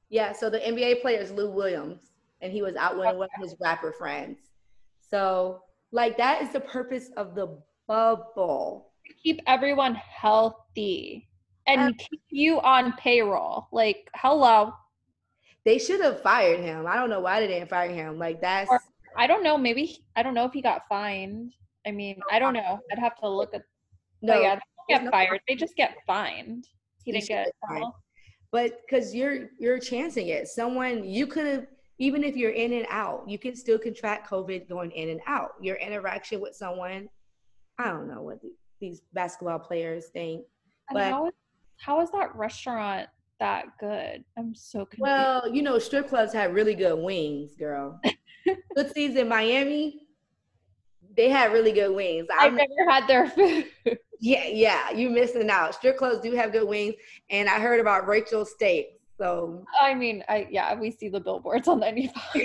yeah, 0.10 0.32
so 0.32 0.48
the 0.48 0.60
NBA 0.60 1.02
player 1.02 1.20
is 1.20 1.32
Lou 1.32 1.50
Williams, 1.50 2.12
and 2.42 2.54
he 2.54 2.62
was 2.62 2.76
out 2.76 3.00
with 3.00 3.16
one 3.16 3.30
of 3.36 3.42
his 3.42 3.56
rapper 3.60 3.94
friends. 3.94 4.38
So, 5.02 5.62
like, 5.92 6.18
that 6.18 6.44
is 6.44 6.50
the 6.54 6.60
purpose 6.60 7.10
of 7.18 7.34
the 7.34 7.58
bubble. 7.88 8.92
keep 9.24 9.42
everyone 9.48 9.96
healthy 9.96 11.27
and 11.68 11.82
um, 11.82 11.94
keep 11.94 12.22
you 12.30 12.60
on 12.62 12.94
payroll. 12.94 13.68
Like, 13.72 14.10
hello. 14.16 14.74
They 15.66 15.78
should 15.78 16.02
have 16.02 16.22
fired 16.22 16.60
him. 16.62 16.88
I 16.88 16.96
don't 16.96 17.10
know 17.10 17.20
why 17.20 17.42
they 17.42 17.48
didn't 17.48 17.70
fire 17.70 17.90
him. 17.90 18.18
Like, 18.18 18.42
that's 18.42 18.70
Or- 18.70 18.82
I 19.18 19.28
don't 19.28 19.44
know. 19.44 19.58
Maybe 19.58 20.00
I 20.16 20.24
don't 20.24 20.34
know 20.34 20.46
if 20.46 20.54
he 20.54 20.62
got 20.62 20.84
fined. 20.88 21.54
I 21.86 21.92
mean, 21.92 22.20
I 22.32 22.40
don't 22.40 22.54
know. 22.54 22.80
I'd 22.92 23.00
have 23.00 23.18
to 23.18 23.30
look 23.30 23.54
at. 23.54 23.64
no. 24.22 24.40
Yeah, 24.40 24.56
they 24.56 24.94
get 24.96 25.04
no 25.04 25.12
fired. 25.12 25.42
They 25.48 25.56
just 25.56 25.76
get 25.76 25.98
fined. 26.06 26.68
He 27.04 27.12
didn't 27.12 27.28
get. 27.28 27.52
fined. 27.68 27.92
but 28.52 28.82
because 28.82 29.16
you're 29.16 29.50
you're 29.60 29.80
chancing 29.80 30.28
it 30.28 30.48
someone 30.48 31.04
you 31.04 31.26
could 31.28 31.46
have 31.46 31.68
even 32.00 32.24
if 32.24 32.36
you're 32.36 32.52
in 32.52 32.74
and 32.74 32.86
out, 32.90 33.28
you 33.28 33.40
can 33.40 33.56
still 33.56 33.80
contract 33.80 34.30
COVID 34.30 34.70
going 34.70 34.92
in 34.92 35.10
and 35.10 35.20
out. 35.26 35.52
Your 35.62 35.78
interaction 35.78 36.40
with 36.40 36.56
someone, 36.56 37.10
I 37.80 37.86
don't 37.86 38.08
know 38.08 38.22
what 38.22 38.42
the, 38.42 38.52
these 38.80 39.02
basketball 39.14 39.60
players 39.60 40.08
think. 40.08 40.46
But- 40.92 41.34
how 41.78 42.02
is, 42.02 42.12
that 42.12 42.36
restaurant 42.36 43.08
that 43.40 43.66
good? 43.80 44.24
I'm 44.38 44.56
so 44.56 44.86
confused. 44.86 45.02
Well, 45.02 45.54
you 45.54 45.62
know, 45.62 45.80
strip 45.80 46.10
clubs 46.10 46.34
have 46.34 46.54
really 46.54 46.76
good 46.76 46.98
wings, 46.98 47.56
girl. 47.56 48.00
Tootsie's 48.76 49.16
in 49.16 49.28
Miami, 49.28 50.08
they 51.18 51.30
had 51.30 51.52
really 51.52 51.72
good 51.72 51.94
wings. 51.94 52.28
I've 52.40 52.54
I'm, 52.54 52.56
never 52.56 52.90
had 52.90 53.08
their 53.08 53.30
food. 53.30 53.66
yeah, 54.22 54.48
yeah, 54.48 54.92
you're 54.92 55.12
missing 55.12 55.50
out. 55.50 55.76
Strip 55.76 55.98
clubs 55.98 56.22
do 56.22 56.32
have 56.34 56.52
good 56.52 56.68
wings, 56.68 56.96
and 57.30 57.50
I 57.50 57.60
heard 57.60 57.80
about 57.80 58.08
Rachel's 58.08 58.52
Steak. 58.52 59.00
So 59.18 59.66
I 59.82 59.96
mean, 59.96 60.24
I 60.30 60.48
yeah, 60.50 60.76
we 60.76 60.92
see 60.92 61.10
the 61.10 61.20
billboards 61.20 61.68
on 61.68 61.80
95. 61.80 62.24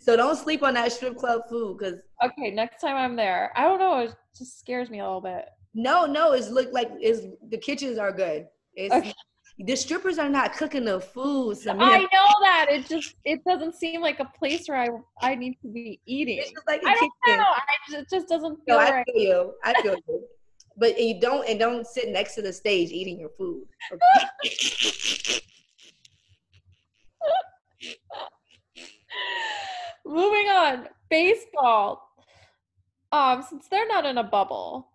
so 0.00 0.16
don't 0.16 0.36
sleep 0.36 0.62
on 0.62 0.74
that 0.74 0.90
strip 0.90 1.18
club 1.18 1.42
food 1.50 1.76
because 1.78 2.00
Okay, 2.24 2.50
next 2.50 2.80
time 2.80 2.96
I'm 2.96 3.14
there, 3.14 3.52
I 3.54 3.64
don't 3.64 3.78
know, 3.78 3.98
it 3.98 4.14
just 4.36 4.58
scares 4.58 4.88
me 4.88 5.00
a 5.00 5.04
little 5.04 5.20
bit. 5.20 5.44
No, 5.76 6.06
no, 6.06 6.32
it's 6.32 6.48
look 6.48 6.72
like 6.72 6.90
it's 7.00 7.20
the 7.50 7.58
kitchens 7.58 7.98
are 7.98 8.10
good. 8.10 8.48
It's 8.74 8.94
Okay. 8.94 9.12
the 9.58 9.76
strippers 9.76 10.18
are 10.18 10.28
not 10.30 10.54
cooking 10.54 10.86
the 10.86 10.98
food. 11.00 11.58
I 11.68 11.98
know 11.98 12.28
that 12.42 12.66
it 12.70 12.86
just 12.86 13.14
it 13.26 13.44
doesn't 13.44 13.74
seem 13.74 14.00
like 14.00 14.18
a 14.18 14.24
place 14.38 14.68
where 14.68 14.78
I 14.78 14.88
I 15.32 15.34
need 15.34 15.58
to 15.60 15.68
be 15.68 16.00
eating. 16.06 16.38
it's 16.38 16.50
just 16.52 16.66
like 16.66 16.82
a 16.82 16.88
I 16.88 16.94
don't 16.94 17.38
know. 17.38 17.44
I 17.44 17.62
just, 17.90 18.02
it 18.02 18.16
just 18.16 18.28
doesn't 18.28 18.58
No, 18.66 18.78
feel 18.78 18.78
I 18.78 18.90
right. 18.90 19.06
feel 19.14 19.22
you. 19.22 19.54
I 19.64 19.74
feel 19.82 19.96
you. 20.08 20.24
But 20.78 20.98
you 20.98 21.20
don't 21.20 21.46
and 21.48 21.58
don't 21.58 21.86
sit 21.86 22.08
next 22.08 22.34
to 22.36 22.42
the 22.42 22.52
stage 22.54 22.90
eating 22.90 23.20
your 23.20 23.30
food. 23.36 23.64
okay? 23.92 24.26
Moving 30.06 30.46
on, 30.48 30.88
baseball. 31.10 32.02
Um, 33.12 33.42
since 33.42 33.68
they're 33.68 33.86
not 33.88 34.06
in 34.06 34.18
a 34.18 34.24
bubble, 34.24 34.88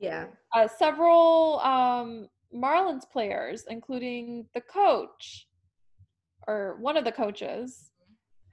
yeah. 0.00 0.26
uh, 0.54 0.66
several 0.66 1.60
um, 1.60 2.28
Marlins 2.54 3.08
players, 3.10 3.64
including 3.68 4.46
the 4.54 4.60
coach 4.60 5.46
or 6.48 6.76
one 6.80 6.96
of 6.96 7.04
the 7.04 7.12
coaches, 7.12 7.90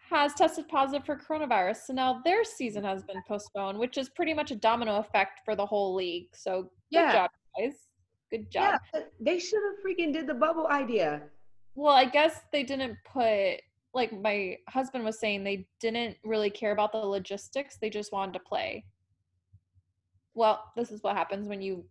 has 0.09 0.33
tested 0.33 0.67
positive 0.67 1.05
for 1.05 1.17
coronavirus. 1.17 1.77
So 1.87 1.93
now 1.93 2.21
their 2.23 2.43
season 2.43 2.83
has 2.83 3.03
been 3.03 3.21
postponed, 3.27 3.77
which 3.77 3.97
is 3.97 4.09
pretty 4.09 4.33
much 4.33 4.51
a 4.51 4.55
domino 4.55 4.97
effect 4.97 5.41
for 5.43 5.55
the 5.55 5.65
whole 5.65 5.95
league. 5.95 6.27
So 6.33 6.63
good 6.63 6.69
Yeah. 6.91 7.11
job, 7.11 7.31
guys. 7.57 7.87
Good 8.29 8.51
job. 8.51 8.79
Yeah, 8.93 9.01
they 9.19 9.39
should 9.39 9.61
have 9.63 9.83
freaking 9.85 10.13
did 10.13 10.27
the 10.27 10.33
bubble 10.33 10.67
idea. 10.67 11.23
Well, 11.75 11.93
I 11.93 12.05
guess 12.05 12.41
they 12.51 12.63
didn't 12.63 12.97
put 13.05 13.61
like 13.93 14.11
my 14.11 14.57
husband 14.69 15.03
was 15.03 15.19
saying 15.19 15.43
they 15.43 15.65
didn't 15.79 16.17
really 16.23 16.49
care 16.49 16.71
about 16.71 16.91
the 16.91 16.99
logistics. 16.99 17.77
They 17.77 17.89
just 17.89 18.11
wanted 18.11 18.33
to 18.33 18.39
play. 18.39 18.85
Well, 20.37 20.63
this 20.75 20.91
is 20.91 21.01
what 21.01 21.15
happens 21.17 21.47
when 21.47 21.63
you 21.63 21.83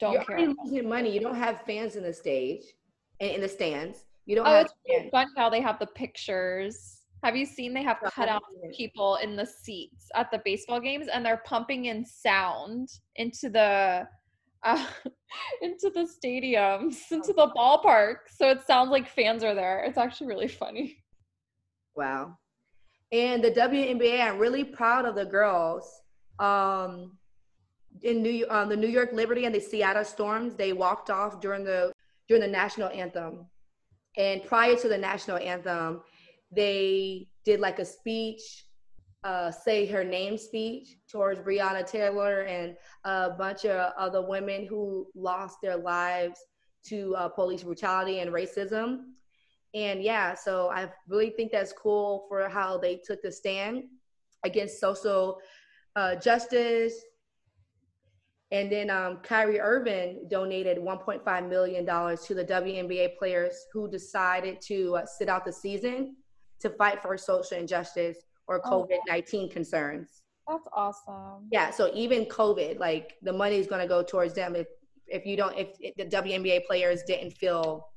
don't 0.00 0.14
You're 0.14 0.24
care. 0.24 0.38
about- 0.38 0.56
losing 0.64 0.88
money. 0.88 1.10
You 1.12 1.20
don't 1.20 1.34
have 1.34 1.60
fans 1.66 1.96
in 1.96 2.02
the 2.02 2.14
stage 2.14 2.62
in 3.20 3.42
the 3.42 3.48
stands. 3.48 4.06
You 4.24 4.36
don't 4.36 4.46
Oh, 4.46 4.50
have 4.50 4.64
it's 4.66 4.74
really 4.88 5.00
fans. 5.02 5.10
fun 5.10 5.26
how 5.36 5.50
they 5.50 5.60
have 5.60 5.78
the 5.78 5.86
pictures. 5.88 7.02
Have 7.22 7.36
you 7.36 7.44
seen 7.44 7.74
they 7.74 7.82
have 7.82 7.98
cut 8.00 8.26
out 8.28 8.42
haven't 8.44 8.62
seen 8.62 8.70
it. 8.70 8.76
people 8.76 9.16
in 9.16 9.36
the 9.36 9.44
seats 9.44 10.08
at 10.14 10.30
the 10.30 10.40
baseball 10.46 10.80
games 10.80 11.08
and 11.08 11.24
they're 11.24 11.42
pumping 11.44 11.84
in 11.86 12.04
sound 12.06 12.88
into 13.16 13.50
the 13.50 14.08
uh, 14.62 14.86
into 15.62 15.90
the 15.90 16.08
stadiums, 16.08 17.12
into 17.12 17.34
the 17.34 17.48
ballpark. 17.54 18.16
So 18.34 18.48
it 18.48 18.62
sounds 18.66 18.90
like 18.90 19.06
fans 19.06 19.44
are 19.44 19.54
there. 19.54 19.84
It's 19.84 19.98
actually 19.98 20.28
really 20.28 20.48
funny. 20.48 20.96
Wow. 21.96 22.38
And 23.12 23.44
the 23.44 23.50
WNBA, 23.50 24.22
I'm 24.22 24.38
really 24.38 24.64
proud 24.64 25.04
of 25.04 25.14
the 25.16 25.26
girls. 25.26 26.00
Um, 26.38 27.18
in 28.02 28.22
New 28.22 28.46
um, 28.50 28.68
the 28.68 28.76
New 28.76 28.88
York 28.88 29.12
Liberty 29.12 29.44
and 29.44 29.54
the 29.54 29.60
Seattle 29.60 30.04
Storms, 30.04 30.54
they 30.54 30.72
walked 30.72 31.10
off 31.10 31.40
during 31.40 31.64
the 31.64 31.92
during 32.28 32.42
the 32.42 32.48
national 32.48 32.88
anthem. 32.88 33.46
And 34.16 34.44
prior 34.44 34.76
to 34.76 34.88
the 34.88 34.98
national 34.98 35.38
anthem, 35.38 36.02
they 36.50 37.28
did 37.44 37.60
like 37.60 37.78
a 37.78 37.84
speech, 37.84 38.66
uh, 39.24 39.50
say 39.50 39.86
her 39.86 40.04
name 40.04 40.38
speech 40.38 40.96
towards 41.10 41.40
Breonna 41.40 41.88
Taylor 41.88 42.42
and 42.42 42.76
a 43.04 43.30
bunch 43.30 43.64
of 43.64 43.92
other 43.98 44.22
women 44.22 44.66
who 44.66 45.08
lost 45.14 45.58
their 45.62 45.76
lives 45.76 46.38
to 46.86 47.14
uh, 47.16 47.28
police 47.28 47.62
brutality 47.62 48.20
and 48.20 48.30
racism. 48.30 48.98
And 49.74 50.02
yeah, 50.02 50.34
so 50.34 50.70
I 50.70 50.88
really 51.08 51.30
think 51.30 51.50
that's 51.50 51.72
cool 51.72 52.26
for 52.28 52.48
how 52.48 52.78
they 52.78 52.96
took 52.96 53.20
the 53.22 53.32
stand 53.32 53.84
against 54.44 54.78
social 54.78 55.40
uh, 55.96 56.14
justice. 56.16 56.94
And 58.54 58.70
then 58.70 58.88
um, 58.88 59.16
Kyrie 59.24 59.58
Irving 59.58 60.28
donated 60.30 60.78
$1.5 60.78 61.48
million 61.48 61.84
to 61.84 62.34
the 62.34 62.44
WNBA 62.44 63.18
players 63.18 63.66
who 63.72 63.90
decided 63.90 64.60
to 64.68 64.98
uh, 64.98 65.06
sit 65.06 65.28
out 65.28 65.44
the 65.44 65.52
season 65.52 66.14
to 66.60 66.70
fight 66.70 67.02
for 67.02 67.18
social 67.18 67.58
injustice 67.58 68.18
or 68.46 68.60
Oh. 68.64 68.86
COVID 68.86 68.98
19 69.08 69.50
concerns. 69.50 70.22
That's 70.46 70.68
awesome. 70.72 71.48
Yeah, 71.50 71.70
so 71.70 71.90
even 71.94 72.26
COVID, 72.26 72.78
like 72.78 73.14
the 73.22 73.32
money 73.32 73.56
is 73.56 73.66
going 73.66 73.80
to 73.80 73.88
go 73.88 74.04
towards 74.04 74.34
them 74.34 74.54
if 74.54 74.68
if 75.08 75.26
you 75.26 75.36
don't 75.36 75.56
if, 75.58 75.68
if 75.80 75.96
the 75.96 76.04
WNBA 76.04 76.64
players 76.66 77.02
didn't 77.02 77.32
feel 77.32 77.88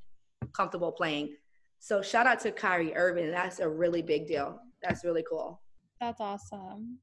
comfortable 0.54 0.92
playing. 0.92 1.36
So 1.80 2.02
shout 2.02 2.26
out 2.26 2.40
to 2.42 2.52
Kyrie 2.52 2.96
Irving. 2.96 3.30
That's 3.30 3.60
a 3.60 3.70
really 3.70 4.02
big 4.02 4.26
deal. 4.26 4.60
That's 4.82 5.04
really 5.04 5.24
cool. 5.30 5.62
That's 6.02 6.20
awesome. 6.20 6.98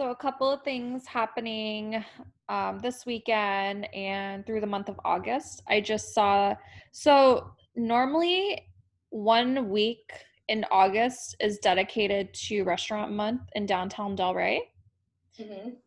So, 0.00 0.10
a 0.10 0.16
couple 0.16 0.50
of 0.50 0.62
things 0.62 1.06
happening 1.06 2.02
um, 2.48 2.78
this 2.78 3.04
weekend 3.04 3.86
and 3.94 4.46
through 4.46 4.62
the 4.62 4.66
month 4.66 4.88
of 4.88 4.98
August. 5.04 5.62
I 5.68 5.82
just 5.82 6.14
saw, 6.14 6.54
so 6.90 7.50
normally 7.76 8.66
one 9.10 9.68
week 9.68 10.10
in 10.48 10.64
August 10.70 11.36
is 11.38 11.58
dedicated 11.58 12.32
to 12.32 12.62
Restaurant 12.62 13.12
Month 13.12 13.42
in 13.54 13.66
downtown 13.66 14.16
Delray, 14.16 14.60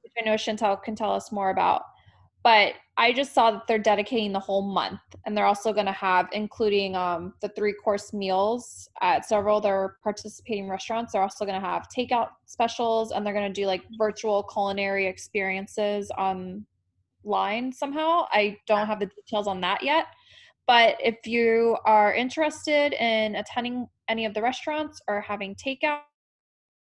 which 0.03 0.13
I 0.21 0.23
know 0.23 0.35
Chantel 0.35 0.83
can 0.83 0.95
tell 0.95 1.11
us 1.11 1.31
more 1.31 1.49
about. 1.49 1.81
But 2.43 2.73
I 2.95 3.11
just 3.11 3.33
saw 3.33 3.51
that 3.51 3.67
they're 3.67 3.79
dedicating 3.79 4.31
the 4.31 4.39
whole 4.39 4.61
month, 4.61 4.99
and 5.25 5.35
they're 5.35 5.47
also 5.47 5.73
going 5.73 5.87
to 5.87 5.91
have, 5.91 6.29
including 6.31 6.95
um, 6.95 7.33
the 7.41 7.49
three 7.49 7.73
course 7.73 8.13
meals 8.13 8.87
at 9.01 9.25
several 9.25 9.59
their 9.59 9.97
participating 10.03 10.69
restaurants. 10.69 11.11
They're 11.11 11.23
also 11.23 11.43
going 11.43 11.59
to 11.59 11.67
have 11.67 11.87
takeout 11.89 12.29
specials, 12.45 13.11
and 13.11 13.25
they're 13.25 13.33
going 13.33 13.51
to 13.51 13.61
do 13.61 13.65
like 13.65 13.81
virtual 13.97 14.43
culinary 14.43 15.07
experiences 15.07 16.11
online 16.19 17.71
somehow. 17.71 18.27
I 18.31 18.59
don't 18.67 18.85
have 18.85 18.99
the 18.99 19.07
details 19.07 19.47
on 19.47 19.59
that 19.61 19.81
yet. 19.81 20.05
But 20.67 20.95
if 20.99 21.25
you 21.25 21.77
are 21.85 22.13
interested 22.13 22.93
in 22.93 23.35
attending 23.35 23.87
any 24.07 24.25
of 24.25 24.33
the 24.33 24.41
restaurants 24.41 25.01
or 25.07 25.19
having 25.19 25.55
takeout, 25.55 26.01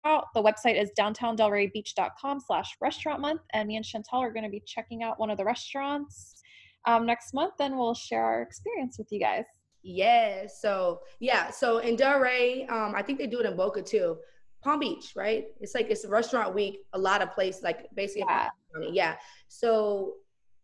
out. 0.05 0.25
The 0.33 0.41
website 0.41 0.81
is 0.81 0.91
downtowndelraybeach.com 0.99 2.39
slash 2.45 2.75
restaurant 2.81 3.21
month. 3.21 3.41
And 3.53 3.67
me 3.67 3.75
and 3.75 3.85
Chantel 3.85 4.19
are 4.19 4.31
going 4.31 4.43
to 4.43 4.49
be 4.49 4.61
checking 4.65 5.03
out 5.03 5.19
one 5.19 5.29
of 5.29 5.37
the 5.37 5.45
restaurants 5.45 6.41
um, 6.85 7.05
next 7.05 7.33
month. 7.33 7.53
And 7.59 7.77
we'll 7.77 7.93
share 7.93 8.23
our 8.23 8.41
experience 8.41 8.97
with 8.97 9.07
you 9.11 9.19
guys. 9.19 9.45
Yeah. 9.83 10.47
So 10.47 11.01
yeah. 11.19 11.51
So 11.51 11.79
in 11.79 11.97
Delray, 11.97 12.69
um, 12.71 12.93
I 12.95 13.01
think 13.01 13.19
they 13.19 13.27
do 13.27 13.39
it 13.39 13.45
in 13.45 13.55
Boca 13.55 13.81
too. 13.81 14.17
Palm 14.63 14.79
Beach, 14.79 15.11
right? 15.15 15.45
It's 15.59 15.75
like 15.75 15.89
it's 15.89 16.05
restaurant 16.05 16.55
week. 16.55 16.79
A 16.93 16.97
lot 16.97 17.21
of 17.21 17.31
places, 17.33 17.63
like 17.63 17.87
basically, 17.95 18.23
Yeah. 18.29 18.49
yeah. 18.91 19.15
So 19.49 20.13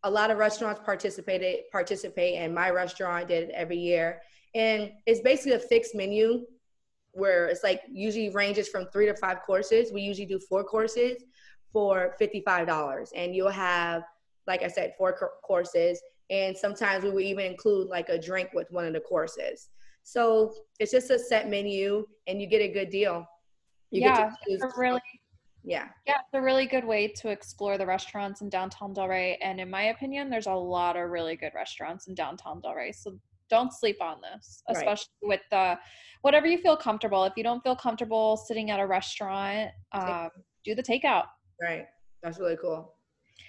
a 0.03 0.09
lot 0.09 0.31
of 0.31 0.37
restaurants 0.37 0.79
participated 0.85 1.65
participate, 1.71 2.35
and 2.35 2.55
my 2.55 2.69
restaurant 2.69 3.27
did 3.27 3.49
it 3.49 3.51
every 3.53 3.77
year. 3.77 4.21
And 4.55 4.91
it's 5.05 5.19
basically 5.19 5.51
a 5.53 5.59
fixed 5.59 5.95
menu 5.95 6.45
where 7.19 7.47
it's 7.47 7.63
like 7.63 7.81
usually 7.91 8.29
ranges 8.29 8.67
from 8.67 8.87
three 8.87 9.05
to 9.05 9.15
five 9.15 9.41
courses. 9.45 9.91
We 9.91 10.01
usually 10.01 10.25
do 10.25 10.39
four 10.39 10.63
courses 10.63 11.23
for 11.71 12.15
$55. 12.19 13.09
And 13.15 13.35
you'll 13.35 13.49
have, 13.49 14.03
like 14.47 14.63
I 14.63 14.67
said, 14.67 14.93
four 14.97 15.13
co- 15.17 15.29
courses. 15.43 16.01
And 16.29 16.57
sometimes 16.57 17.03
we 17.03 17.11
will 17.11 17.19
even 17.19 17.45
include 17.45 17.87
like 17.87 18.09
a 18.09 18.19
drink 18.19 18.49
with 18.53 18.67
one 18.71 18.85
of 18.85 18.93
the 18.93 18.99
courses. 18.99 19.69
So 20.03 20.53
it's 20.79 20.91
just 20.91 21.11
a 21.11 21.19
set 21.19 21.49
menu 21.49 22.05
and 22.27 22.41
you 22.41 22.47
get 22.47 22.61
a 22.61 22.67
good 22.67 22.89
deal. 22.89 23.25
You 23.91 24.01
yeah, 24.01 24.17
get 24.17 24.29
to 24.29 24.35
choose. 24.47 24.61
it's 24.63 24.73
a 24.75 24.79
really 24.79 25.01
yeah. 25.63 25.87
yeah, 26.07 26.19
it's 26.19 26.33
a 26.33 26.41
really 26.41 26.65
good 26.65 26.85
way 26.85 27.07
to 27.07 27.29
explore 27.29 27.77
the 27.77 27.85
restaurants 27.85 28.41
in 28.41 28.49
downtown 28.49 28.93
Delray. 28.93 29.37
And 29.41 29.59
in 29.59 29.69
my 29.69 29.83
opinion, 29.83 30.29
there's 30.29 30.47
a 30.47 30.53
lot 30.53 30.95
of 30.95 31.09
really 31.09 31.35
good 31.35 31.51
restaurants 31.53 32.07
in 32.07 32.15
downtown 32.15 32.61
Delray. 32.61 32.95
So 32.95 33.19
don't 33.49 33.73
sleep 33.73 34.01
on 34.01 34.21
this, 34.21 34.63
Right. 34.67 34.77
especially 34.77 35.13
with 35.23 35.41
the 35.51 35.77
whatever 36.21 36.47
you 36.47 36.57
feel 36.59 36.77
comfortable. 36.77 37.23
If 37.25 37.33
you 37.37 37.43
don't 37.43 37.61
feel 37.63 37.75
comfortable 37.75 38.37
sitting 38.37 38.71
at 38.71 38.79
a 38.79 38.85
restaurant, 38.85 39.71
um, 39.93 40.29
do 40.63 40.75
the 40.75 40.83
takeout. 40.83 41.25
Right. 41.61 41.87
That's 42.21 42.39
really 42.39 42.57
cool. 42.57 42.95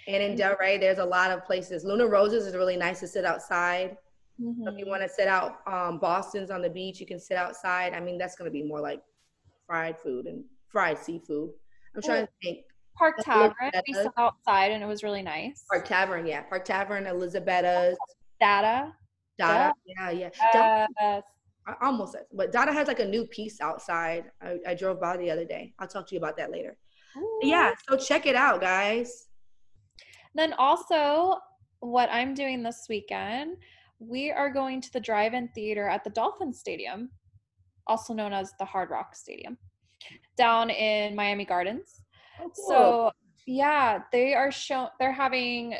And 0.07 0.23
in 0.23 0.35
Delray, 0.37 0.79
there's 0.79 0.97
a 0.99 1.05
lot 1.05 1.31
of 1.31 1.45
places. 1.45 1.83
Luna 1.83 2.07
Rosa's 2.07 2.45
is 2.47 2.55
really 2.55 2.77
nice 2.77 2.99
to 3.01 3.07
sit 3.07 3.25
outside. 3.25 3.97
So 4.39 4.69
if 4.69 4.77
you 4.77 4.85
Mhm. 4.85 4.89
want 4.89 5.03
to 5.03 5.09
sit 5.09 5.27
out, 5.27 5.59
um, 5.67 5.99
Boston's 5.99 6.49
on 6.49 6.61
the 6.61 6.69
beach. 6.69 6.99
You 6.99 7.05
can 7.05 7.19
sit 7.19 7.37
outside. 7.37 7.93
I 7.93 7.99
mean, 7.99 8.17
that's 8.17 8.35
gonna 8.35 8.49
be 8.49 8.63
more 8.63 8.79
like 8.79 9.03
fried 9.67 9.99
food 9.99 10.25
and 10.25 10.43
fried 10.69 10.97
seafood. 10.97 11.51
I'm 11.95 12.01
trying 12.01 12.25
to 12.25 12.31
think. 12.41 12.65
Park 12.97 13.17
Tavern. 13.23 13.71
We 13.87 13.93
sat 13.93 14.13
outside 14.17 14.71
and 14.71 14.83
it 14.83 14.87
was 14.87 15.03
really 15.03 15.21
nice. 15.21 15.65
Park 15.69 15.85
Tavern, 15.85 16.25
yeah. 16.25 16.41
Park 16.43 16.65
Tavern, 16.65 17.05
Elizabeth's, 17.07 17.97
Data. 18.39 18.95
Dada. 19.47 19.73
Yeah, 19.85 20.09
yeah. 20.11 20.29
Dada- 20.53 20.87
Yes. 20.99 21.23
I 21.67 21.75
almost 21.85 22.13
said, 22.13 22.23
but 22.33 22.51
Dada 22.51 22.73
has 22.73 22.87
like 22.87 22.99
a 22.99 23.05
new 23.05 23.25
piece 23.27 23.61
outside. 23.61 24.25
I, 24.41 24.57
I 24.69 24.73
drove 24.73 24.99
by 24.99 25.15
the 25.17 25.29
other 25.29 25.45
day. 25.45 25.73
I'll 25.77 25.87
talk 25.87 26.07
to 26.07 26.15
you 26.15 26.19
about 26.19 26.35
that 26.37 26.51
later. 26.51 26.75
But 27.13 27.47
yeah, 27.47 27.73
so 27.87 27.95
check 27.97 28.25
it 28.25 28.35
out, 28.35 28.61
guys. 28.61 29.27
Then 30.33 30.53
also, 30.53 31.35
what 31.81 32.09
I'm 32.11 32.33
doing 32.33 32.63
this 32.63 32.87
weekend, 32.89 33.57
we 33.99 34.31
are 34.31 34.49
going 34.49 34.81
to 34.81 34.91
the 34.91 34.99
drive-in 34.99 35.49
theater 35.49 35.87
at 35.87 36.03
the 36.03 36.09
Dolphin 36.09 36.51
Stadium, 36.51 37.11
also 37.85 38.13
known 38.13 38.33
as 38.33 38.53
the 38.57 38.65
Hard 38.65 38.89
Rock 38.89 39.15
Stadium, 39.15 39.57
down 40.37 40.69
in 40.71 41.15
Miami 41.15 41.45
Gardens. 41.45 42.01
Oh, 42.41 42.49
so 42.53 43.11
yeah, 43.45 43.99
they 44.11 44.33
are 44.33 44.51
show 44.51 44.87
they're 44.99 45.11
having 45.11 45.75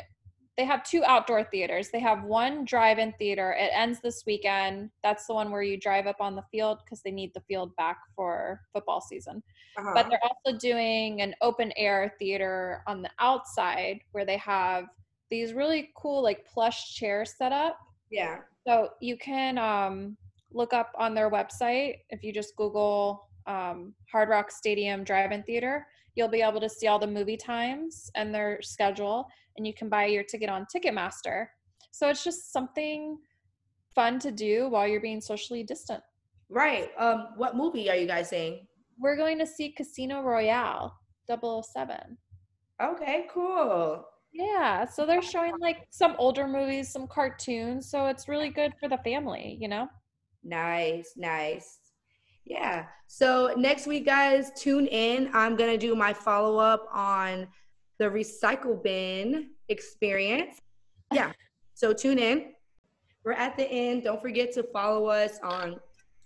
they 0.58 0.64
have 0.64 0.84
two 0.84 1.02
outdoor 1.04 1.44
theaters. 1.44 1.88
They 1.90 2.00
have 2.00 2.24
one 2.24 2.64
drive-in 2.64 3.14
theater. 3.18 3.56
It 3.58 3.70
ends 3.74 4.00
this 4.00 4.24
weekend. 4.26 4.90
That's 5.02 5.26
the 5.26 5.34
one 5.34 5.50
where 5.50 5.62
you 5.62 5.78
drive 5.78 6.06
up 6.06 6.20
on 6.20 6.36
the 6.36 6.44
field 6.50 6.78
because 6.84 7.02
they 7.02 7.10
need 7.10 7.32
the 7.32 7.40
field 7.40 7.74
back 7.76 7.98
for 8.14 8.60
football 8.72 9.00
season. 9.00 9.42
Uh-huh. 9.78 9.92
But 9.94 10.10
they're 10.10 10.20
also 10.22 10.58
doing 10.58 11.22
an 11.22 11.34
open 11.40 11.72
air 11.76 12.14
theater 12.18 12.82
on 12.86 13.00
the 13.00 13.10
outside 13.18 14.00
where 14.12 14.26
they 14.26 14.36
have 14.36 14.84
these 15.30 15.54
really 15.54 15.90
cool 15.96 16.22
like 16.22 16.46
plush 16.46 16.94
chairs 16.94 17.34
set 17.38 17.52
up. 17.52 17.78
yeah, 18.10 18.40
So 18.66 18.90
you 19.00 19.16
can 19.16 19.56
um, 19.56 20.18
look 20.52 20.74
up 20.74 20.92
on 20.98 21.14
their 21.14 21.30
website 21.30 22.00
if 22.10 22.22
you 22.22 22.30
just 22.30 22.54
Google 22.56 23.26
um, 23.46 23.94
Hard 24.10 24.28
Rock 24.28 24.50
Stadium 24.50 25.02
Drive-In 25.02 25.44
Theater. 25.44 25.86
You'll 26.14 26.28
be 26.28 26.42
able 26.42 26.60
to 26.60 26.68
see 26.68 26.88
all 26.88 26.98
the 26.98 27.06
movie 27.06 27.38
times 27.38 28.10
and 28.14 28.34
their 28.34 28.60
schedule, 28.60 29.28
and 29.56 29.66
you 29.66 29.74
can 29.74 29.88
buy 29.88 30.06
your 30.06 30.22
ticket 30.22 30.48
on 30.48 30.66
Ticketmaster. 30.74 31.46
So 31.90 32.08
it's 32.08 32.24
just 32.24 32.52
something 32.52 33.18
fun 33.94 34.18
to 34.20 34.30
do 34.30 34.68
while 34.68 34.86
you're 34.88 35.00
being 35.00 35.20
socially 35.20 35.62
distant. 35.62 36.02
right. 36.48 36.90
Um, 36.98 37.28
what 37.36 37.56
movie 37.56 37.90
are 37.90 37.96
you 37.96 38.06
guys 38.06 38.30
seeing? 38.30 38.66
We're 38.98 39.16
going 39.16 39.38
to 39.38 39.46
see 39.46 39.72
Casino 39.72 40.22
Royale 40.22 40.94
007. 41.28 42.18
Okay, 42.82 43.26
cool. 43.32 44.04
Yeah, 44.32 44.86
so 44.86 45.04
they're 45.04 45.22
showing 45.22 45.52
like 45.60 45.86
some 45.90 46.14
older 46.18 46.48
movies, 46.48 46.90
some 46.90 47.06
cartoons, 47.06 47.90
so 47.90 48.06
it's 48.06 48.28
really 48.28 48.48
good 48.48 48.72
for 48.80 48.88
the 48.88 48.98
family, 48.98 49.58
you 49.60 49.68
know? 49.68 49.88
Nice, 50.42 51.12
nice. 51.16 51.78
Yeah. 52.44 52.86
So 53.06 53.54
next 53.56 53.86
week, 53.86 54.06
guys, 54.06 54.50
tune 54.56 54.86
in. 54.86 55.30
I'm 55.32 55.54
gonna 55.54 55.78
do 55.78 55.94
my 55.94 56.12
follow 56.12 56.58
up 56.58 56.88
on 56.92 57.46
the 58.02 58.08
recycle 58.08 58.82
bin 58.82 59.50
experience. 59.68 60.58
Yeah. 61.12 61.32
So 61.74 61.92
tune 61.92 62.18
in. 62.18 62.54
We're 63.22 63.32
at 63.32 63.54
the 63.58 63.70
end. 63.70 64.04
Don't 64.04 64.22
forget 64.22 64.50
to 64.54 64.62
follow 64.62 65.08
us 65.08 65.38
on 65.42 65.78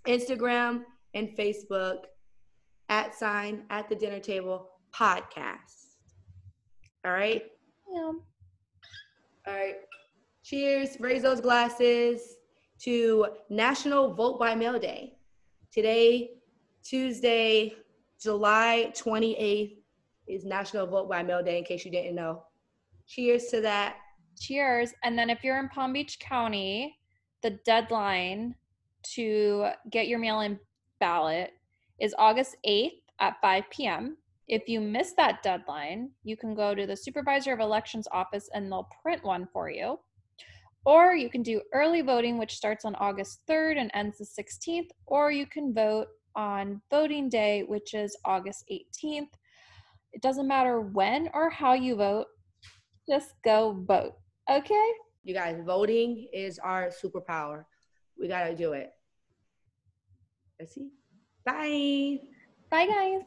Instagram 0.07 0.83
and 1.13 1.27
Facebook 1.37 2.05
at 2.87 3.13
sign 3.13 3.65
at 3.69 3.89
the 3.89 3.95
dinner 3.95 4.21
table 4.21 4.69
podcast. 4.95 5.97
All 7.03 7.11
right. 7.11 7.43
Yeah. 7.93 7.99
All 7.99 9.53
right. 9.53 9.75
Cheers. 10.45 11.01
Raise 11.01 11.23
those 11.23 11.41
glasses 11.41 12.37
to 12.83 13.27
National 13.49 14.13
Vote 14.13 14.39
by 14.39 14.55
Mail 14.55 14.79
Day. 14.79 15.17
Today, 15.73 16.29
Tuesday, 16.81 17.73
July 18.21 18.93
28th, 18.95 19.76
is 20.27 20.45
National 20.45 20.87
Vote 20.87 21.09
by 21.09 21.23
Mail 21.23 21.43
Day, 21.43 21.57
in 21.57 21.63
case 21.63 21.85
you 21.85 21.91
didn't 21.91 22.15
know. 22.15 22.43
Cheers 23.07 23.45
to 23.47 23.61
that. 23.61 23.97
Cheers. 24.39 24.93
And 25.03 25.17
then 25.17 25.29
if 25.29 25.43
you're 25.43 25.59
in 25.59 25.69
Palm 25.69 25.93
Beach 25.93 26.19
County, 26.19 26.97
the 27.41 27.51
deadline 27.65 28.55
to 29.13 29.69
get 29.91 30.07
your 30.07 30.19
mail 30.19 30.41
in 30.41 30.59
ballot 30.99 31.51
is 31.99 32.13
August 32.17 32.55
8th 32.67 33.01
at 33.19 33.35
5 33.41 33.63
p.m. 33.69 34.17
If 34.47 34.67
you 34.67 34.79
miss 34.79 35.13
that 35.13 35.43
deadline, 35.43 36.11
you 36.23 36.37
can 36.37 36.55
go 36.55 36.73
to 36.73 36.85
the 36.85 36.95
supervisor 36.95 37.53
of 37.53 37.59
elections 37.59 38.07
office 38.11 38.49
and 38.53 38.71
they'll 38.71 38.89
print 39.01 39.23
one 39.23 39.47
for 39.51 39.69
you. 39.69 39.99
Or 40.85 41.15
you 41.15 41.29
can 41.29 41.43
do 41.43 41.61
early 41.73 42.01
voting, 42.01 42.37
which 42.37 42.55
starts 42.55 42.85
on 42.85 42.95
August 42.95 43.41
3rd 43.49 43.77
and 43.77 43.91
ends 43.93 44.19
the 44.19 44.25
16th, 44.25 44.89
or 45.05 45.31
you 45.31 45.45
can 45.45 45.73
vote 45.73 46.07
on 46.35 46.81
voting 46.89 47.27
day, 47.27 47.63
which 47.63 47.93
is 47.93 48.15
August 48.23 48.63
18th. 48.71 49.31
It 50.17 50.23
doesn't 50.23 50.47
matter 50.47 50.81
when 50.81 51.29
or 51.35 51.47
how 51.51 51.75
you 51.75 51.95
vote, 51.95 52.25
just 53.07 53.35
go 53.45 53.83
vote. 53.87 54.13
Okay? 54.49 54.89
You 55.23 55.35
guys, 55.35 55.61
voting 55.63 56.27
is 56.33 56.57
our 56.57 56.89
superpower. 56.89 57.65
We 58.19 58.27
got 58.27 58.45
to 58.47 58.55
do 58.55 58.73
it. 58.73 58.89
Let's 60.59 60.73
see. 60.73 60.89
Bye. 61.45 62.17
Bye, 62.71 62.87
guys. 62.87 63.21